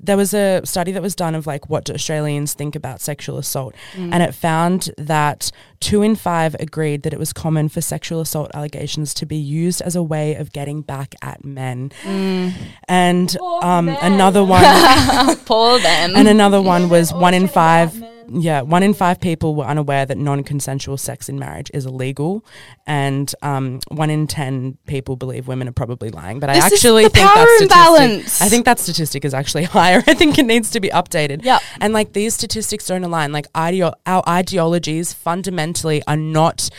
There 0.02 0.18
was 0.18 0.34
a 0.34 0.62
study 0.66 0.92
that 0.92 1.02
was 1.02 1.16
done 1.16 1.36
of 1.36 1.48
like 1.48 1.70
what 1.70 1.86
do 1.86 1.94
Australians 1.94 2.54
think 2.54 2.76
about 2.76 3.00
sexual 3.00 3.38
assault, 3.38 3.76
Mm. 3.96 4.14
and 4.14 4.22
it 4.22 4.36
found 4.36 4.90
that 4.98 5.52
two 5.80 6.02
in 6.02 6.16
five 6.18 6.54
agreed 6.60 7.04
that 7.04 7.14
it 7.14 7.20
was 7.20 7.32
common 7.32 7.70
for 7.70 7.80
sexual 7.80 8.20
assault 8.20 8.52
allegations 8.54 9.14
to 9.14 9.26
be 9.26 9.38
used 9.38 9.82
as 9.82 9.96
a 9.96 10.04
way 10.04 10.36
of 10.36 10.52
getting 10.52 10.82
back 10.82 11.16
at 11.22 11.46
men. 11.46 11.92
Mm. 12.04 12.52
And 12.90 13.38
um, 13.64 13.88
another 14.02 14.44
one, 14.44 14.62
Poor 15.46 15.80
them. 15.80 16.14
and 16.16 16.28
another 16.28 16.62
one 16.62 16.90
was 16.90 17.14
one 17.14 17.34
in 17.34 17.48
five. 17.48 17.94
Yeah, 18.30 18.62
one 18.62 18.84
in 18.84 18.94
five 18.94 19.20
people 19.20 19.56
were 19.56 19.66
unaware 19.66 20.06
that 20.06 20.18
non-consensual 20.18 20.98
sex 20.98 21.30
in 21.30 21.38
marriage 21.40 21.70
is 21.74 21.86
illegal, 21.86 22.46
and 22.88 23.34
um, 23.42 23.80
one 23.90 24.10
in 24.10 24.28
ten 24.28 24.78
people 24.88 25.16
believe 25.16 25.48
women 25.48 25.68
are 25.68 25.72
probably 25.74 26.10
lying. 26.10 26.40
But 26.40 26.48
This 26.54 26.64
I 26.64 26.68
actually 26.68 27.04
think 27.04 27.14
that 27.16 27.48
statistic, 27.58 27.62
imbalance. 27.64 28.42
I 28.42 28.50
think 28.50 28.66
that 28.66 28.80
statistic 28.80 29.26
is 29.26 29.34
actually 29.34 29.64
higher. 29.78 30.04
I 30.08 30.14
think 30.14 30.38
it 30.40 30.46
needs 30.46 30.70
to 30.72 30.80
be 30.80 30.90
updated. 30.90 31.44
Yeah, 31.44 31.60
And 31.80 31.94
like 31.94 32.14
these 32.14 32.34
statistics 32.34 32.86
don't 32.88 33.04
align. 33.04 33.32
Like 33.32 33.52
ideo- 33.54 33.94
our 34.06 34.24
ideologies 34.28 35.14
fundamentally 35.14 36.02
are 36.08 36.18
not 36.18 36.70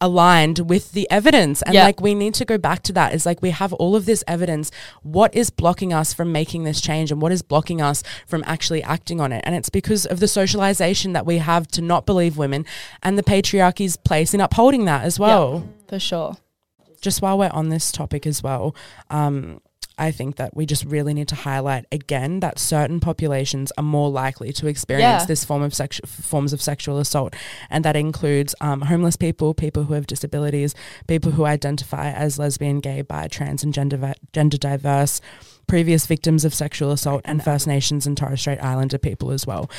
aligned 0.00 0.58
with 0.68 0.92
the 0.92 1.08
evidence. 1.10 1.62
And 1.62 1.74
Yeah. 1.74 1.84
like 1.84 2.00
we 2.00 2.14
need 2.14 2.34
to 2.34 2.44
go 2.44 2.58
back 2.58 2.82
to 2.84 2.92
that. 2.94 3.14
Is 3.14 3.24
like 3.26 3.40
we 3.42 3.50
have 3.50 3.72
all 3.74 3.94
of 3.96 4.06
this 4.06 4.22
evidence. 4.26 4.70
What 5.02 5.34
is 5.34 5.50
blocking 5.50 5.92
us 5.92 6.12
from 6.12 6.32
making 6.32 6.64
this 6.64 6.80
change 6.80 7.10
and 7.12 7.20
what 7.22 7.32
is 7.32 7.42
blocking 7.42 7.80
us 7.80 8.02
from 8.26 8.42
actually 8.46 8.82
acting 8.82 9.20
on 9.20 9.32
it? 9.32 9.42
And 9.46 9.54
it's 9.54 9.70
because 9.70 10.06
of 10.06 10.20
the 10.20 10.28
socialization 10.28 11.12
that 11.12 11.26
we 11.26 11.38
have 11.38 11.68
to 11.68 11.82
not 11.82 12.06
believe 12.06 12.36
women 12.36 12.64
and 13.02 13.16
the 13.18 13.22
patriarchy's 13.22 13.96
place 13.96 14.34
in 14.34 14.40
upholding 14.40 14.84
that 14.86 15.04
as 15.04 15.18
well 15.18 15.68
for 15.88 15.98
sure. 15.98 16.36
just 17.00 17.20
while 17.22 17.36
we're 17.38 17.50
on 17.52 17.68
this 17.68 17.92
topic 17.92 18.26
as 18.26 18.42
well, 18.42 18.74
um, 19.10 19.60
I 19.96 20.10
think 20.10 20.36
that 20.36 20.56
we 20.56 20.66
just 20.66 20.84
really 20.84 21.14
need 21.14 21.28
to 21.28 21.34
highlight 21.34 21.86
again 21.92 22.40
that 22.40 22.58
certain 22.58 22.98
populations 23.00 23.70
are 23.78 23.84
more 23.84 24.10
likely 24.10 24.52
to 24.54 24.66
experience 24.66 25.22
Yeah. 25.22 25.26
this 25.26 25.44
form 25.44 25.62
of 25.62 25.72
sexu- 25.72 26.06
forms 26.06 26.52
of 26.52 26.60
sexual 26.60 26.98
assault, 26.98 27.34
and 27.70 27.84
that 27.84 27.94
includes 27.96 28.54
um, 28.60 28.80
homeless 28.82 29.16
people, 29.16 29.54
people 29.54 29.84
who 29.84 29.94
have 29.94 30.06
disabilities, 30.06 30.74
people 31.06 31.32
who 31.32 31.44
identify 31.44 32.10
as 32.10 32.38
lesbian, 32.38 32.80
gay, 32.80 33.02
bi, 33.02 33.28
trans, 33.28 33.62
and 33.62 33.72
gender 33.72 33.96
va- 33.96 34.14
gender 34.32 34.58
diverse. 34.58 35.20
Previous 35.66 36.04
victims 36.04 36.44
of 36.44 36.52
sexual 36.52 36.90
assault 36.90 37.22
and 37.24 37.42
First 37.42 37.66
Nations 37.66 38.06
and 38.06 38.18
Torres 38.18 38.38
Strait 38.40 38.58
Islander 38.62 38.98
people 38.98 39.30
as 39.30 39.46
well. 39.46 39.70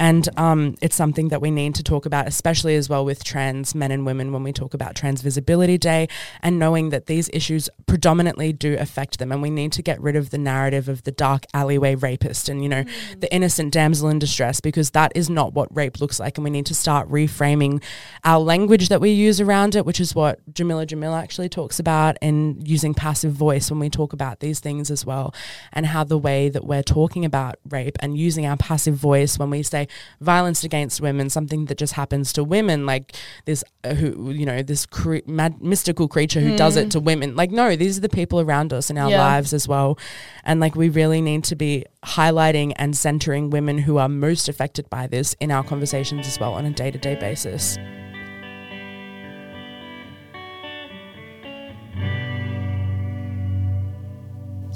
And 0.00 0.30
um, 0.38 0.76
it's 0.80 0.96
something 0.96 1.28
that 1.28 1.42
we 1.42 1.50
need 1.50 1.74
to 1.74 1.82
talk 1.82 2.06
about, 2.06 2.26
especially 2.26 2.74
as 2.74 2.88
well 2.88 3.04
with 3.04 3.22
trans 3.22 3.74
men 3.74 3.90
and 3.90 4.06
women 4.06 4.32
when 4.32 4.42
we 4.42 4.50
talk 4.50 4.72
about 4.72 4.94
Trans 4.94 5.20
Visibility 5.20 5.76
Day 5.76 6.08
and 6.40 6.58
knowing 6.58 6.88
that 6.88 7.04
these 7.04 7.28
issues 7.34 7.68
predominantly 7.86 8.54
do 8.54 8.78
affect 8.78 9.18
them. 9.18 9.30
And 9.30 9.42
we 9.42 9.50
need 9.50 9.72
to 9.72 9.82
get 9.82 10.00
rid 10.00 10.16
of 10.16 10.30
the 10.30 10.38
narrative 10.38 10.88
of 10.88 11.02
the 11.02 11.12
dark 11.12 11.44
alleyway 11.52 11.96
rapist 11.96 12.48
and, 12.48 12.62
you 12.62 12.68
know, 12.70 12.82
the 13.18 13.30
innocent 13.32 13.74
damsel 13.74 14.08
in 14.08 14.18
distress 14.18 14.58
because 14.62 14.92
that 14.92 15.12
is 15.14 15.28
not 15.28 15.52
what 15.52 15.68
rape 15.76 16.00
looks 16.00 16.18
like. 16.18 16.38
And 16.38 16.44
we 16.44 16.50
need 16.50 16.66
to 16.66 16.74
start 16.74 17.06
reframing 17.10 17.82
our 18.24 18.40
language 18.40 18.88
that 18.88 19.02
we 19.02 19.10
use 19.10 19.38
around 19.38 19.76
it, 19.76 19.84
which 19.84 20.00
is 20.00 20.14
what 20.14 20.40
Jameela 20.50 20.86
Jamil 20.86 21.14
actually 21.14 21.50
talks 21.50 21.78
about 21.78 22.16
and 22.22 22.66
using 22.66 22.94
passive 22.94 23.32
voice 23.32 23.70
when 23.70 23.78
we 23.80 23.90
talk 23.90 24.14
about 24.14 24.40
these 24.40 24.60
things 24.60 24.90
as 24.90 25.04
well. 25.04 25.34
And 25.74 25.84
how 25.84 26.04
the 26.04 26.16
way 26.16 26.48
that 26.48 26.64
we're 26.64 26.82
talking 26.82 27.26
about 27.26 27.56
rape 27.68 27.98
and 28.00 28.16
using 28.16 28.46
our 28.46 28.56
passive 28.56 28.94
voice 28.94 29.38
when 29.38 29.50
we 29.50 29.62
say 29.62 29.88
violence 30.20 30.64
against 30.64 31.00
women, 31.00 31.30
something 31.30 31.66
that 31.66 31.78
just 31.78 31.94
happens 31.94 32.32
to 32.34 32.44
women, 32.44 32.86
like 32.86 33.12
this, 33.44 33.62
uh, 33.84 33.94
who, 33.94 34.30
you 34.30 34.46
know, 34.46 34.62
this 34.62 34.86
cre- 34.86 35.18
mad, 35.26 35.62
mystical 35.62 36.08
creature 36.08 36.40
who 36.40 36.56
does 36.56 36.76
it 36.76 36.90
to 36.92 37.00
women. 37.00 37.36
Like, 37.36 37.50
no, 37.50 37.76
these 37.76 37.98
are 37.98 38.00
the 38.02 38.08
people 38.08 38.40
around 38.40 38.72
us 38.72 38.90
in 38.90 38.98
our 38.98 39.10
Yeah. 39.10 39.18
lives 39.20 39.52
as 39.52 39.66
well. 39.68 39.98
And 40.44 40.60
like, 40.60 40.74
we 40.74 40.88
really 40.88 41.20
need 41.20 41.44
to 41.44 41.56
be 41.56 41.84
highlighting 42.04 42.72
and 42.76 42.96
centering 42.96 43.50
women 43.50 43.78
who 43.78 43.98
are 43.98 44.08
most 44.08 44.48
affected 44.48 44.88
by 44.90 45.06
this 45.06 45.34
in 45.40 45.50
our 45.50 45.62
conversations 45.62 46.26
as 46.26 46.38
well 46.38 46.54
on 46.54 46.64
a 46.66 46.70
day 46.70 46.90
to 46.90 46.98
day 46.98 47.14
basis. 47.14 47.78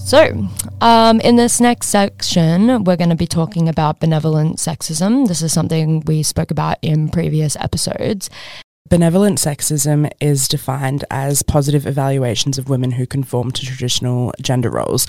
So, 0.04 0.46
um, 0.82 1.18
in 1.20 1.36
this 1.36 1.62
next 1.62 1.86
section, 1.86 2.84
we're 2.84 2.96
going 2.96 3.08
to 3.08 3.16
be 3.16 3.26
talking 3.26 3.70
about 3.70 4.00
benevolent 4.00 4.58
sexism. 4.58 5.28
This 5.28 5.40
is 5.40 5.50
something 5.50 6.00
we 6.00 6.22
spoke 6.22 6.50
about 6.50 6.76
in 6.82 7.08
previous 7.08 7.56
episodes. 7.56 8.28
Benevolent 8.90 9.38
sexism 9.38 10.12
is 10.20 10.46
defined 10.46 11.06
as 11.10 11.42
positive 11.42 11.86
evaluations 11.86 12.58
of 12.58 12.68
women 12.68 12.92
who 12.92 13.06
conform 13.06 13.50
to 13.52 13.64
traditional 13.64 14.34
gender 14.42 14.68
roles. 14.70 15.06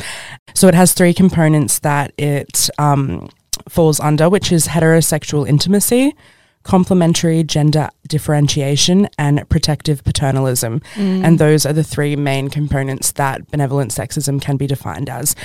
So 0.54 0.70
it 0.70 0.76
has 0.76 0.94
three 0.94 1.14
components 1.14 1.80
that 1.80 2.14
it 2.18 2.70
um, 2.78 3.28
falls 3.68 4.00
under, 4.00 4.30
which 4.30 4.50
is 4.50 4.70
heterosexual 4.70 5.46
intimacy, 5.46 6.16
complementary 6.64 7.44
gender 7.44 7.90
differentiation, 8.08 9.10
and 9.18 9.48
protective 9.50 10.04
paternalism. 10.04 10.82
And 10.96 11.40
those 11.40 11.66
are 11.66 11.74
the 11.74 11.84
three 11.84 12.16
main 12.16 12.50
components 12.50 13.12
that 13.14 13.50
benevolent 13.52 13.92
sexism 13.92 14.42
can 14.42 14.58
be 14.58 14.68
defined 14.68 15.10
as. 15.10 15.36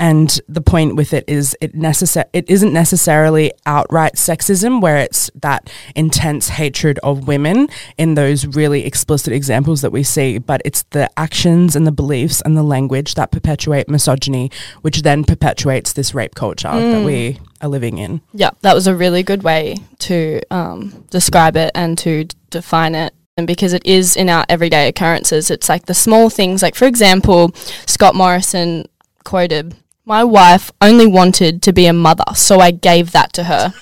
And 0.00 0.40
the 0.48 0.60
point 0.60 0.94
with 0.94 1.12
it 1.12 1.24
is 1.26 1.56
it 1.60 1.74
necessar- 1.74 2.28
it 2.32 2.48
isn't 2.48 2.72
necessarily 2.72 3.52
outright 3.66 4.14
sexism 4.14 4.80
where 4.80 4.98
it's 4.98 5.28
that 5.34 5.70
intense 5.96 6.50
hatred 6.50 7.00
of 7.02 7.26
women 7.26 7.68
in 7.96 8.14
those 8.14 8.46
really 8.46 8.86
explicit 8.86 9.32
examples 9.32 9.82
that 9.82 9.90
we 9.90 10.04
see, 10.04 10.38
but 10.38 10.62
it's 10.64 10.84
the 10.90 11.10
actions 11.18 11.74
and 11.74 11.84
the 11.84 11.92
beliefs 11.92 12.40
and 12.42 12.56
the 12.56 12.62
language 12.62 13.14
that 13.14 13.32
perpetuate 13.32 13.88
misogyny, 13.88 14.50
which 14.82 15.02
then 15.02 15.24
perpetuates 15.24 15.92
this 15.92 16.14
rape 16.14 16.36
culture 16.36 16.68
that 16.68 17.04
we 17.04 17.40
are 17.60 17.68
living 17.68 17.98
in. 17.98 18.20
Yeah, 18.32 18.50
that 18.60 18.74
was 18.74 18.86
a 18.86 18.94
really 18.94 19.24
good 19.24 19.42
way 19.42 19.78
to 20.00 20.40
um, 20.50 21.04
describe 21.10 21.56
it 21.56 21.72
and 21.74 21.98
to 21.98 22.07
d- 22.24 22.36
define 22.50 22.94
it. 22.94 23.14
And 23.36 23.46
because 23.46 23.72
it 23.72 23.86
is 23.86 24.16
in 24.16 24.28
our 24.28 24.44
everyday 24.48 24.88
occurrences, 24.88 25.50
it's 25.50 25.68
like 25.68 25.86
the 25.86 25.94
small 25.94 26.28
things. 26.28 26.60
Like, 26.62 26.74
for 26.74 26.86
example, 26.86 27.52
Scott 27.86 28.16
Morrison 28.16 28.86
quoted, 29.24 29.76
My 30.04 30.24
wife 30.24 30.72
only 30.80 31.06
wanted 31.06 31.62
to 31.62 31.72
be 31.72 31.86
a 31.86 31.92
mother, 31.92 32.24
so 32.34 32.58
I 32.58 32.72
gave 32.72 33.12
that 33.12 33.32
to 33.34 33.44
her. 33.44 33.72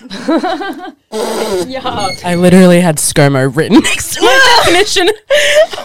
I 1.12 2.35
literally 2.37 2.81
had 2.81 2.97
ScoMo 2.97 3.55
written 3.55 3.79
next 3.83 4.15
to 4.15 4.23
my 4.23 4.61
definition 4.65 5.09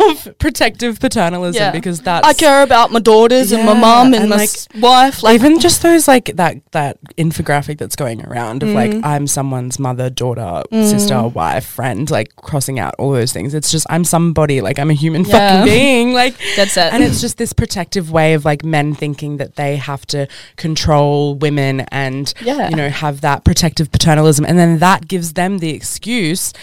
of 0.09 0.37
protective 0.39 0.99
paternalism 0.99 1.55
Yeah. 1.61 1.71
because 1.71 2.01
that's 2.01 2.27
I 2.27 2.33
care 2.33 2.63
about 2.63 2.91
my 2.91 2.99
daughters 2.99 3.51
and 3.51 3.65
my 3.65 3.73
Yeah, 3.73 3.79
mum 3.79 4.07
and, 4.13 4.15
and, 4.23 4.29
my 4.29 4.37
like, 4.37 4.49
s- 4.49 4.67
wife. 4.79 5.23
Like, 5.23 5.35
even 5.35 5.59
just 5.59 5.81
those 5.81 6.07
like 6.07 6.25
that 6.35 6.57
that 6.71 6.97
infographic 7.17 7.77
that's 7.77 7.95
going 7.95 8.25
around 8.25 8.63
of 8.63 8.69
Mm. 8.69 8.73
like 8.75 8.93
I'm 9.05 9.27
someone's 9.27 9.79
mother, 9.79 10.09
daughter, 10.09 10.63
sister, 10.71 11.27
wife, 11.27 11.65
friend, 11.65 12.09
like 12.09 12.35
crossing 12.37 12.79
out 12.79 12.93
all 12.97 13.11
those 13.11 13.31
things. 13.33 13.53
It's 13.53 13.71
just 13.71 13.85
I'm 13.89 14.03
somebody, 14.03 14.61
like 14.61 14.79
I'm 14.79 14.89
a 14.89 14.93
human 14.93 15.23
Yeah. 15.25 15.31
fucking 15.61 15.65
being, 15.73 16.13
like 16.21 16.35
that's 16.55 16.77
it. 16.77 16.93
and 16.93 17.03
it's 17.03 17.21
just 17.21 17.37
this 17.37 17.53
protective 17.53 18.11
way 18.11 18.33
of 18.33 18.45
like 18.45 18.63
men 18.63 18.93
thinking 18.95 19.37
that 19.37 19.55
they 19.55 19.75
have 19.77 20.05
to 20.07 20.27
control 20.55 21.35
women 21.35 21.81
and 21.91 22.33
Yeah. 22.41 22.69
you 22.69 22.75
know 22.75 22.89
have 22.89 23.21
that 23.21 23.43
protective 23.43 23.91
paternalism 23.91 24.45
and 24.45 24.57
then 24.57 24.79
that 24.79 25.07
gives 25.07 25.33
them 25.33 25.57
the 25.59 25.69
excuse 25.71 26.53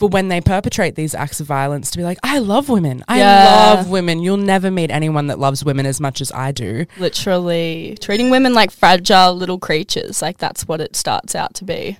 for 0.00 0.08
when 0.08 0.26
they 0.28 0.40
perpetrate 0.40 0.96
these 0.96 1.14
acts 1.14 1.38
of 1.40 1.46
violence 1.46 1.90
to 1.92 1.98
be 1.98 2.02
like 2.04 2.18
I 2.24 2.38
love 2.40 2.68
women. 2.68 3.04
I 3.06 3.18
Yeah. 3.18 3.74
love 3.76 3.88
women. 3.90 4.18
You'll 4.20 4.36
never 4.38 4.70
meet 4.70 4.90
anyone 4.90 5.28
that 5.28 5.38
loves 5.38 5.64
women 5.64 5.86
as 5.86 6.00
much 6.00 6.20
as 6.20 6.32
I 6.32 6.50
do. 6.50 6.86
literally 6.98 7.96
treating 8.00 8.30
women 8.30 8.54
like 8.54 8.70
fragile 8.70 9.34
little 9.34 9.58
creatures. 9.58 10.22
Like, 10.22 10.38
that's 10.38 10.66
what 10.66 10.80
it 10.80 10.96
starts 10.96 11.34
out 11.34 11.54
to 11.54 11.64
be. 11.64 11.98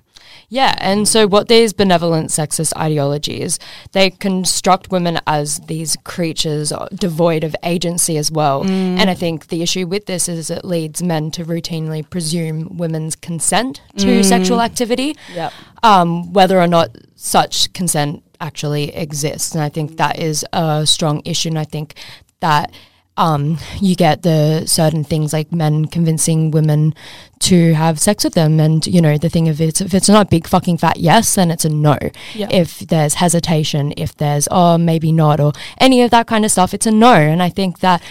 Yeah, 0.49 0.75
and 0.79 1.07
so 1.07 1.27
what 1.27 1.49
these 1.49 1.73
benevolent 1.73 2.31
sexist 2.31 2.77
ideologies, 2.77 3.59
they 3.93 4.11
construct 4.11 4.91
women 4.91 5.19
as 5.27 5.61
these 5.61 5.97
creatures 6.05 6.73
devoid 6.95 7.45
of 7.45 7.55
agency 7.63 8.17
as 8.17 8.31
well. 8.33 8.65
And 8.65 9.09
I 9.09 9.15
think 9.15 9.49
the 9.49 9.63
issue 9.63 9.87
with 9.87 10.07
this 10.07 10.29
is 10.29 10.51
it 10.51 10.65
leads 10.65 11.03
men 11.03 11.31
to 11.33 11.45
routinely 11.45 12.09
presume 12.09 12.77
women's 12.77 13.15
consent 13.17 13.81
to 13.99 14.25
sexual 14.25 14.61
activity, 14.61 15.17
Yep. 15.35 15.53
um, 15.83 16.33
whether 16.33 16.61
or 16.61 16.67
not 16.67 16.97
such 17.15 17.73
consent 17.73 18.23
actually 18.41 18.95
exists. 18.97 19.55
And 19.55 19.63
I 19.63 19.69
think 19.69 19.97
that 19.99 20.19
is 20.19 20.45
a 20.53 20.85
strong 20.87 21.23
issue. 21.25 21.49
And 21.51 21.59
I 21.59 21.65
think 21.65 21.95
that 22.41 22.73
um, 23.21 23.59
you 23.81 23.95
get 23.95 24.23
the 24.23 24.65
certain 24.67 25.05
things 25.05 25.35
like 25.35 25.53
men 25.53 25.85
convincing 25.85 26.51
women 26.51 26.95
to 27.41 27.75
have 27.75 28.01
sex 28.01 28.25
with 28.25 28.33
them. 28.33 28.59
And, 28.59 28.87
you 28.87 29.03
know, 29.03 29.19
the 29.19 29.29
thing 29.29 29.49
of 29.51 29.61
it, 29.61 29.83
if 29.83 29.93
it's 29.93 30.09
not 30.09 30.27
a 30.27 30.31
big 30.31 30.47
fucking 30.47 30.79
fat 30.79 30.97
yes, 30.97 31.35
then 31.35 31.51
it's 31.51 31.67
a 31.67 31.69
no. 31.69 31.99
Yeah. 32.35 32.49
If 32.51 32.79
there's 32.79 33.15
hesitation, 33.15 33.93
if 33.99 34.17
there's, 34.17 34.49
oh, 34.51 34.79
maybe 34.79 35.13
not, 35.13 35.39
or 35.39 35.53
any 35.79 36.01
of 36.01 36.11
that 36.13 36.29
kind 36.29 36.47
of 36.47 36.51
stuff, 36.51 36.73
it's 36.73 36.87
a 36.87 36.91
no. 36.91 37.13
And 37.13 37.43
I 37.43 37.51
think 37.51 37.81
that 37.81 38.03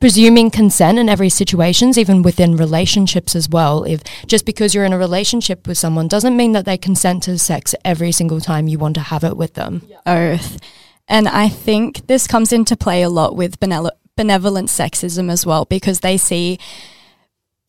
presuming 0.00 0.50
consent 0.50 0.98
in 0.98 1.10
every 1.10 1.28
situations 1.28 1.98
even 1.98 2.22
within 2.22 2.56
relationships 2.56 3.36
as 3.36 3.48
well 3.48 3.84
if 3.84 4.02
just 4.26 4.44
because 4.44 4.74
you're 4.74 4.84
in 4.84 4.92
a 4.92 4.98
relationship 4.98 5.66
with 5.66 5.78
someone 5.78 6.08
doesn't 6.08 6.36
mean 6.36 6.52
that 6.52 6.66
they 6.66 6.76
consent 6.76 7.22
to 7.22 7.38
sex 7.38 7.74
every 7.84 8.12
single 8.12 8.40
time 8.40 8.68
you 8.68 8.78
want 8.78 8.94
to 8.94 9.00
have 9.00 9.24
it 9.24 9.36
with 9.36 9.54
them 9.54 9.80
oath. 10.04 10.58
And 11.08 11.28
I 11.28 11.48
think 11.48 12.06
this 12.06 12.26
comes 12.26 12.52
into 12.52 12.76
play 12.76 13.02
a 13.02 13.08
lot 13.08 13.36
with 13.36 13.60
benel- 13.60 13.92
benevolent 14.16 14.68
sexism 14.68 15.30
as 15.30 15.44
well, 15.46 15.64
because 15.64 16.00
they 16.00 16.16
see 16.16 16.58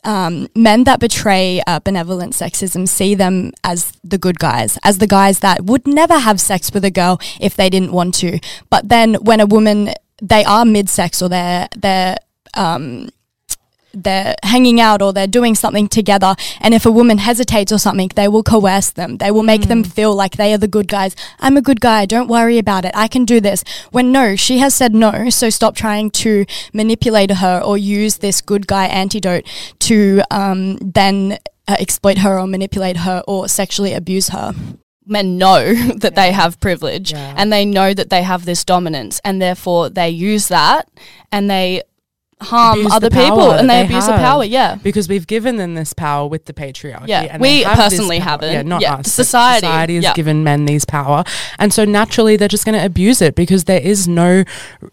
um, 0.03 0.47
men 0.55 0.83
that 0.83 0.99
betray 0.99 1.61
uh, 1.65 1.79
benevolent 1.79 2.33
sexism 2.33 2.87
see 2.87 3.15
them 3.15 3.51
as 3.63 3.91
the 4.03 4.17
good 4.17 4.37
guys, 4.39 4.77
as 4.83 4.99
the 4.99 5.07
guys 5.07 5.39
that 5.39 5.65
would 5.65 5.87
never 5.87 6.19
have 6.19 6.39
sex 6.39 6.71
with 6.71 6.85
a 6.85 6.91
girl 6.91 7.19
if 7.39 7.55
they 7.55 7.69
didn't 7.69 7.91
want 7.91 8.13
to. 8.15 8.39
But 8.69 8.89
then 8.89 9.15
when 9.15 9.39
a 9.39 9.47
woman, 9.47 9.93
they 10.21 10.43
are 10.45 10.63
mid-sex 10.63 11.21
or 11.21 11.29
they're 11.29 11.67
they're 11.75 12.17
um, 12.53 13.09
they're 13.95 14.35
hanging 14.43 14.79
out 14.79 15.01
or 15.01 15.13
they're 15.13 15.27
doing 15.27 15.55
something 15.55 15.87
together 15.87 16.35
and 16.61 16.73
if 16.73 16.85
a 16.85 16.91
woman 16.91 17.17
hesitates 17.19 17.71
or 17.71 17.77
something 17.79 18.09
they 18.15 18.27
will 18.27 18.43
coerce 18.43 18.91
them. 18.91 19.17
They 19.17 19.31
will 19.31 19.43
make 19.43 19.63
them 19.67 19.83
feel 19.83 20.13
like 20.15 20.37
they 20.37 20.53
are 20.53 20.57
the 20.57 20.67
good 20.67 20.87
guys. 20.87 21.15
I'm 21.39 21.57
a 21.57 21.61
good 21.61 21.81
guy 21.81 22.05
don't 22.05 22.27
worry 22.27 22.57
about 22.57 22.85
it 22.85 22.91
i 22.95 23.07
can 23.07 23.25
do 23.25 23.39
this. 23.39 23.63
When 23.91 24.11
no 24.11 24.35
she 24.35 24.57
has 24.59 24.73
said 24.75 24.93
no 24.93 25.29
so 25.29 25.49
stop 25.49 25.75
trying 25.75 26.11
to 26.11 26.45
manipulate 26.73 27.31
her 27.31 27.59
or 27.63 27.77
use 27.77 28.17
this 28.17 28.41
good 28.41 28.67
guy 28.67 28.85
antidote 28.87 29.45
to 29.79 30.21
um, 30.31 30.77
then 30.77 31.37
uh, 31.67 31.75
exploit 31.79 32.19
her 32.19 32.39
or 32.39 32.45
manipulate 32.47 32.97
her 32.97 33.23
or 33.27 33.47
sexually 33.47 33.93
abuse 33.93 34.29
her. 34.29 34.53
Men 35.07 35.37
know 35.37 35.73
that 35.97 36.15
they 36.15 36.31
have 36.31 36.59
privilege 36.59 37.11
Yeah. 37.11 37.33
and 37.37 37.51
they 37.51 37.65
know 37.65 37.93
that 37.93 38.09
they 38.09 38.23
have 38.23 38.45
this 38.45 38.63
dominance 38.65 39.19
and 39.23 39.41
therefore 39.41 39.89
they 39.89 40.09
use 40.09 40.47
that 40.49 40.87
and 41.31 41.49
they 41.49 41.81
harm 42.41 42.79
Abuse 42.79 42.91
other 42.93 43.09
people 43.09 43.51
and 43.51 43.69
they, 43.69 43.81
they 43.81 43.85
abuse 43.85 44.07
the 44.07 44.11
power 44.13 44.43
yeah 44.43 44.75
because 44.75 45.07
we've 45.07 45.25
given 45.25 45.55
them 45.55 45.73
this 45.73 45.93
power 45.93 46.27
with 46.27 46.45
the 46.45 46.53
patriarchy. 46.53 47.07
Yeah, 47.07 47.21
and 47.31 47.41
we 47.41 47.63
have 47.63 47.77
personally 47.77 48.19
haven't. 48.19 48.51
Yeah, 48.51 48.61
not 48.61 48.81
Yeah, 48.81 48.95
us. 48.95 49.11
society. 49.11 49.65
Society 49.65 49.95
has 49.95 50.03
Yeah. 50.03 50.13
given 50.13 50.43
men 50.43 50.65
these 50.65 50.83
power, 50.83 51.23
and 51.59 51.73
so 51.73 51.85
naturally 51.85 52.35
they're 52.35 52.49
just 52.49 52.65
going 52.65 52.77
to 52.77 52.85
abuse 52.85 53.21
it 53.21 53.35
because 53.35 53.63
there 53.63 53.79
is 53.79 54.07
no, 54.07 54.43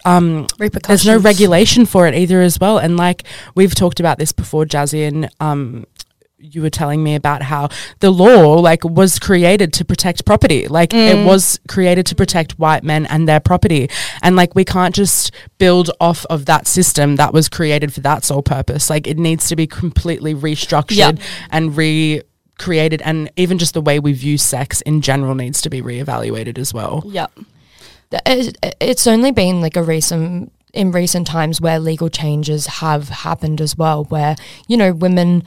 um, 0.05 0.47
there's 0.87 1.05
no 1.05 1.19
regulation 1.19 1.85
for 1.85 2.07
it 2.07 2.15
either 2.15 2.41
as 2.43 2.61
well. 2.61 2.79
And 2.79 2.97
like 2.97 3.25
we've 3.57 3.75
talked 3.75 3.99
about 3.99 4.19
this 4.19 4.31
before, 4.33 4.65
Jazzy, 4.65 5.07
and 5.07 5.29
um, 5.41 5.87
you 6.43 6.61
were 6.61 6.71
telling 6.71 7.03
me 7.03 7.15
about 7.15 7.43
how 7.43 7.69
the 8.01 8.11
law 8.11 8.61
like 8.61 8.85
was 8.85 9.19
created 9.19 9.73
to 9.75 9.85
protect 9.85 10.25
property. 10.25 10.67
Like 10.69 10.91
Mm. 10.91 11.09
it 11.23 11.27
was 11.27 11.61
created 11.69 12.05
to 12.07 12.15
protect 12.15 12.59
white 12.59 12.83
men 12.85 13.07
and 13.07 13.29
their 13.29 13.41
property. 13.41 13.89
And 14.23 14.35
like 14.37 14.55
we 14.55 14.65
can't 14.65 14.95
just 14.95 15.31
build 15.59 15.91
off 16.01 16.27
of 16.29 16.47
that 16.47 16.67
system 16.67 17.17
that 17.17 17.33
was 17.33 17.49
created 17.49 17.95
for 17.95 18.01
that 18.01 18.25
sole 18.25 18.43
purpose. 18.43 18.91
Like 18.91 19.07
it 19.07 19.19
needs 19.19 19.49
to 19.49 19.57
be 19.57 19.67
completely 19.67 20.35
restructured 20.35 20.97
Yeah. 20.97 21.13
and 21.51 21.77
recreated. 21.77 23.01
And 23.03 23.31
even 23.37 23.59
just 23.59 23.75
the 23.75 23.81
way 23.81 23.99
we 24.01 24.13
view 24.13 24.37
sex 24.37 24.81
in 24.83 25.01
general 25.01 25.35
needs 25.35 25.63
to 25.63 25.71
be 25.71 25.81
reevaluated 25.81 26.59
as 26.59 26.75
well. 26.75 27.03
Yeah 27.07 27.27
it's 28.81 29.07
only 29.07 29.33
been 29.33 29.61
like 29.61 29.77
a 29.77 29.83
recent 29.83 30.53
in 30.75 30.91
recent 30.91 31.27
times 31.27 31.61
where 31.61 31.79
legal 31.79 32.09
changes 32.09 32.67
have 32.67 33.09
happened 33.09 33.61
as 33.61 33.77
well 33.77 34.05
where 34.05 34.37
you 34.69 34.77
know 34.77 34.93
women 34.93 35.43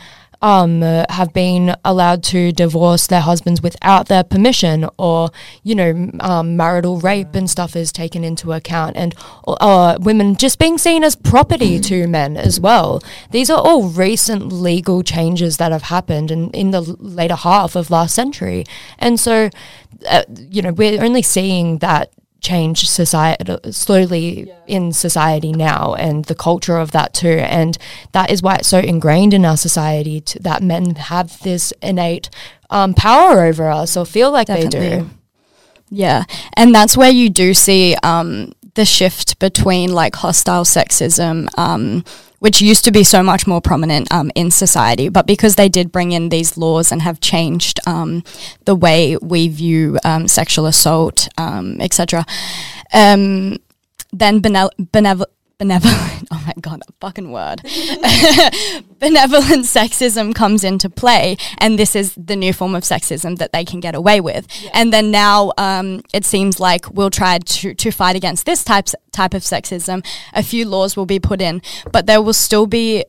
um, 0.46 0.82
have 0.82 1.34
been 1.34 1.76
allowed 1.84 2.22
to 2.22 2.52
divorce 2.52 3.08
their 3.08 3.22
husbands 3.22 3.64
without 3.64 4.10
their 4.10 4.24
permission, 4.24 4.88
or 5.00 5.32
you 5.64 5.74
know, 5.74 6.12
um, 6.20 6.56
marital 6.56 7.00
rape 7.00 7.34
and 7.34 7.50
stuff 7.50 7.76
is 7.76 7.92
taken 7.92 8.24
into 8.24 8.54
account, 8.54 8.96
and 8.96 9.16
uh, 9.48 9.98
women 10.00 10.36
just 10.36 10.60
being 10.60 10.78
seen 10.78 11.04
as 11.04 11.16
property 11.16 11.80
to 11.80 12.06
men 12.06 12.38
as 12.38 12.60
well. 12.60 13.02
These 13.32 13.50
are 13.50 13.58
all 13.58 13.90
recent 13.90 14.52
legal 14.52 15.02
changes 15.02 15.58
that 15.58 15.72
have 15.72 15.84
happened 15.84 16.30
in, 16.30 16.52
in 16.52 16.70
the 16.70 16.82
later 17.00 17.36
half 17.36 17.76
of 17.76 17.90
last 17.90 18.14
century, 18.14 18.66
and 19.00 19.20
so 19.20 19.50
uh, 20.08 20.26
you 20.52 20.62
know 20.62 20.74
we're 20.74 21.04
only 21.04 21.24
seeing 21.24 21.80
that 21.80 22.12
change 22.46 22.88
society 22.88 23.72
slowly 23.72 24.52
in 24.68 24.94
society 24.94 25.52
now 25.52 25.96
and 25.96 26.26
the 26.26 26.36
culture 26.36 26.78
of 26.78 26.92
that 26.92 27.14
too. 27.14 27.40
And 27.60 27.78
that 28.12 28.30
is 28.30 28.42
why 28.44 28.56
it's 28.58 28.68
so 28.68 28.80
ingrained 28.80 29.34
in 29.34 29.46
our 29.46 29.58
society 29.58 30.22
to, 30.22 30.40
that 30.40 30.62
men 30.62 30.96
have 30.96 31.42
this 31.42 31.74
innate 31.82 32.30
um, 32.70 32.94
power 32.94 33.44
over 33.44 33.70
us 33.70 33.98
or 33.98 34.06
feel 34.06 34.32
like 34.32 34.48
they 34.48 34.68
do. 34.68 35.10
Yeah, 35.90 36.24
and 36.54 36.74
that's 36.74 36.98
where 36.98 37.12
you 37.12 37.30
do 37.30 37.54
see 37.54 37.96
um, 38.04 38.54
the 38.76 38.86
shift 38.86 39.40
between 39.40 39.94
like 39.94 40.16
hostile 40.16 40.64
sexism, 40.64 41.48
um, 41.58 42.04
which 42.40 42.62
used 42.62 42.86
to 42.86 42.92
be 42.92 43.04
so 43.04 43.24
much 43.24 43.48
more 43.48 43.62
prominent 43.62 44.12
um, 44.12 44.32
in 44.36 44.52
society, 44.52 45.10
but 45.10 45.26
because 45.26 45.56
they 45.56 45.68
did 45.68 45.92
bring 45.92 46.12
in 46.12 46.30
these 46.30 46.58
laws 46.58 46.92
and 46.92 47.02
have 47.02 47.20
changed 47.20 47.80
um, 47.88 48.24
the 48.66 48.76
way 48.76 49.18
we 49.18 49.48
view 49.48 49.98
um, 50.04 50.28
sexual 50.28 50.66
assault, 50.66 51.28
um, 51.38 51.82
etc. 51.82 52.26
Um, 52.94 53.58
then 54.14 54.42
benevol- 54.42 55.26
benevolent, 55.58 56.28
oh 56.32 56.44
my 56.46 56.54
god, 56.62 56.82
that 56.82 56.94
fucking 57.00 57.32
word, 57.32 57.62
benevolent 59.00 59.66
sexism 59.66 60.34
comes 60.34 60.64
into 60.64 60.90
play, 60.90 61.38
and 61.60 61.80
this 61.80 61.96
is 61.96 62.14
the 62.16 62.36
new 62.36 62.54
form 62.54 62.76
of 62.76 62.84
sexism 62.84 63.38
that 63.38 63.52
they 63.52 63.66
can 63.66 63.80
get 63.80 63.96
away 63.96 64.22
with. 64.22 64.48
And 64.74 64.92
then 64.92 65.12
now 65.12 65.52
um, 65.58 66.02
it 66.14 66.26
seems 66.26 66.60
like 66.60 66.92
we'll 66.92 67.10
try 67.10 67.40
to, 67.40 67.74
to 67.74 67.92
fight 67.92 68.16
against 68.16 68.46
this 68.46 68.64
type, 68.64 68.88
type 69.12 69.34
of 69.34 69.42
sexism. 69.42 70.06
A 70.34 70.44
few 70.44 70.66
laws 70.66 70.96
will 70.96 71.06
be 71.06 71.20
put 71.20 71.42
in, 71.42 71.62
but 71.92 72.06
there 72.06 72.22
will 72.22 72.34
still 72.34 72.68
be 72.68 73.06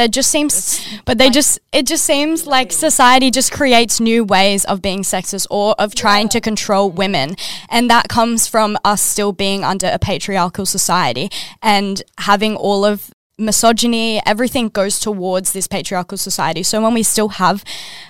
there 0.00 0.08
just 0.08 0.30
seems 0.30 0.82
but 1.04 1.18
they 1.18 1.28
just 1.28 1.58
it 1.72 1.86
just 1.86 2.04
seems 2.04 2.46
like 2.46 2.72
society 2.72 3.30
just 3.30 3.52
creates 3.52 4.00
new 4.00 4.24
ways 4.24 4.64
of 4.64 4.80
being 4.80 5.02
sexist 5.02 5.46
or 5.50 5.74
of 5.78 5.94
trying 5.94 6.28
to 6.30 6.40
control 6.40 6.90
women. 6.90 7.36
And 7.68 7.90
that 7.90 8.08
comes 8.08 8.46
from 8.46 8.78
us 8.82 9.02
still 9.02 9.32
being 9.32 9.62
under 9.62 9.88
a 9.88 9.98
patriarchal 9.98 10.64
society 10.64 11.30
and 11.62 12.02
having 12.18 12.56
all 12.56 12.84
of 12.86 13.10
misogyny 13.36 14.22
everything 14.24 14.68
goes 14.68 14.98
towards 15.00 15.52
this 15.52 15.66
patriarchal 15.66 16.16
society. 16.18 16.62
So 16.62 16.80
when 16.82 16.94
we 16.94 17.02
still 17.02 17.28
have 17.28 17.62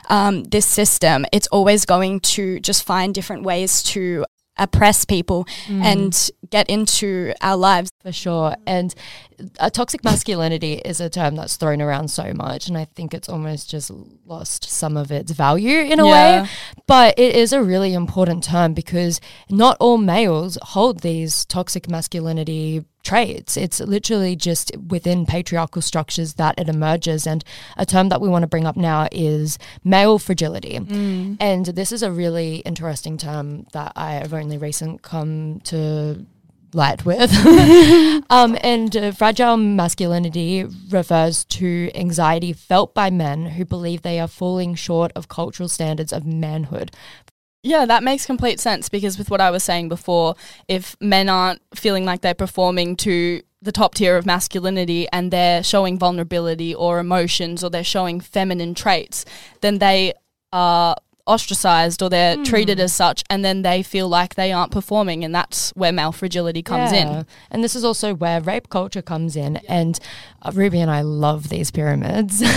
um, 0.08 0.44
this 0.44 0.66
system 0.66 1.26
it's 1.32 1.48
always 1.48 1.84
going 1.84 2.20
to 2.34 2.60
just 2.60 2.84
find 2.84 3.12
different 3.12 3.42
ways 3.42 3.82
to 3.94 4.24
oppress 4.60 5.04
people 5.04 5.46
mm. 5.66 5.82
and 5.82 6.30
get 6.50 6.68
into 6.70 7.32
our 7.40 7.56
lives. 7.56 7.90
For 8.02 8.12
sure. 8.12 8.54
And 8.66 8.94
a 9.58 9.70
toxic 9.70 10.04
masculinity 10.04 10.74
is 10.74 11.00
a 11.00 11.10
term 11.10 11.36
that's 11.36 11.56
thrown 11.56 11.80
around 11.80 12.08
so 12.08 12.32
much 12.34 12.68
and 12.68 12.76
i 12.76 12.84
think 12.84 13.14
it's 13.14 13.28
almost 13.28 13.70
just 13.70 13.90
lost 14.26 14.68
some 14.68 14.96
of 14.96 15.10
its 15.10 15.32
value 15.32 15.78
in 15.78 15.98
a 15.98 16.06
Yeah. 16.06 16.42
way 16.42 16.48
but 16.86 17.18
it 17.18 17.34
is 17.34 17.52
a 17.52 17.62
really 17.62 17.94
important 17.94 18.44
term 18.44 18.74
because 18.74 19.20
not 19.48 19.76
all 19.80 19.98
males 19.98 20.58
hold 20.62 21.00
these 21.00 21.44
toxic 21.46 21.88
masculinity 21.88 22.84
traits 23.02 23.56
it's 23.56 23.80
literally 23.80 24.36
just 24.36 24.76
within 24.88 25.24
patriarchal 25.24 25.82
structures 25.82 26.34
that 26.34 26.58
it 26.58 26.68
emerges 26.68 27.26
and 27.26 27.44
a 27.76 27.86
term 27.86 28.08
that 28.08 28.20
we 28.20 28.28
want 28.28 28.42
to 28.42 28.46
bring 28.48 28.66
up 28.66 28.76
now 28.76 29.08
is 29.10 29.58
male 29.84 30.18
fragility 30.18 30.76
and 31.40 31.66
this 31.66 31.92
is 31.92 32.02
a 32.02 32.12
really 32.12 32.56
interesting 32.58 33.16
term 33.16 33.66
that 33.72 33.92
i 33.96 34.12
have 34.12 34.34
only 34.34 34.58
recently 34.58 34.98
come 35.02 35.60
to 35.60 36.26
light 36.74 37.04
with. 37.04 37.32
um, 38.30 38.56
and 38.62 38.96
uh, 38.96 39.12
fragile 39.12 39.56
masculinity 39.56 40.66
refers 40.90 41.44
to 41.44 41.90
anxiety 41.94 42.52
felt 42.52 42.94
by 42.94 43.10
men 43.10 43.46
who 43.46 43.64
believe 43.64 44.02
they 44.02 44.20
are 44.20 44.28
falling 44.28 44.74
short 44.74 45.12
of 45.14 45.28
cultural 45.28 45.68
standards 45.68 46.12
of 46.12 46.24
manhood. 46.24 46.92
Yeah, 47.62 47.84
that 47.86 48.02
makes 48.02 48.24
complete 48.24 48.58
sense 48.58 48.88
because 48.88 49.18
with 49.18 49.30
what 49.30 49.40
I 49.40 49.50
was 49.50 49.62
saying 49.62 49.90
before, 49.90 50.34
if 50.66 50.96
men 51.00 51.28
aren't 51.28 51.60
feeling 51.74 52.06
like 52.06 52.22
they're 52.22 52.34
performing 52.34 52.96
to 52.96 53.42
the 53.60 53.72
top 53.72 53.94
tier 53.94 54.16
of 54.16 54.24
masculinity 54.24 55.06
and 55.12 55.30
they're 55.30 55.62
showing 55.62 55.98
vulnerability 55.98 56.74
or 56.74 56.98
emotions 56.98 57.62
or 57.62 57.68
they're 57.68 57.84
showing 57.84 58.20
feminine 58.20 58.74
traits, 58.74 59.26
then 59.60 59.78
they 59.78 60.14
are 60.52 60.96
ostracized 61.34 62.02
or 62.02 62.08
they're 62.10 62.36
Hmm. 62.36 62.42
treated 62.52 62.78
as 62.80 62.92
such 62.92 63.22
and 63.30 63.44
then 63.44 63.62
they 63.62 63.82
feel 63.82 64.08
like 64.08 64.34
they 64.34 64.50
aren't 64.52 64.72
performing 64.72 65.24
and 65.24 65.32
that's 65.34 65.70
where 65.80 65.92
male 65.92 66.12
fragility 66.12 66.62
comes 66.62 66.92
Yeah. 66.92 67.00
in. 67.02 67.26
And 67.50 67.58
this 67.64 67.74
is 67.76 67.84
also 67.84 68.08
where 68.14 68.40
rape 68.40 68.68
culture 68.78 69.02
comes 69.12 69.36
in. 69.36 69.52
And 69.68 69.98
uh, 70.42 70.50
Ruby 70.54 70.80
and 70.80 70.90
I 70.90 71.02
love 71.26 71.48
these 71.48 71.70
pyramids. 71.70 72.40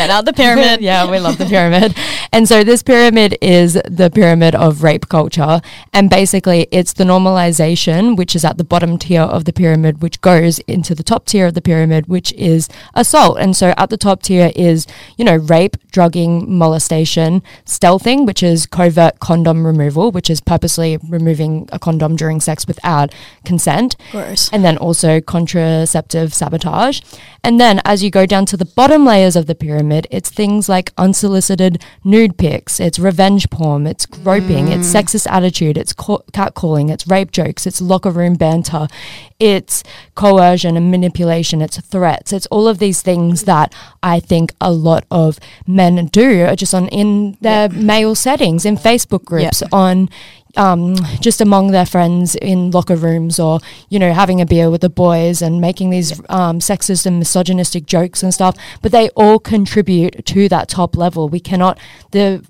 Get 0.00 0.10
out 0.10 0.24
the 0.24 0.32
pyramid. 0.34 0.80
yeah, 0.90 1.10
we 1.10 1.18
love 1.18 1.38
the 1.38 1.46
pyramid. 1.46 1.94
And 2.32 2.48
so 2.48 2.62
this 2.64 2.82
pyramid 2.82 3.36
is 3.40 3.74
the 4.00 4.10
pyramid 4.10 4.54
of 4.54 4.82
rape 4.82 5.08
culture. 5.08 5.60
And 5.92 6.10
basically, 6.10 6.66
it's 6.70 6.92
the 6.92 7.04
normalization, 7.04 8.16
which 8.16 8.34
is 8.36 8.44
at 8.44 8.58
the 8.58 8.64
bottom 8.64 8.98
tier 8.98 9.22
of 9.22 9.44
the 9.44 9.52
pyramid, 9.52 10.02
which 10.02 10.20
goes 10.20 10.58
into 10.74 10.94
the 10.94 11.02
top 11.02 11.26
tier 11.26 11.46
of 11.46 11.54
the 11.54 11.62
pyramid, 11.62 12.06
which 12.06 12.32
is 12.34 12.68
assault. 12.94 13.38
And 13.38 13.56
so 13.56 13.72
at 13.76 13.90
the 13.90 13.96
top 13.96 14.22
tier 14.22 14.52
is, 14.54 14.86
you 15.16 15.24
know, 15.24 15.36
rape, 15.36 15.76
drugging, 15.90 16.32
molestation, 16.62 17.15
stealthing, 17.64 18.26
which 18.26 18.42
is 18.42 18.66
covert 18.66 19.20
condom 19.20 19.66
removal, 19.66 20.10
which 20.12 20.30
is 20.30 20.40
purposely 20.40 20.98
removing 21.08 21.68
a 21.72 21.78
condom 21.78 22.16
during 22.16 22.40
sex 22.40 22.66
without 22.66 23.14
consent 23.44 23.96
Gross. 24.12 24.50
and 24.52 24.64
then 24.64 24.76
also 24.76 25.20
contraceptive 25.20 26.34
sabotage. 26.34 27.00
And 27.42 27.60
then 27.60 27.80
as 27.84 28.02
you 28.02 28.10
go 28.10 28.26
down 28.26 28.44
to 28.46 28.56
the 28.56 28.64
bottom 28.64 29.04
layers 29.04 29.36
of 29.36 29.46
the 29.46 29.54
pyramid, 29.54 30.06
it's 30.10 30.30
things 30.30 30.68
like 30.68 30.92
unsolicited 30.98 31.82
nude 32.04 32.36
pics, 32.38 32.80
it's 32.80 32.98
revenge 32.98 33.48
porn, 33.50 33.86
it's 33.86 34.04
groping, 34.04 34.68
it's 34.68 34.88
mm. 34.88 35.02
sexist 35.02 35.26
attitude, 35.30 35.78
it's 35.78 35.92
ca- 35.92 36.22
catcalling, 36.32 36.90
it's 36.90 37.06
rape 37.06 37.30
jokes, 37.30 37.66
it's 37.66 37.80
locker 37.80 38.10
room 38.10 38.34
banter, 38.34 38.88
it's 39.38 39.84
coercion 40.14 40.76
and 40.76 40.90
manipulation, 40.90 41.62
it's 41.62 41.80
threats, 41.80 42.32
it's 42.32 42.46
all 42.46 42.66
of 42.66 42.78
these 42.78 43.02
things 43.02 43.44
that 43.44 43.72
I 44.02 44.18
think 44.18 44.52
a 44.60 44.72
lot 44.72 45.04
of 45.10 45.38
men 45.66 46.06
do 46.06 46.54
just 46.56 46.74
on 46.74 46.88
in 46.96 47.36
their 47.42 47.68
male 47.68 48.14
settings, 48.14 48.64
in 48.64 48.74
Facebook 48.74 49.22
groups, 49.22 49.62
on 49.70 50.08
um, 50.56 50.96
just 51.20 51.42
among 51.42 51.72
their 51.72 51.84
friends 51.84 52.34
in 52.36 52.70
locker 52.70 52.96
rooms 52.96 53.38
or, 53.38 53.60
you 53.90 53.98
know, 53.98 54.14
having 54.14 54.40
a 54.40 54.46
beer 54.46 54.70
with 54.70 54.80
the 54.80 54.88
boys 54.88 55.42
and 55.42 55.60
making 55.60 55.90
these 55.90 56.18
um, 56.30 56.58
sexist 56.58 57.04
and 57.04 57.18
misogynistic 57.18 57.84
jokes 57.84 58.22
and 58.22 58.32
stuff. 58.32 58.56
But 58.80 58.92
they 58.92 59.10
all 59.10 59.38
contribute 59.38 60.24
to 60.24 60.48
that 60.48 60.70
top 60.70 60.96
level. 60.96 61.28
We 61.28 61.40
cannot, 61.40 61.78
the, 62.12 62.42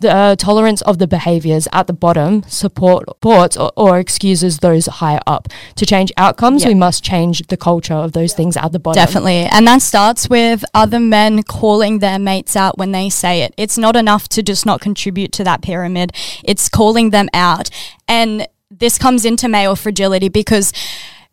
the 0.00 0.12
uh, 0.14 0.36
tolerance 0.36 0.82
of 0.82 0.98
the 0.98 1.06
behaviors 1.06 1.66
at 1.72 1.86
the 1.86 1.92
bottom 1.92 2.42
support, 2.44 3.04
supports 3.08 3.56
or, 3.56 3.72
or 3.76 3.98
excuses 3.98 4.58
those 4.58 4.86
higher 4.86 5.20
up. 5.26 5.48
To 5.76 5.86
change 5.86 6.12
outcomes, 6.16 6.62
Yeah. 6.62 6.68
we 6.68 6.74
must 6.74 7.02
change 7.02 7.46
the 7.46 7.56
culture 7.56 7.94
of 7.94 8.12
those 8.12 8.34
things 8.34 8.56
at 8.56 8.72
the 8.72 8.78
bottom. 8.78 9.00
Definitely. 9.00 9.46
And 9.46 9.66
that 9.66 9.82
starts 9.82 10.28
with 10.28 10.64
other 10.74 11.00
men 11.00 11.42
calling 11.42 12.00
their 12.00 12.18
mates 12.18 12.56
out 12.56 12.76
when 12.76 12.92
they 12.92 13.08
say 13.08 13.42
it. 13.42 13.54
It's 13.56 13.78
not 13.78 13.96
enough 13.96 14.28
to 14.30 14.42
just 14.42 14.66
not 14.66 14.80
contribute 14.80 15.32
to 15.32 15.44
that 15.44 15.62
pyramid, 15.62 16.12
it's 16.42 16.68
calling 16.68 17.10
them 17.10 17.28
out. 17.32 17.70
And 18.06 18.46
this 18.70 18.98
comes 18.98 19.24
into 19.24 19.48
male 19.48 19.76
fragility 19.76 20.28
because 20.28 20.72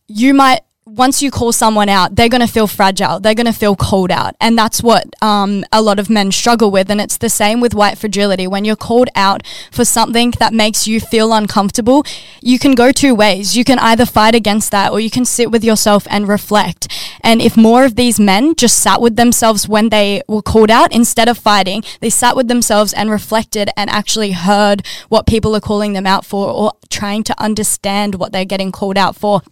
you 0.08 0.34
might. 0.34 0.62
Once 0.88 1.22
you 1.22 1.30
call 1.30 1.52
someone 1.52 1.88
out, 1.88 2.16
they're 2.16 2.28
going 2.28 2.42
to 2.42 2.52
feel 2.52 2.66
fragile. 2.66 3.20
They're 3.20 3.36
going 3.36 3.46
to 3.46 3.54
feel 3.54 3.76
called 3.76 4.10
out. 4.10 4.36
And 4.42 4.58
that's 4.58 4.82
what 4.82 5.06
um, 5.22 5.64
a 5.72 5.80
lot 5.80 6.00
of 6.00 6.10
men 6.10 6.32
struggle 6.32 6.72
with. 6.72 6.90
And 6.90 7.00
it's 7.00 7.18
the 7.18 7.30
same 7.30 7.62
with 7.62 7.76
white 7.76 8.00
fragility. 8.00 8.48
When 8.48 8.66
you're 8.66 8.76
called 8.76 9.08
out 9.14 9.46
for 9.72 9.86
something 9.86 10.32
that 10.40 10.56
makes 10.56 10.88
you 10.88 11.00
feel 11.00 11.34
uncomfortable, 11.34 12.04
you 12.42 12.58
can 12.58 12.74
go 12.74 12.92
two 12.92 13.14
ways. 13.14 13.56
You 13.56 13.64
can 13.64 13.78
either 13.78 14.08
fight 14.08 14.34
against 14.34 14.72
that 14.72 14.92
or 14.92 15.00
you 15.00 15.12
can 15.12 15.24
sit 15.24 15.52
with 15.52 15.64
yourself 15.64 16.08
and 16.10 16.28
reflect. 16.28 16.88
And 17.22 17.44
if 17.44 17.56
more 17.56 17.86
of 17.86 17.96
these 17.96 18.20
men 18.20 18.56
just 18.56 18.80
sat 18.80 19.02
with 19.02 19.18
themselves 19.18 19.70
when 19.70 19.90
they 19.90 20.24
were 20.28 20.42
called 20.42 20.72
out 20.72 20.92
instead 20.92 21.30
of 21.30 21.38
fighting, 21.38 21.84
they 22.00 22.10
sat 22.10 22.36
with 22.36 22.48
themselves 22.48 22.92
and 22.92 23.12
reflected 23.12 23.70
and 23.78 23.88
actually 23.92 24.32
heard 24.32 24.84
what 25.10 25.28
people 25.28 25.56
are 25.56 25.62
calling 25.62 25.94
them 25.94 26.08
out 26.08 26.26
for 26.26 26.50
or 26.50 26.74
trying 26.90 27.24
to 27.26 27.40
understand 27.40 28.16
what 28.16 28.32
they're 28.32 28.46
getting 28.46 28.72
called 28.72 28.98
out 28.98 29.16
for. 29.16 29.44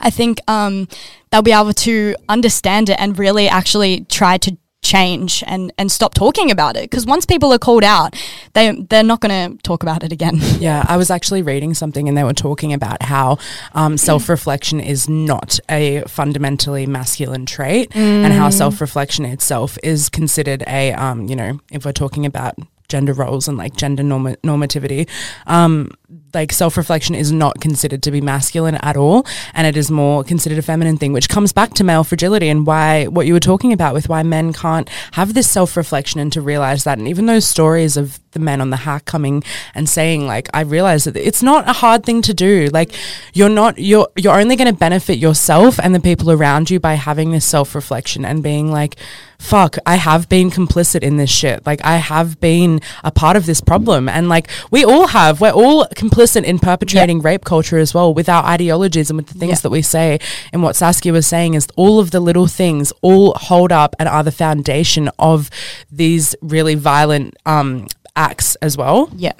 I 0.00 0.10
think 0.10 0.40
um, 0.48 0.88
they'll 1.30 1.42
be 1.42 1.52
able 1.52 1.72
to 1.72 2.14
understand 2.28 2.88
it 2.88 2.96
and 2.98 3.18
really 3.18 3.48
actually 3.48 4.06
try 4.08 4.38
to 4.38 4.56
change 4.82 5.44
and, 5.46 5.72
and 5.78 5.92
stop 5.92 6.14
talking 6.14 6.50
about 6.50 6.76
it. 6.76 6.82
Because 6.82 7.06
once 7.06 7.26
people 7.26 7.52
are 7.52 7.58
called 7.58 7.84
out, 7.84 8.16
they 8.54 8.72
they're 8.72 9.02
not 9.02 9.20
going 9.20 9.52
to 9.52 9.62
talk 9.62 9.82
about 9.82 10.02
it 10.02 10.12
again. 10.12 10.38
Yeah, 10.60 10.84
I 10.86 10.98
was 10.98 11.10
actually 11.10 11.40
reading 11.40 11.72
something 11.72 12.06
and 12.06 12.18
they 12.18 12.24
were 12.24 12.34
talking 12.34 12.74
about 12.74 13.02
how 13.02 13.38
um, 13.72 13.96
self 13.96 14.28
reflection 14.28 14.78
is 14.78 15.08
not 15.08 15.58
a 15.70 16.02
fundamentally 16.02 16.86
masculine 16.86 17.46
trait 17.46 17.94
and 17.96 18.32
how 18.32 18.50
self 18.50 18.80
reflection 18.80 19.24
itself 19.24 19.78
is 19.82 20.10
considered 20.10 20.62
a, 20.66 20.92
um, 20.92 21.28
you 21.28 21.36
know, 21.36 21.60
if 21.72 21.86
we're 21.86 21.92
talking 21.92 22.26
about 22.26 22.56
gender 22.88 23.14
roles 23.14 23.48
and 23.48 23.56
like 23.56 23.74
gender 23.74 24.02
norma- 24.02 24.36
normativity, 24.38 25.08
um, 25.46 25.90
like 26.34 26.52
self 26.52 26.76
reflection 26.76 27.14
is 27.14 27.32
not 27.32 27.60
considered 27.60 28.02
to 28.02 28.10
be 28.10 28.20
masculine 28.20 28.76
at 28.76 28.96
all. 28.96 29.26
And 29.54 29.66
it 29.66 29.76
is 29.76 29.90
more 29.90 30.24
considered 30.24 30.58
a 30.58 30.62
feminine 30.62 30.96
thing, 30.96 31.12
which 31.12 31.28
comes 31.28 31.52
back 31.52 31.74
to 31.74 31.84
male 31.84 32.04
fragility 32.04 32.48
and 32.48 32.66
why 32.66 33.06
what 33.06 33.26
you 33.26 33.32
were 33.32 33.40
talking 33.40 33.72
about 33.72 33.94
with 33.94 34.08
why 34.08 34.22
men 34.22 34.52
can't 34.52 34.88
have 35.12 35.34
this 35.34 35.50
self 35.50 35.76
reflection 35.76 36.20
and 36.20 36.32
to 36.32 36.40
realize 36.40 36.84
that. 36.84 36.98
And 36.98 37.08
even 37.08 37.26
those 37.26 37.46
stories 37.46 37.96
of 37.96 38.18
the 38.32 38.40
men 38.40 38.60
on 38.60 38.70
the 38.70 38.76
hack 38.76 39.04
coming 39.04 39.42
and 39.74 39.88
saying, 39.88 40.26
like, 40.26 40.48
I 40.54 40.60
realize 40.60 41.04
that 41.04 41.16
it's 41.16 41.42
not 41.42 41.68
a 41.68 41.72
hard 41.72 42.04
thing 42.04 42.22
to 42.22 42.34
do. 42.34 42.68
Like, 42.72 42.94
you're 43.32 43.48
not, 43.48 43.78
you're, 43.78 44.08
you're 44.16 44.38
only 44.38 44.56
going 44.56 44.72
to 44.72 44.78
benefit 44.78 45.18
yourself 45.18 45.78
and 45.80 45.94
the 45.94 46.00
people 46.00 46.30
around 46.30 46.70
you 46.70 46.78
by 46.78 46.94
having 46.94 47.32
this 47.32 47.44
self 47.44 47.74
reflection 47.74 48.24
and 48.24 48.42
being 48.42 48.70
like, 48.70 48.96
fuck, 49.38 49.76
I 49.86 49.96
have 49.96 50.28
been 50.28 50.50
complicit 50.50 51.02
in 51.02 51.16
this 51.16 51.30
shit. 51.30 51.64
Like, 51.66 51.84
I 51.84 51.96
have 51.96 52.38
been 52.40 52.80
a 53.02 53.10
part 53.10 53.36
of 53.36 53.46
this 53.46 53.60
problem. 53.60 54.08
And 54.08 54.28
like, 54.28 54.48
we 54.70 54.84
all 54.84 55.08
have, 55.08 55.40
we're 55.40 55.50
all 55.50 55.86
complicit 56.00 56.44
in 56.44 56.58
perpetrating 56.58 57.20
rape 57.20 57.44
culture 57.44 57.78
as 57.78 57.92
well 57.94 58.12
with 58.14 58.28
our 58.28 58.44
ideologies 58.44 59.10
and 59.10 59.16
with 59.18 59.26
the 59.28 59.38
things 59.38 59.58
Yeah. 59.58 59.62
that 59.64 59.70
we 59.70 59.82
say. 59.82 60.18
And 60.52 60.62
what 60.62 60.76
Saskia 60.76 61.12
was 61.12 61.26
saying 61.26 61.54
is 61.54 61.66
all 61.76 61.98
of 62.00 62.10
the 62.10 62.20
little 62.20 62.46
things 62.46 62.92
all 63.02 63.34
hold 63.34 63.72
up 63.72 63.94
and 63.98 64.08
are 64.08 64.22
the 64.22 64.32
foundation 64.32 65.10
of 65.18 65.50
these 65.90 66.34
really 66.40 66.74
violent 66.74 67.36
um, 67.46 67.86
acts 68.16 68.56
as 68.56 68.76
well. 68.76 69.10
Yeah. 69.16 69.34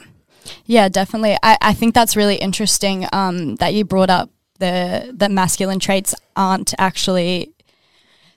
Yeah, 0.66 0.88
definitely. 0.88 1.36
I, 1.42 1.56
I 1.61 1.74
think 1.74 1.94
that's 1.94 2.16
really 2.16 2.36
interesting 2.36 3.06
um, 3.12 3.56
that 3.56 3.72
you 3.74 3.84
brought 3.84 4.11
up 4.11 4.30
the 4.58 5.11
that 5.14 5.30
masculine 5.30 5.78
traits 5.78 6.14
aren't 6.36 6.74
actually 6.78 7.50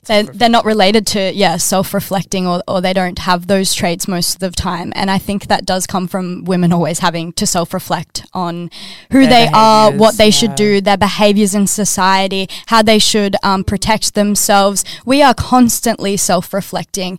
they're, 0.06 0.24
they're 0.24 0.50
not 0.50 0.66
related 0.66 1.08
to 1.08 1.34
yeah 1.34 1.58
self-reflecting 1.58 2.48
or, 2.48 2.62
or 2.68 2.82
they 2.82 2.94
don't 2.94 3.20
have 3.20 3.48
those 3.48 3.74
traits 3.74 4.08
most 4.08 4.36
of 4.36 4.40
the 4.40 4.52
time. 4.52 4.92
And 4.96 5.10
i 5.10 5.18
think 5.18 5.48
that 5.48 5.66
does 5.66 5.88
come 5.88 6.08
from 6.08 6.44
women 6.46 6.74
always 6.74 7.00
having 7.00 7.34
to 7.34 7.46
self-reflect 7.46 8.26
on 8.34 8.70
who 9.12 9.22
Their 9.22 9.30
they 9.30 9.48
are 9.54 9.92
what 9.92 10.18
they 10.18 10.32
should 10.32 10.56
do 10.56 10.82
their 10.82 10.98
behaviors 10.98 11.56
in 11.56 11.68
society 11.68 12.48
how 12.68 12.82
they 12.82 13.00
should 13.00 13.36
um, 13.44 13.64
protect 13.64 14.14
themselves. 14.14 14.84
We 15.06 15.22
are 15.22 15.34
constantly 15.34 16.18
self-reflecting. 16.18 17.18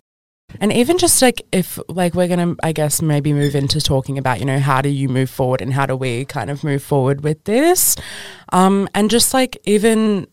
And 0.61 0.71
even 0.71 0.97
just 0.97 1.21
like 1.21 1.45
if 1.51 1.79
like 1.89 2.13
we're 2.13 2.27
gonna 2.27 2.55
I 2.63 2.71
guess 2.71 3.01
maybe 3.01 3.33
move 3.33 3.55
into 3.55 3.81
talking 3.81 4.17
about, 4.17 4.39
you 4.39 4.45
know, 4.45 4.59
how 4.59 4.81
do 4.81 4.89
you 4.89 5.09
move 5.09 5.29
forward 5.29 5.61
and 5.61 5.73
how 5.73 5.85
do 5.85 5.95
we 5.95 6.25
kind 6.25 6.49
of 6.49 6.63
move 6.63 6.83
forward 6.83 7.23
with 7.23 7.43
this? 7.43 7.95
Um 8.53 8.87
and 8.93 9.09
just 9.09 9.33
like 9.33 9.57
even 9.65 10.27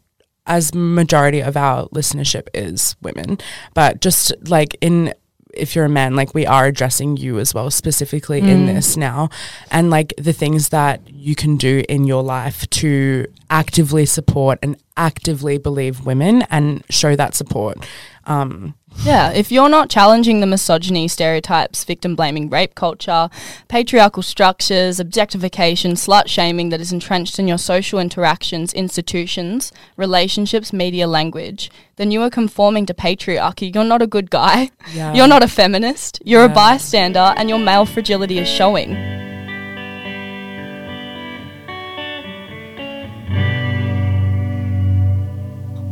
as 0.47 0.75
majority 0.75 1.41
of 1.41 1.57
our 1.57 1.89
listenership 1.89 2.49
is 2.55 2.97
women, 3.01 3.39
but 3.75 4.01
just 4.01 4.33
like 4.49 4.77
in 4.81 5.15
if 5.55 5.77
you're 5.77 5.85
a 5.85 5.89
man, 5.91 6.17
like 6.17 6.35
we 6.35 6.47
are 6.47 6.67
addressing 6.67 7.17
you 7.17 7.39
as 7.39 7.55
well, 7.55 7.71
specifically 7.71 8.41
in 8.41 8.67
this 8.67 8.97
now, 8.97 9.29
and 9.71 9.91
like 9.91 10.15
the 10.17 10.33
things 10.33 10.71
that 10.71 11.03
you 11.13 11.35
can 11.35 11.57
do 11.57 11.83
in 11.89 12.05
your 12.05 12.23
life 12.23 12.69
to 12.71 13.27
actively 13.51 14.07
support 14.07 14.59
and 14.63 14.77
actively 14.97 15.59
believe 15.59 16.07
women 16.07 16.43
and 16.51 16.83
show 16.89 17.15
that 17.17 17.35
support. 17.35 17.87
Um, 18.25 18.75
Yeah, 19.05 19.33
if 19.33 19.51
you're 19.51 19.69
not 19.69 19.91
challenging 19.91 20.39
the 20.41 20.47
misogyny, 20.47 21.09
stereotypes, 21.09 21.83
victim 21.83 22.15
blaming 22.15 22.49
rape 22.49 22.77
culture, 22.77 23.31
patriarchal 23.67 24.23
structures, 24.23 25.01
objectification, 25.01 25.95
slut 25.95 26.29
shaming 26.29 26.69
that 26.69 26.81
is 26.81 26.93
entrenched 26.93 27.41
in 27.41 27.49
your 27.49 27.59
social 27.59 27.99
interactions, 27.99 28.73
institutions, 28.73 29.73
relationships, 29.97 30.73
media, 30.73 31.09
language, 31.09 31.69
then 31.97 32.13
you 32.13 32.23
are 32.23 32.31
conforming 32.31 32.87
to 32.87 32.95
patriarchy. 32.95 33.75
You're 33.75 33.83
not 33.83 34.03
a 34.03 34.07
good 34.07 34.31
guy. 34.31 34.71
Yeah. 34.95 35.13
You're 35.15 35.27
not 35.27 35.43
a 35.43 35.49
feminist. 35.49 36.23
You're 36.25 36.45
a 36.45 36.49
bystander, 36.49 37.35
and 37.37 37.49
your 37.49 37.59
male 37.59 37.87
fragility 37.87 38.39
is 38.39 38.49
showing. 38.49 38.95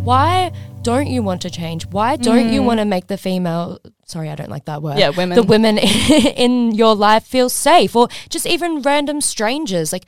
Why 0.05 0.53
don't 0.83 1.07
you 1.07 1.23
want 1.23 1.43
to 1.43 1.51
change? 1.51 1.87
Why 1.87 2.17
don't 2.17 2.53
you 2.53 2.63
mm. 2.63 2.65
want 2.65 2.81
to 2.81 2.85
make 2.85 3.07
the 3.07 3.19
female 3.19 3.79
sorry, 4.07 4.29
I 4.29 4.35
don't 4.35 4.51
like 4.51 4.65
that 4.65 4.83
word. 4.83 4.99
Yeah, 4.99 5.11
women. 5.11 5.37
The 5.37 5.43
women 5.45 5.79
in 6.45 6.73
your 6.73 6.97
life 6.97 7.25
feel 7.25 7.49
safe 7.49 7.95
or 7.95 8.09
just 8.29 8.45
even 8.47 8.83
random 8.83 9.21
strangers. 9.21 9.93
Like 9.93 10.05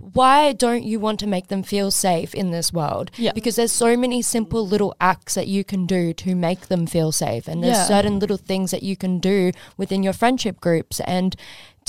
why 0.00 0.52
don't 0.52 0.82
you 0.82 0.98
want 0.98 1.20
to 1.20 1.26
make 1.26 1.48
them 1.48 1.62
feel 1.62 1.90
safe 1.90 2.34
in 2.34 2.50
this 2.50 2.72
world? 2.72 3.10
Yeah. 3.16 3.32
Because 3.32 3.56
there's 3.56 3.72
so 3.72 3.96
many 3.96 4.22
simple 4.22 4.66
little 4.66 4.94
acts 5.00 5.34
that 5.34 5.46
you 5.46 5.62
can 5.62 5.84
do 5.86 6.14
to 6.14 6.34
make 6.34 6.68
them 6.68 6.86
feel 6.86 7.12
safe. 7.12 7.46
And 7.46 7.62
there's 7.62 7.76
Yeah. 7.76 7.84
certain 7.84 8.18
little 8.18 8.38
things 8.38 8.70
that 8.70 8.82
you 8.82 8.96
can 8.96 9.18
do 9.18 9.52
within 9.76 10.02
your 10.02 10.14
friendship 10.14 10.60
groups 10.60 11.00
and 11.00 11.36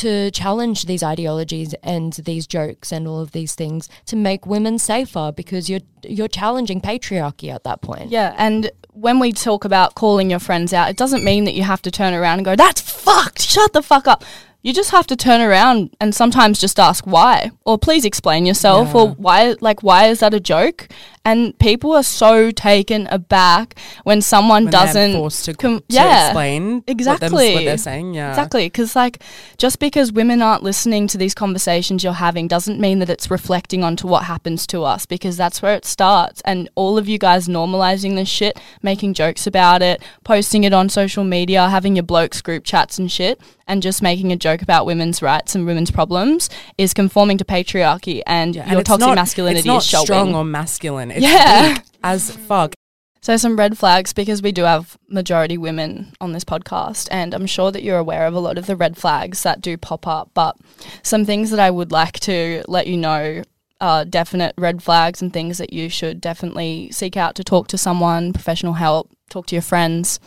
to 0.02 0.32
challenge 0.32 0.86
these 0.86 1.04
ideologies 1.04 1.74
and 1.84 2.14
these 2.14 2.48
jokes 2.48 2.92
and 2.92 3.08
all 3.08 3.20
of 3.20 3.32
these 3.32 3.56
things 3.56 3.88
to 4.06 4.16
make 4.16 4.46
women 4.46 4.78
safer 4.78 5.32
because 5.36 5.70
you're 5.70 5.82
you're 6.04 6.28
challenging 6.28 6.82
patriarchy 6.82 7.54
at 7.54 7.64
that 7.64 7.82
point. 7.82 8.10
Yeah, 8.10 8.34
and 8.38 8.72
when 8.94 9.20
we 9.20 9.32
talk 9.32 9.64
about 9.66 9.96
calling 9.96 10.30
your 10.30 10.40
friends 10.40 10.74
out, 10.74 10.90
it 10.90 10.98
doesn't 10.98 11.24
mean 11.24 11.44
that 11.46 11.54
you 11.54 11.64
have 11.64 11.82
to 11.84 11.92
turn 11.92 12.14
around 12.14 12.40
and 12.40 12.46
go, 12.46 12.56
"That's 12.56 12.82
fucked. 12.82 13.42
Shut 13.42 13.74
the 13.74 13.84
fuck 13.84 14.08
up." 14.08 14.24
You 14.64 14.74
just 14.74 14.92
have 14.92 15.08
to 15.08 15.16
turn 15.16 15.42
around 15.42 15.96
and 16.00 16.14
sometimes 16.14 16.60
just 16.60 16.80
ask 16.80 17.06
why, 17.06 17.50
or 17.66 17.80
please 17.80 18.06
explain 18.06 18.46
yourself, 18.46 18.94
or 18.94 19.10
why, 19.18 19.56
like, 19.60 19.82
why 19.82 20.06
is 20.06 20.20
that 20.20 20.36
a 20.36 20.40
joke? 20.40 20.88
And 21.24 21.58
people 21.60 21.92
are 21.94 22.02
so 22.02 22.50
taken 22.50 23.06
aback 23.12 23.76
when 24.06 24.22
someone 24.24 24.64
When 24.66 24.72
doesn't 24.72 25.14
forced 25.14 25.46
to, 25.46 25.54
com- 25.54 25.80
to 25.82 25.84
yeah. 25.90 26.26
explain 26.30 26.78
what, 26.78 26.86
them, 26.88 26.96
Exactly. 26.98 27.54
what 27.54 27.64
they're 27.66 27.78
saying. 27.78 28.16
Yeah, 28.16 28.30
Exactly, 28.30 28.66
because 28.66 28.96
like 28.96 29.22
just 29.58 29.78
because 29.78 30.12
women 30.12 30.42
aren't 30.42 30.64
listening 30.64 31.06
to 31.10 31.20
these 31.20 31.36
conversations 31.36 32.04
you're 32.04 32.14
having 32.14 32.48
doesn't 32.48 32.80
mean 32.80 32.98
that 33.00 33.10
it's 33.12 33.30
reflecting 33.30 33.84
onto 33.84 34.08
what 34.08 34.24
happens 34.24 34.66
to 34.68 34.84
us 34.84 35.06
because 35.06 35.38
that's 35.38 35.62
where 35.62 35.76
it 35.76 35.86
starts. 35.86 36.42
And 36.44 36.70
all 36.74 36.98
of 36.98 37.08
you 37.08 37.20
guys 37.20 37.48
normalizing 37.48 38.16
this 38.16 38.28
shit, 38.30 38.60
making 38.82 39.14
jokes 39.14 39.46
about 39.46 39.84
it, 39.84 40.02
posting 40.24 40.64
it 40.64 40.74
on 40.74 40.90
social 40.90 41.24
media, 41.24 41.70
having 41.70 41.96
your 41.96 42.04
blokes 42.04 42.42
group 42.42 42.64
chats 42.64 42.98
and 42.98 43.12
shit, 43.12 43.40
and 43.68 43.84
just 43.84 44.02
making 44.02 44.32
a 44.32 44.36
joke 44.36 44.64
about 44.64 44.88
women's 44.88 45.22
rights 45.22 45.54
and 45.54 45.68
women's 45.68 45.92
problems 45.92 46.50
is 46.80 46.94
conforming 46.96 47.38
to 47.38 47.46
patriarchy 47.46 48.22
and 48.26 48.56
Yeah, 48.56 48.72
your 48.72 48.82
toxic 48.82 49.08
not- 49.08 49.16
masculinity 49.16 49.60
it's 49.60 49.68
not 49.68 49.78
is 49.84 49.86
showing. 49.88 50.06
strong 50.06 50.34
or 50.36 50.44
masculine. 50.44 51.11
It's 51.12 51.22
Yeah. 51.26 51.74
weak 51.74 51.82
as 52.04 52.32
fuck. 52.32 52.74
So 53.22 53.38
some 53.38 53.56
red 53.56 53.78
flags 53.78 54.14
because 54.14 54.42
we 54.42 54.52
do 54.52 54.64
have 54.64 54.98
majority 55.08 55.56
women 55.58 56.14
on 56.20 56.32
this 56.34 56.44
podcast 56.44 57.08
and 57.12 57.36
I'm 57.36 57.46
sure 57.46 57.72
that 57.72 57.84
you're 57.84 58.00
aware 58.00 58.26
of 58.26 58.34
a 58.34 58.40
lot 58.40 58.58
of 58.58 58.66
the 58.66 58.76
red 58.76 58.98
flags 58.98 59.44
that 59.44 59.62
do 59.62 59.78
pop 59.78 60.08
up 60.08 60.32
but 60.34 60.58
some 61.04 61.24
things 61.24 61.52
that 61.52 61.60
I 61.60 61.70
would 61.70 61.92
like 61.92 62.20
to 62.22 62.64
let 62.68 62.88
you 62.88 62.98
know 62.98 63.44
are 63.80 64.06
definite 64.06 64.56
red 64.58 64.82
flags 64.82 65.22
and 65.22 65.32
things 65.32 65.60
that 65.60 65.72
you 65.72 65.88
should 65.88 66.20
definitely 66.20 66.90
seek 66.92 67.16
out 67.16 67.36
to 67.36 67.44
talk 67.44 67.68
to 67.68 67.78
someone, 67.78 68.34
professional 68.34 68.74
help, 68.74 69.12
talk 69.30 69.46
to 69.48 69.56
your 69.56 69.62
friends. 69.64 70.20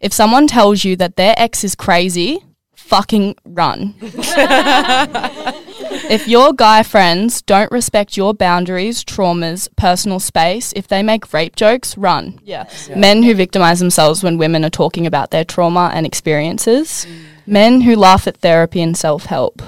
If 0.00 0.12
someone 0.12 0.46
tells 0.46 0.84
you 0.84 0.94
that 0.96 1.16
their 1.16 1.34
ex 1.36 1.64
is 1.64 1.74
crazy, 1.74 2.38
fucking 2.76 3.34
run. 3.44 3.94
if 6.04 6.28
your 6.28 6.52
guy 6.52 6.82
friends 6.82 7.42
don't 7.42 7.70
respect 7.70 8.16
your 8.16 8.34
boundaries, 8.34 9.04
traumas, 9.04 9.68
personal 9.76 10.20
space, 10.20 10.72
if 10.74 10.88
they 10.88 11.02
make 11.02 11.32
rape 11.32 11.56
jokes, 11.56 11.96
run. 11.96 12.38
Yeah. 12.44 12.68
Men 12.94 13.22
who 13.22 13.34
victimize 13.34 13.80
themselves 13.80 14.22
when 14.22 14.38
women 14.38 14.64
are 14.64 14.70
talking 14.70 15.06
about 15.06 15.30
their 15.30 15.44
trauma 15.44 15.90
and 15.92 16.06
experiences. 16.06 17.06
Mm. 17.08 17.24
Men 17.46 17.80
who 17.82 17.96
laugh 17.96 18.26
at 18.26 18.38
therapy 18.38 18.82
and 18.82 18.96
self 18.96 19.26
help. 19.26 19.62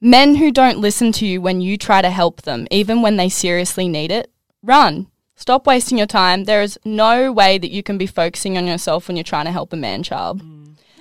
Men 0.00 0.36
who 0.36 0.50
don't 0.50 0.78
listen 0.78 1.12
to 1.12 1.26
you 1.26 1.42
when 1.42 1.60
you 1.60 1.76
try 1.76 2.00
to 2.00 2.10
help 2.10 2.42
them, 2.42 2.66
even 2.70 3.02
when 3.02 3.16
they 3.16 3.28
seriously 3.28 3.88
need 3.88 4.10
it. 4.10 4.30
Run. 4.62 5.08
Stop 5.36 5.66
wasting 5.66 5.98
your 5.98 6.06
time. 6.06 6.44
There 6.44 6.62
is 6.62 6.78
no 6.84 7.32
way 7.32 7.58
that 7.58 7.70
you 7.70 7.82
can 7.82 7.98
be 7.98 8.06
focusing 8.06 8.58
on 8.58 8.66
yourself 8.66 9.08
when 9.08 9.16
you're 9.16 9.24
trying 9.24 9.46
to 9.46 9.52
help 9.52 9.72
a 9.72 9.76
man 9.76 10.02
child. 10.02 10.42
Mm. 10.42 10.59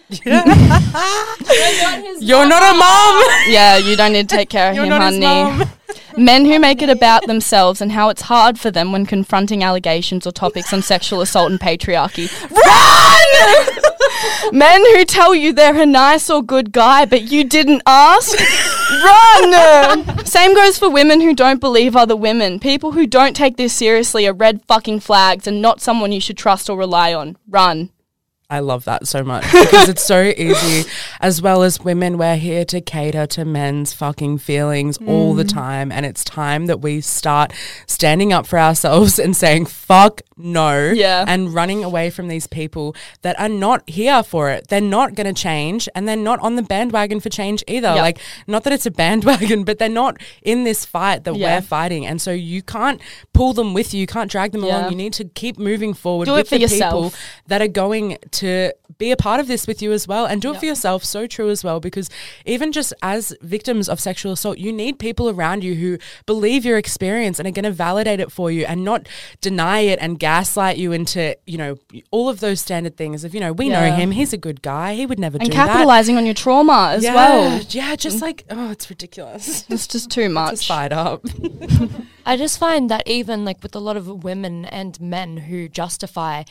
You're 2.20 2.47
not 2.47 2.64
a 2.64 2.78
mom. 2.78 3.24
Yeah, 3.47 3.78
you 3.78 3.95
don't 3.95 4.14
need 4.14 4.28
to 4.30 4.36
take 4.36 4.49
care 4.49 4.70
of 4.72 4.76
You're 4.76 4.86
him, 4.86 4.89
not 4.89 5.14
his 5.14 5.24
honey. 5.24 5.57
mom. 5.60 5.70
Men 6.18 6.45
who 6.45 6.60
make 6.60 6.82
it 6.82 6.89
about 6.89 7.28
themselves 7.28 7.82
and 7.82 7.91
how 7.91 8.10
it's 8.10 8.24
hard 8.24 8.60
for 8.60 8.72
them 8.72 8.91
when 8.91 9.05
confronting 9.05 9.64
allegations 9.64 10.28
or 10.28 10.32
topics 10.32 10.74
on 10.74 10.82
sexual 10.82 11.22
assault 11.22 11.51
and 11.51 11.60
patriarchy. 11.60 12.30
Run! 12.51 13.80
Men 14.51 14.82
who 14.95 15.05
tell 15.05 15.34
you 15.34 15.53
they're 15.53 15.80
a 15.80 15.86
nice 15.86 16.30
or 16.30 16.43
good 16.43 16.72
guy 16.72 17.05
but 17.05 17.32
you 17.32 17.43
didn't 17.43 17.82
ask. 17.86 18.38
Run! 19.03 20.26
Same 20.26 20.53
goes 20.55 20.78
for 20.78 20.89
women 20.89 21.22
who 21.22 21.34
don't 21.34 21.62
believe 21.62 21.95
other 21.95 22.16
women. 22.16 22.60
People 22.60 22.91
who 22.93 23.07
don't 23.07 23.36
take 23.36 23.57
this 23.57 23.74
seriously 23.74 24.28
are 24.28 24.34
red 24.34 24.64
fucking 24.66 24.99
flags 24.99 25.47
and 25.47 25.62
not 25.62 25.82
someone 25.82 26.12
you 26.12 26.22
should 26.22 26.38
trust 26.38 26.70
or 26.70 26.78
rely 26.78 27.14
on. 27.14 27.38
Run. 27.47 27.89
I 28.52 28.60
love 28.62 28.86
that 28.86 29.08
so 29.08 29.24
much 29.24 29.43
because 29.43 29.89
it's 29.89 30.04
so 30.04 30.24
easy. 30.38 30.89
As 31.22 31.39
well 31.39 31.62
as 31.62 31.80
women, 31.80 32.18
we're 32.18 32.36
here 32.36 32.66
to 32.66 32.82
cater 32.82 33.28
to 33.28 33.45
men's 33.45 33.93
fucking 33.93 34.39
feelings 34.39 34.97
all 35.06 35.36
Mm. 35.36 35.38
the 35.38 35.43
time. 35.43 35.91
And 35.91 36.04
it's 36.04 36.24
time 36.24 36.66
that 36.66 36.82
we 36.82 37.00
start 37.02 37.54
standing 37.86 38.34
up 38.34 38.47
for 38.47 38.58
ourselves 38.58 39.20
and 39.20 39.36
saying, 39.36 39.68
fuck 39.68 40.22
no. 40.36 40.89
Yeah. 40.89 41.26
And 41.28 41.54
running 41.54 41.84
away 41.84 42.10
from 42.10 42.28
these 42.28 42.47
people 42.47 42.95
that 43.22 43.39
are 43.39 43.50
not 43.50 43.88
here 43.88 44.24
for 44.24 44.50
it. 44.50 44.70
They're 44.70 44.82
not 44.82 45.14
going 45.14 45.28
to 45.32 45.39
change 45.39 45.88
and 45.93 46.08
they're 46.08 46.16
not 46.16 46.39
on 46.39 46.56
the 46.56 46.64
bandwagon 46.64 47.20
for 47.20 47.30
change 47.30 47.64
either. 47.68 47.89
Yeah. 47.93 48.02
Like, 48.02 48.18
not 48.47 48.64
that 48.64 48.74
it's 48.74 48.86
a 48.88 48.91
bandwagon, 48.91 49.64
but 49.64 49.78
they're 49.78 49.89
not 49.89 50.18
in 50.41 50.64
this 50.64 50.86
fight 50.86 51.24
that 51.26 51.36
Yeah. 51.36 51.58
we're 51.58 51.62
fighting. 51.62 52.08
And 52.08 52.20
so 52.20 52.32
you 52.32 52.64
can't 52.64 53.00
pull 53.34 53.54
them 53.54 53.76
with 53.76 53.93
you. 53.93 54.00
You 54.02 54.08
can't 54.08 54.32
drag 54.32 54.54
them 54.54 54.64
Yeah. 54.64 54.80
along. 54.80 54.89
You 54.91 54.97
need 54.97 55.14
to 55.14 55.26
keep 55.26 55.60
moving 55.60 55.93
forward 55.93 56.26
Do 56.26 56.34
it 56.34 56.38
with 56.38 56.50
for 56.50 56.56
the 56.56 56.62
yourself. 56.62 56.93
people 57.14 57.14
that 57.47 57.62
are 57.62 57.68
going 57.68 58.18
to 58.32 58.39
be 58.98 59.12
a 59.12 59.18
part 59.18 59.40
of 59.40 59.48
this 59.48 59.68
with 59.68 59.82
you 59.82 59.92
as 59.92 60.08
well 60.08 60.26
and 60.26 60.42
do 60.42 60.54
it 60.54 60.60
for 60.60 60.66
yourself 60.66 61.04
so 61.04 61.28
true 61.28 61.50
as 61.50 61.64
well 61.64 61.80
because 61.80 62.10
even 62.46 62.72
just 62.72 62.94
as 63.02 63.36
victims 63.42 63.88
of 63.88 64.00
sexual 64.00 64.32
assault 64.32 64.58
you 64.58 64.74
need 64.74 65.00
people 65.00 65.30
around 65.30 65.64
you 65.64 65.76
who 65.76 65.98
believe 66.26 66.66
your 66.66 66.78
experience 66.78 67.40
and 67.40 67.48
are 67.48 67.52
going 67.52 67.64
to 67.64 67.72
validate 67.72 68.20
it 68.20 68.32
for 68.32 68.52
you 68.52 68.66
and 68.66 68.84
not 68.84 69.08
deny 69.42 69.80
it 69.80 70.00
and 70.02 70.20
gaslight 70.20 70.78
you 70.78 70.92
into 70.92 71.38
you 71.46 71.58
know 71.58 71.78
all 72.12 72.28
of 72.28 72.40
those 72.40 72.60
standard 72.60 72.98
things 72.98 73.24
of 73.24 73.34
you 73.34 73.40
know 73.40 73.54
we 73.54 73.70
know 73.70 73.92
him 73.92 74.12
he's 74.12 74.34
a 74.34 74.38
good 74.38 74.62
guy 74.62 74.96
he 74.96 75.06
would 75.06 75.20
never 75.20 75.38
And 75.38 75.50
do 75.50 75.56
that. 75.56 75.68
capitalizing 75.68 76.18
on 76.18 76.26
your 76.26 76.34
trauma 76.34 76.92
as 76.96 77.04
yeah, 77.04 77.16
well. 77.16 77.62
yeah 77.70 77.96
just 77.96 78.18
mm. 78.18 78.22
like 78.22 78.46
oh 78.50 78.72
it's 78.72 78.90
ridiculous. 78.90 79.66
It's 79.70 79.88
just 79.88 80.10
too 80.18 80.30
much. 80.30 80.52
just 80.52 80.68
fired 80.68 80.94
up. 80.94 81.26
I 82.26 82.38
just 82.38 82.60
find 82.60 82.90
that 82.90 83.08
even 83.08 83.46
like 83.46 83.62
with 83.64 83.76
a 83.76 83.80
lot 83.80 83.98
of 83.98 84.24
women 84.24 84.66
and 84.66 85.00
men 85.00 85.38
who 85.38 85.68
justify 85.68 86.44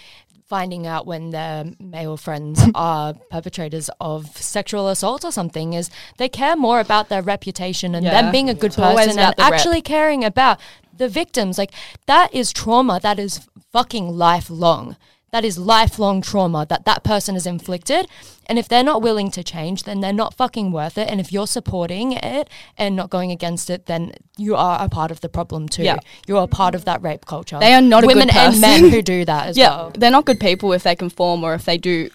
finding 0.48 0.86
out 0.86 1.06
when 1.06 1.30
their 1.30 1.64
male 1.78 2.16
friends 2.16 2.60
are 2.74 3.14
perpetrators 3.30 3.90
of 4.00 4.36
sexual 4.36 4.88
assault 4.88 5.24
or 5.24 5.30
something 5.30 5.74
is 5.74 5.90
they 6.16 6.28
care 6.28 6.56
more 6.56 6.80
about 6.80 7.08
their 7.10 7.22
reputation 7.22 7.94
and 7.94 8.04
Yeah. 8.04 8.22
them 8.22 8.32
being 8.32 8.48
a 8.48 8.54
good 8.54 8.78
always 8.78 9.06
person 9.08 9.18
and 9.18 9.34
the 9.36 9.42
rep. 9.42 9.52
actually 9.52 9.82
caring 9.82 10.24
about 10.24 10.58
the 10.96 11.08
victims. 11.08 11.58
Like 11.58 11.72
that 12.06 12.34
is 12.34 12.52
trauma 12.52 12.98
that 13.02 13.18
is 13.18 13.46
fucking 13.72 14.16
lifelong. 14.16 14.96
That 15.30 15.44
is 15.44 15.58
lifelong 15.58 16.22
trauma 16.22 16.66
that 16.68 16.84
that 16.86 17.04
person 17.04 17.34
has 17.34 17.46
inflicted. 17.46 18.08
And 18.46 18.58
if 18.58 18.66
they're 18.66 18.82
not 18.82 19.02
willing 19.02 19.30
to 19.32 19.44
change, 19.44 19.82
then 19.82 20.00
they're 20.00 20.12
not 20.12 20.32
fucking 20.32 20.72
worth 20.72 20.96
it. 20.96 21.08
And 21.10 21.20
if 21.20 21.30
you're 21.32 21.46
supporting 21.46 22.12
it 22.12 22.48
and 22.78 22.96
not 22.96 23.10
going 23.10 23.30
against 23.30 23.68
it, 23.68 23.84
then 23.86 24.12
you 24.38 24.56
are 24.56 24.82
a 24.82 24.88
part 24.88 25.10
of 25.10 25.20
the 25.20 25.28
problem 25.28 25.68
too. 25.68 25.82
Yeah. 25.82 25.98
You're 26.26 26.42
a 26.42 26.46
part 26.46 26.74
of 26.74 26.86
that 26.86 27.02
rape 27.02 27.26
culture. 27.26 27.58
They 27.58 27.74
are 27.74 27.82
not 27.82 28.04
a 28.04 28.06
good 28.06 28.16
women 28.16 28.30
and 28.34 28.58
men 28.58 28.88
who 28.88 29.02
do 29.02 29.26
that 29.26 29.48
as 29.48 29.56
yeah, 29.58 29.68
well. 29.68 29.90
they're 29.90 30.10
not 30.10 30.24
good 30.24 30.40
people 30.40 30.72
if 30.72 30.82
they 30.82 30.96
conform 30.96 31.44
or 31.44 31.52
if 31.52 31.66
they 31.66 31.76
do 31.76 32.08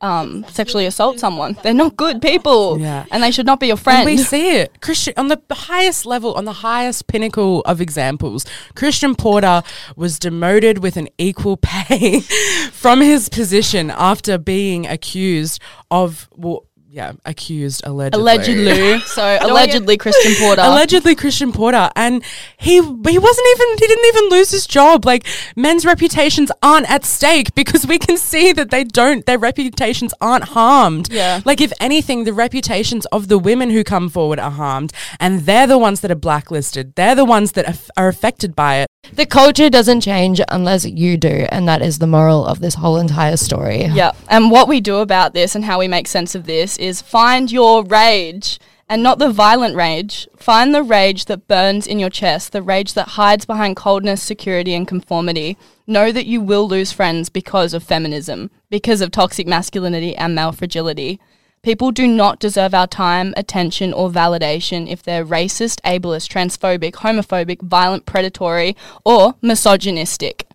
um, 0.00 0.44
sexually 0.48 0.86
assault 0.86 1.18
someone. 1.18 1.56
They're 1.62 1.72
not 1.74 1.96
good 1.96 2.20
people. 2.20 2.78
Yeah. 2.78 3.06
And 3.10 3.22
they 3.22 3.30
should 3.30 3.46
not 3.46 3.60
be 3.60 3.68
your 3.68 3.76
And 3.76 3.82
friend. 3.84 4.06
we 4.06 4.16
see 4.34 4.56
it. 4.58 4.80
Christian 4.80 5.14
on 5.16 5.28
the 5.28 5.40
highest 5.50 6.04
level, 6.06 6.34
on 6.34 6.44
the 6.44 6.52
highest 6.52 7.06
pinnacle 7.06 7.60
of 7.62 7.80
examples. 7.80 8.44
Christian 8.74 9.14
Porter 9.14 9.62
was 9.96 10.18
demoted 10.18 10.78
with 10.78 10.96
an 10.96 11.08
equal 11.18 11.56
pay 11.56 12.20
from 12.72 13.00
his 13.00 13.28
position 13.28 13.90
after 13.90 14.36
being 14.38 14.86
accused 14.86 15.60
of 15.90 16.28
well, 16.36 16.66
yeah, 16.94 17.12
accused 17.24 17.82
allegedly. 17.84 18.20
allegedly. 18.20 19.00
so 19.06 19.38
allegedly 19.40 19.96
Christian 19.96 20.32
Porter. 20.38 20.62
Allegedly 20.62 21.16
Christian 21.16 21.50
Porter, 21.50 21.90
and 21.96 22.22
he 22.56 22.74
he 22.74 23.18
wasn't 23.18 23.48
even 23.56 23.68
he 23.78 23.86
didn't 23.88 24.04
even 24.06 24.28
lose 24.28 24.52
his 24.52 24.64
job. 24.64 25.04
Like 25.04 25.26
men's 25.56 25.84
reputations 25.84 26.52
aren't 26.62 26.88
at 26.88 27.04
stake 27.04 27.52
because 27.56 27.84
we 27.84 27.98
can 27.98 28.16
see 28.16 28.52
that 28.52 28.70
they 28.70 28.84
don't 28.84 29.26
their 29.26 29.38
reputations 29.38 30.14
aren't 30.20 30.44
harmed. 30.44 31.10
Yeah. 31.10 31.40
Like 31.44 31.60
if 31.60 31.72
anything, 31.80 32.22
the 32.22 32.32
reputations 32.32 33.06
of 33.06 33.26
the 33.26 33.38
women 33.38 33.70
who 33.70 33.82
come 33.82 34.08
forward 34.08 34.38
are 34.38 34.52
harmed, 34.52 34.92
and 35.18 35.40
they're 35.40 35.66
the 35.66 35.78
ones 35.78 36.00
that 36.02 36.12
are 36.12 36.22
blacklisted. 36.28 36.94
They're 36.94 37.16
the 37.16 37.24
ones 37.24 37.52
that 37.52 37.68
aff- 37.68 37.90
are 37.96 38.06
affected 38.06 38.54
by 38.54 38.76
it. 38.76 38.88
The 39.12 39.26
culture 39.26 39.68
doesn't 39.68 40.00
change 40.00 40.40
unless 40.48 40.84
you 40.84 41.16
do, 41.16 41.46
and 41.50 41.68
that 41.68 41.82
is 41.82 41.98
the 41.98 42.06
moral 42.06 42.46
of 42.46 42.60
this 42.60 42.74
whole 42.74 42.98
entire 42.98 43.36
story. 43.36 43.84
Yeah. 43.84 44.12
And 44.28 44.50
what 44.50 44.68
we 44.68 44.80
do 44.80 44.96
about 44.96 45.34
this 45.34 45.54
and 45.54 45.64
how 45.64 45.78
we 45.78 45.88
make 45.88 46.06
sense 46.06 46.34
of 46.34 46.46
this 46.46 46.78
is 46.84 47.00
find 47.00 47.50
your 47.50 47.82
rage 47.82 48.60
and 48.88 49.02
not 49.02 49.18
the 49.18 49.30
violent 49.30 49.74
rage. 49.74 50.28
Find 50.36 50.74
the 50.74 50.82
rage 50.82 51.24
that 51.24 51.48
burns 51.48 51.86
in 51.86 51.98
your 51.98 52.10
chest, 52.10 52.52
the 52.52 52.62
rage 52.62 52.92
that 52.94 53.08
hides 53.08 53.46
behind 53.46 53.76
coldness, 53.76 54.22
security, 54.22 54.74
and 54.74 54.86
conformity. 54.86 55.56
Know 55.86 56.12
that 56.12 56.26
you 56.26 56.40
will 56.40 56.68
lose 56.68 56.92
friends 56.92 57.30
because 57.30 57.72
of 57.72 57.82
feminism, 57.82 58.50
because 58.68 59.00
of 59.00 59.10
toxic 59.10 59.46
masculinity 59.46 60.14
and 60.14 60.34
male 60.34 60.52
fragility. 60.52 61.18
People 61.62 61.92
do 61.92 62.06
not 62.06 62.38
deserve 62.38 62.74
our 62.74 62.86
time, 62.86 63.32
attention, 63.38 63.94
or 63.94 64.10
validation 64.10 64.86
if 64.86 65.02
they're 65.02 65.24
racist, 65.24 65.80
ableist, 65.80 66.28
transphobic, 66.28 66.92
homophobic, 66.96 67.62
violent, 67.62 68.04
predatory, 68.04 68.76
or 69.02 69.34
misogynistic. 69.40 70.46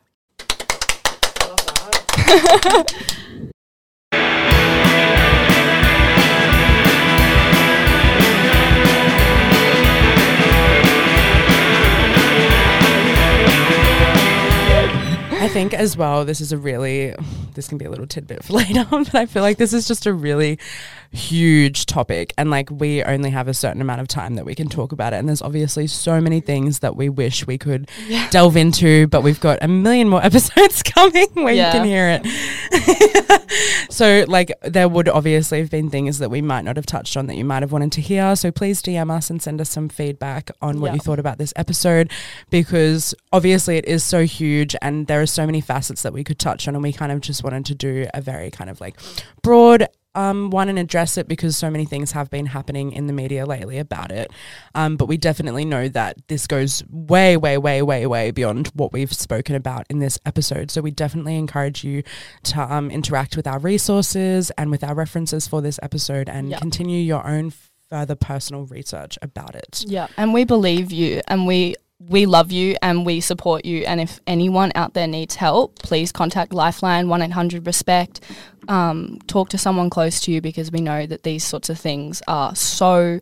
think 15.54 15.74
as 15.74 15.98
well, 15.98 16.26
this 16.26 16.42
is 16.42 16.52
a 16.52 16.58
really, 16.58 17.16
this 17.56 17.68
can 17.68 17.80
be 17.80 17.86
a 17.86 17.90
little 17.90 18.06
tidbit 18.06 18.44
for 18.44 18.54
later, 18.54 18.86
but 18.92 19.16
I 19.16 19.26
feel 19.26 19.42
like 19.42 19.58
this 19.58 19.74
is 19.74 19.88
just 19.88 20.06
a 20.06 20.14
really 20.14 20.60
huge 21.12 21.86
topic. 21.86 22.34
And 22.38 22.50
like 22.52 22.70
we 22.72 23.04
only 23.04 23.30
have 23.32 23.48
a 23.48 23.54
certain 23.54 23.82
amount 23.82 24.02
of 24.02 24.08
time 24.08 24.36
that 24.36 24.46
we 24.46 24.56
can 24.56 24.70
talk 24.70 24.92
about 24.92 25.14
it. 25.14 25.18
And 25.18 25.28
there's 25.28 25.42
obviously 25.42 25.88
so 25.88 26.22
many 26.22 26.40
things 26.40 26.80
that 26.80 26.96
we 26.96 27.10
wish 27.10 27.48
we 27.48 27.58
could 27.58 27.90
delve 28.30 28.56
into, 28.58 29.08
but 29.08 29.22
we've 29.24 29.40
got 29.40 29.60
a 29.62 29.68
million 29.68 30.08
more 30.10 30.24
episodes 30.26 30.84
coming 30.84 31.28
where 31.34 31.54
Yeah. 31.54 31.68
you 31.68 31.80
can 31.80 31.86
hear 31.88 32.20
it. 32.22 33.90
so, 33.90 34.26
like, 34.28 34.52
there 34.62 34.88
would 34.88 35.10
obviously 35.10 35.60
have 35.60 35.70
been 35.70 35.90
things 35.90 36.20
that 36.20 36.30
we 36.30 36.42
might 36.42 36.64
not 36.64 36.76
have 36.76 36.86
touched 36.86 37.18
on 37.18 37.28
that 37.28 37.36
you 37.36 37.46
might 37.46 37.64
have 37.64 37.72
wanted 37.72 37.92
to 37.94 38.02
hear. 38.02 38.36
So, 38.36 38.52
please 38.52 38.82
DM 38.82 39.12
us 39.12 39.30
and 39.30 39.42
send 39.42 39.60
us 39.62 39.70
some 39.70 39.90
feedback 39.90 40.52
on 40.62 40.80
what 40.80 40.88
Yeah. 40.90 40.94
you 40.96 41.00
thought 41.00 41.20
about 41.20 41.38
this 41.38 41.54
episode 41.56 42.12
because 42.50 43.14
obviously 43.32 43.78
it 43.78 43.86
is 43.86 44.04
so 44.04 44.26
huge 44.26 44.76
and 44.82 45.08
there 45.08 45.22
are 45.22 45.26
so 45.26 45.46
many 45.46 45.62
facets 45.62 46.02
that 46.04 46.14
we 46.14 46.24
could 46.24 46.40
touch 46.40 46.68
on. 46.68 46.76
And 46.76 46.84
we 46.84 46.94
kind 46.94 47.12
of 47.12 47.22
just 47.22 47.44
wanted 47.44 47.66
to 47.68 47.76
do 47.76 48.08
a 48.14 48.22
very 48.22 48.52
kind 48.52 48.70
of 48.70 48.80
like 48.82 48.96
broad 49.42 49.88
um, 50.16 50.50
one 50.50 50.70
and 50.70 50.80
address 50.80 51.18
it 51.18 51.28
because 51.28 51.56
so 51.56 51.70
many 51.70 51.86
things 51.86 52.12
have 52.14 52.30
been 52.30 52.48
happening 52.48 52.92
in 52.92 53.08
the 53.08 53.14
media 53.14 53.46
lately 53.46 53.78
about 53.78 54.12
it. 54.12 54.32
Um, 54.76 54.98
but 54.98 55.06
we 55.06 55.18
definitely 55.18 55.66
know 55.66 55.88
that 55.90 56.18
this 56.28 56.48
goes 56.48 56.84
way, 56.90 57.38
way, 57.38 57.58
way, 57.58 57.82
way, 57.82 58.06
way 58.08 58.32
beyond 58.32 58.68
what 58.74 58.92
we've 58.92 59.14
spoken 59.14 59.56
about 59.56 59.86
in 59.90 60.00
this 60.00 60.20
episode. 60.26 60.72
So 60.72 60.82
we 60.82 60.92
definitely 60.92 61.36
encourage 61.38 61.84
you 61.84 62.04
to 62.44 62.62
um, 62.74 62.90
interact 62.92 63.36
with 63.38 63.46
our 63.48 63.60
resources 63.60 64.52
and 64.58 64.72
with 64.72 64.84
our 64.84 64.96
references 64.96 65.48
for 65.48 65.62
this 65.62 65.80
episode 65.84 66.28
and 66.30 66.50
Yep. 66.50 66.62
continue 66.62 67.00
your 67.02 67.26
own 67.28 67.54
further 67.90 68.16
personal 68.16 68.66
research 68.66 69.18
about 69.22 69.56
it. 69.56 69.84
Yeah, 69.88 70.08
and 70.18 70.34
we 70.34 70.44
believe 70.44 70.92
you 70.92 71.22
and 71.28 71.48
we 71.48 71.76
we 72.08 72.26
love 72.26 72.52
you 72.52 72.76
and 72.82 73.06
we 73.06 73.20
support 73.20 73.66
you 73.66 73.84
and 73.84 74.00
if 74.00 74.22
anyone 74.26 74.72
out 74.76 74.94
there 74.94 75.08
needs 75.08 75.36
help, 75.36 75.78
please 75.80 76.12
contact 76.12 76.54
Lifeline 76.54 77.08
1-800 77.08 77.66
respect. 77.66 78.22
Um, 78.70 79.20
talk 79.28 79.50
to 79.50 79.58
someone 79.58 79.90
close 79.90 80.22
to 80.22 80.32
you 80.32 80.40
because 80.42 80.72
we 80.72 80.80
know 80.80 81.06
that 81.06 81.24
these 81.24 81.44
sorts 81.44 81.70
of 81.70 81.78
things 81.80 82.22
are 82.28 82.56
so 82.56 83.20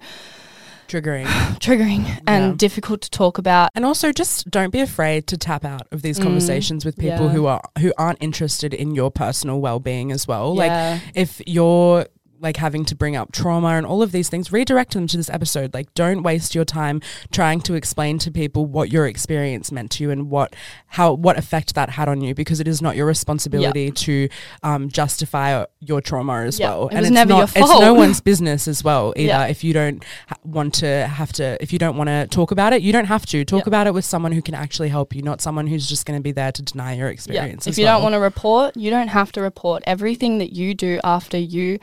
Triggering. 0.87 1.25
triggering 1.59 2.21
and 2.27 2.51
Yeah. 2.51 2.53
difficult 2.55 3.01
to 3.01 3.09
talk 3.09 3.37
about. 3.37 3.71
And 3.75 3.83
also 3.83 4.13
just 4.13 4.49
don't 4.49 4.71
be 4.71 4.79
afraid 4.79 5.27
to 5.27 5.37
tap 5.37 5.65
out 5.65 5.81
of 5.91 6.01
these 6.01 6.17
Mm, 6.19 6.23
conversations 6.23 6.85
with 6.85 6.95
people 6.97 7.25
yeah. 7.25 7.29
who 7.29 7.45
are 7.47 7.61
who 7.79 7.91
aren't 7.97 8.19
interested 8.21 8.73
in 8.73 8.95
your 8.95 9.11
personal 9.11 9.59
well-being 9.59 10.11
as 10.13 10.27
well. 10.27 10.55
Yeah. 10.55 10.61
Like 10.93 11.01
if 11.13 11.41
you're 11.45 12.05
like 12.39 12.57
having 12.57 12.85
to 12.85 12.95
bring 12.95 13.15
up 13.15 13.31
trauma 13.31 13.69
and 13.69 13.85
all 13.85 14.01
of 14.01 14.11
these 14.11 14.29
things, 14.29 14.51
redirect 14.51 14.93
them 14.93 15.07
to 15.07 15.17
this 15.17 15.29
episode. 15.29 15.73
Like 15.73 15.93
don't 15.93 16.23
waste 16.23 16.55
your 16.55 16.65
time 16.65 17.01
trying 17.31 17.61
to 17.61 17.73
explain 17.73 18.19
to 18.19 18.31
people 18.31 18.65
what 18.65 18.91
your 18.91 19.07
experience 19.07 19.71
meant 19.71 19.91
to 19.91 20.03
you 20.03 20.11
and 20.11 20.29
what 20.29 20.55
how 20.87 21.13
what 21.13 21.37
effect 21.37 21.75
that 21.75 21.91
had 21.91 22.07
on 22.07 22.21
you 22.21 22.35
because 22.35 22.59
it 22.59 22.67
is 22.67 22.81
not 22.81 22.95
your 22.95 23.05
responsibility 23.05 23.91
to 23.91 24.29
um, 24.63 24.89
justify 24.89 25.65
your 25.79 26.01
trauma 26.01 26.41
as 26.43 26.59
Yeah, 26.59 26.69
well. 26.69 26.87
it 26.89 26.95
and 26.95 27.05
it's 27.05 27.13
never 27.13 27.29
not 27.29 27.37
your 27.55 27.63
it's 27.63 27.79
no 27.79 27.93
one's 27.93 28.21
business 28.21 28.67
as 28.67 28.83
well 28.83 29.13
either. 29.15 29.27
Yeah. 29.27 29.45
If 29.47 29.63
you 29.63 29.73
don't 29.73 30.03
ha- 30.27 30.35
want 30.43 30.75
to 30.75 31.07
have 31.07 31.33
to 31.33 31.57
if 31.61 31.73
you 31.73 31.79
don't 31.79 31.97
want 31.97 32.09
to 32.09 32.27
talk 32.27 32.51
about 32.51 32.73
it, 32.73 32.81
you 32.81 32.91
don't 32.91 33.05
have 33.05 33.25
to. 33.27 33.45
Talk 33.45 33.67
about 33.67 33.87
it 33.87 33.93
with 33.93 34.05
someone 34.05 34.31
who 34.31 34.41
can 34.41 34.53
actually 34.55 34.89
help 34.89 35.15
you, 35.15 35.21
not 35.21 35.41
someone 35.41 35.67
who's 35.67 35.87
just 35.87 36.05
going 36.05 36.19
to 36.19 36.23
be 36.23 36.31
there 36.31 36.51
to 36.51 36.61
deny 36.61 36.93
your 36.93 37.07
experience. 37.09 37.65
If 37.67 37.77
you 37.77 37.85
well. 37.85 37.95
don't 37.95 38.03
want 38.03 38.13
to 38.13 38.19
report, 38.19 38.75
you 38.75 38.89
don't 38.89 39.07
have 39.07 39.31
to 39.33 39.41
report. 39.41 39.83
Everything 39.85 40.39
that 40.39 40.53
you 40.53 40.73
do 40.73 40.99
after 41.03 41.37
you 41.37 41.79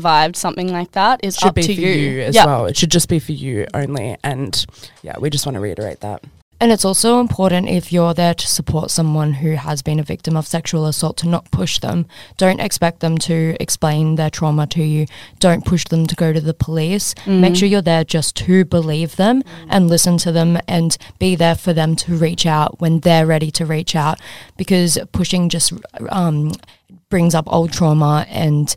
survived 0.00 0.36
something 0.36 0.70
like 0.78 0.92
that 0.92 1.20
is 1.22 1.36
should 1.36 1.48
up 1.48 1.54
be 1.54 1.62
to 1.62 1.74
for 1.74 1.80
you. 1.80 1.88
you, 1.88 2.20
as 2.28 2.34
Yeah. 2.34 2.46
well. 2.46 2.66
It 2.66 2.76
should 2.76 2.90
just 2.90 3.08
be 3.08 3.18
for 3.18 3.32
you 3.32 3.66
only. 3.72 4.16
And 4.22 4.52
yeah, 5.02 5.14
we 5.18 5.30
just 5.30 5.46
want 5.46 5.54
to 5.54 5.60
reiterate 5.60 6.00
that. 6.00 6.20
And 6.58 6.72
it's 6.72 6.86
also 6.86 7.20
important 7.20 7.68
if 7.68 7.92
you're 7.92 8.14
there 8.14 8.32
to 8.32 8.46
support 8.46 8.90
someone 8.90 9.34
who 9.42 9.50
has 9.56 9.82
been 9.82 10.00
a 10.00 10.02
victim 10.02 10.38
of 10.38 10.46
sexual 10.46 10.86
assault 10.86 11.18
to 11.18 11.28
not 11.28 11.50
push 11.50 11.78
them. 11.80 12.06
Don't 12.38 12.60
expect 12.60 13.00
them 13.00 13.18
to 13.28 13.54
explain 13.60 14.14
their 14.16 14.30
trauma 14.30 14.66
to 14.68 14.82
you. 14.82 15.04
Don't 15.38 15.66
push 15.66 15.84
them 15.84 16.06
to 16.06 16.14
go 16.14 16.32
to 16.32 16.40
the 16.40 16.54
police. 16.54 17.14
Make 17.26 17.52
Mm. 17.52 17.56
sure 17.58 17.68
you're 17.68 17.82
there 17.92 18.04
just 18.04 18.36
to 18.46 18.64
believe 18.64 19.16
them 19.16 19.42
and 19.68 19.88
listen 19.90 20.16
to 20.18 20.32
them 20.32 20.58
and 20.66 20.96
be 21.18 21.36
there 21.36 21.56
for 21.56 21.74
them 21.74 21.94
to 21.96 22.16
reach 22.16 22.46
out 22.46 22.80
when 22.80 23.00
they're 23.00 23.26
ready 23.26 23.50
to 23.58 23.66
reach 23.66 23.94
out 23.94 24.18
because 24.56 24.98
pushing 25.12 25.50
just 25.50 25.74
um, 26.08 26.52
brings 27.10 27.34
up 27.34 27.44
old 27.52 27.70
trauma 27.70 28.24
and 28.30 28.74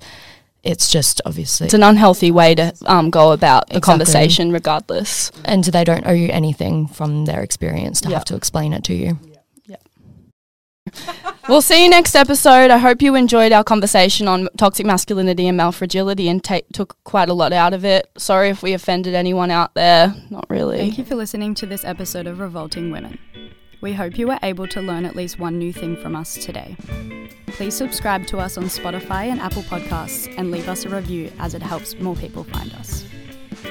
it's 0.63 0.91
just 0.91 1.21
obviously 1.25 1.65
It's 1.65 1.73
an 1.73 1.83
unhealthy 1.83 2.31
way 2.31 2.53
to 2.55 2.73
um, 2.85 3.09
go 3.09 3.31
about 3.31 3.67
the 3.69 3.77
Exactly. 3.77 3.91
conversation, 3.91 4.51
regardless. 4.51 5.31
and 5.45 5.63
they 5.63 5.83
don't 5.83 6.05
owe 6.05 6.11
you 6.13 6.29
anything 6.31 6.87
from 6.87 7.25
their 7.25 7.41
experience 7.41 8.01
to 8.01 8.09
Yeah. 8.09 8.15
have 8.17 8.25
to 8.25 8.35
explain 8.35 8.73
it 8.73 8.83
to 8.85 8.93
you. 8.93 9.19
yep. 9.65 9.81
We'll 11.47 11.61
see 11.61 11.83
you 11.83 11.89
next 11.89 12.15
episode. 12.15 12.69
I 12.71 12.77
hope 12.77 13.01
you 13.01 13.15
enjoyed 13.15 13.51
our 13.51 13.63
conversation 13.63 14.27
on 14.27 14.49
toxic 14.57 14.85
masculinity 14.85 15.47
and 15.47 15.55
male 15.57 15.71
fragility 15.71 16.27
and 16.29 16.43
ta- 16.43 16.59
took 16.73 16.95
quite 17.03 17.29
a 17.29 17.33
lot 17.33 17.53
out 17.53 17.73
of 17.73 17.83
it. 17.85 18.09
Sorry 18.17 18.49
if 18.49 18.61
we 18.61 18.73
offended 18.73 19.15
anyone 19.15 19.49
out 19.51 19.73
there. 19.75 20.13
Not 20.29 20.45
really. 20.49 20.77
Thank 20.77 20.97
you 20.97 21.05
for 21.05 21.15
listening 21.15 21.55
to 21.55 21.65
this 21.65 21.83
episode 21.85 22.27
of 22.27 22.39
Revolting 22.39 22.91
Women. 22.91 23.17
We 23.81 23.93
hope 23.93 24.17
you 24.17 24.27
were 24.27 24.39
able 24.43 24.67
to 24.67 24.81
learn 24.81 25.05
at 25.05 25.15
least 25.15 25.39
one 25.39 25.57
new 25.57 25.71
thing 25.71 25.95
from 25.95 26.15
us 26.15 26.33
today. 26.33 26.75
Please 27.47 27.75
subscribe 27.75 28.27
to 28.27 28.37
us 28.37 28.57
on 28.57 28.65
Spotify 28.65 29.25
and 29.25 29.39
Apple 29.39 29.63
Podcasts 29.63 30.33
and 30.37 30.51
leave 30.51 30.67
us 30.67 30.85
a 30.85 30.89
review 30.89 31.31
as 31.39 31.53
it 31.53 31.61
helps 31.61 31.97
more 31.99 32.15
people 32.15 32.43
find 32.43 32.73
us. 32.73 33.05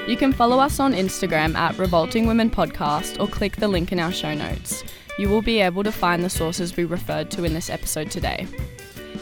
You 0.07 0.17
can 0.17 0.33
follow 0.33 0.59
us 0.59 0.79
on 0.79 0.93
Instagram 0.93 1.55
at 1.55 1.77
Revolting 1.77 2.25
Women 2.25 2.49
Podcast 2.49 3.19
or 3.19 3.27
click 3.27 3.57
the 3.57 3.67
link 3.67 3.91
in 3.91 3.99
our 3.99 4.11
show 4.11 4.33
notes. 4.33 4.83
You 5.19 5.29
will 5.29 5.41
be 5.43 5.59
able 5.59 5.83
to 5.83 5.91
find 5.91 6.23
the 6.23 6.29
sources 6.29 6.75
we 6.75 6.85
referred 6.85 7.29
to 7.31 7.43
in 7.43 7.53
this 7.53 7.69
episode 7.69 8.09
today. 8.09 8.47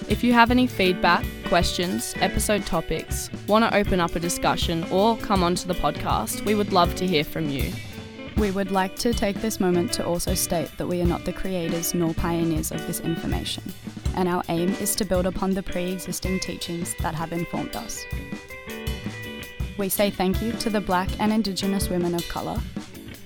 If 0.08 0.24
you 0.24 0.32
have 0.34 0.52
any 0.52 0.68
feedback, 0.68 1.26
questions, 1.46 2.14
episode 2.18 2.66
topics, 2.66 3.30
want 3.48 3.66
to 3.66 3.76
open 3.76 4.00
up 4.00 4.16
a 4.16 4.20
discussion, 4.20 4.86
or 4.90 5.18
come 5.18 5.44
onto 5.44 5.68
the 5.68 5.74
podcast, 5.74 6.46
we 6.46 6.56
would 6.56 6.72
love 6.72 6.96
to 6.96 7.08
hear 7.08 7.26
from 7.26 7.50
you. 7.50 7.74
We 8.38 8.52
would 8.52 8.70
like 8.70 8.96
to 8.98 9.16
take 9.16 9.42
this 9.42 9.60
moment 9.60 9.92
to 9.94 10.06
also 10.06 10.36
state 10.36 10.70
that 10.78 10.86
we 10.86 11.02
are 11.02 11.08
not 11.08 11.26
the 11.26 11.34
creators 11.34 11.96
nor 11.96 12.14
pioneers 12.14 12.72
of 12.72 12.86
this 12.86 13.00
information, 13.00 13.64
and 14.16 14.30
our 14.30 14.44
aim 14.50 14.70
is 14.74 14.96
to 14.98 15.06
build 15.06 15.26
upon 15.26 15.56
the 15.56 15.64
pre 15.64 15.92
existing 15.92 16.40
teachings 16.42 16.94
that 17.02 17.16
have 17.16 17.32
informed 17.32 17.76
us. 17.76 18.06
We 19.80 19.90
say 19.90 20.12
thank 20.12 20.40
you 20.40 20.52
to 20.52 20.70
the 20.70 20.80
Black 20.80 21.10
and 21.20 21.34
Indigenous 21.34 21.90
women 21.90 22.14
of 22.14 22.28
colour, 22.30 22.60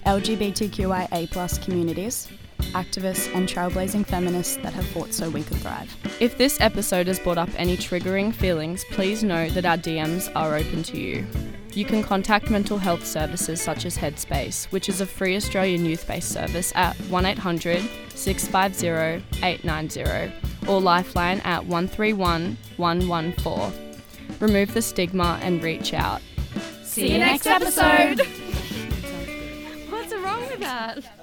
LGBTQIA 0.05 1.61
communities, 1.61 2.29
activists, 2.71 3.35
and 3.35 3.49
trailblazing 3.49 4.05
feminists 4.05 4.55
that 4.57 4.71
have 4.71 4.87
fought 4.87 5.13
so 5.13 5.29
we 5.29 5.43
could 5.43 5.57
thrive. 5.57 5.93
If 6.21 6.37
this 6.37 6.61
episode 6.61 7.07
has 7.07 7.19
brought 7.19 7.37
up 7.37 7.49
any 7.57 7.75
triggering 7.75 8.33
feelings, 8.33 8.85
please 8.91 9.25
know 9.25 9.49
that 9.49 9.65
our 9.65 9.77
DMs 9.77 10.31
are 10.37 10.55
open 10.55 10.83
to 10.83 10.97
you. 10.97 11.27
You 11.73 11.85
can 11.85 12.03
contact 12.03 12.49
mental 12.49 12.77
health 12.77 13.05
services 13.05 13.61
such 13.61 13.85
as 13.85 13.97
Headspace, 13.97 14.65
which 14.71 14.89
is 14.89 14.99
a 14.99 15.05
free 15.05 15.37
Australian 15.37 15.85
youth 15.85 16.05
based 16.05 16.29
service 16.29 16.73
at 16.75 16.97
1800 17.09 17.81
650 18.13 19.23
890 19.41 20.33
or 20.67 20.81
Lifeline 20.81 21.39
at 21.41 21.65
131 21.65 22.57
114. 22.75 24.01
Remove 24.39 24.73
the 24.73 24.81
stigma 24.81 25.39
and 25.41 25.63
reach 25.63 25.93
out. 25.93 26.21
See 26.83 27.13
you 27.13 27.19
next 27.19 27.47
episode! 27.47 28.19
What's 29.89 30.13
wrong 30.13 30.41
with 30.47 30.59
that? 30.59 31.20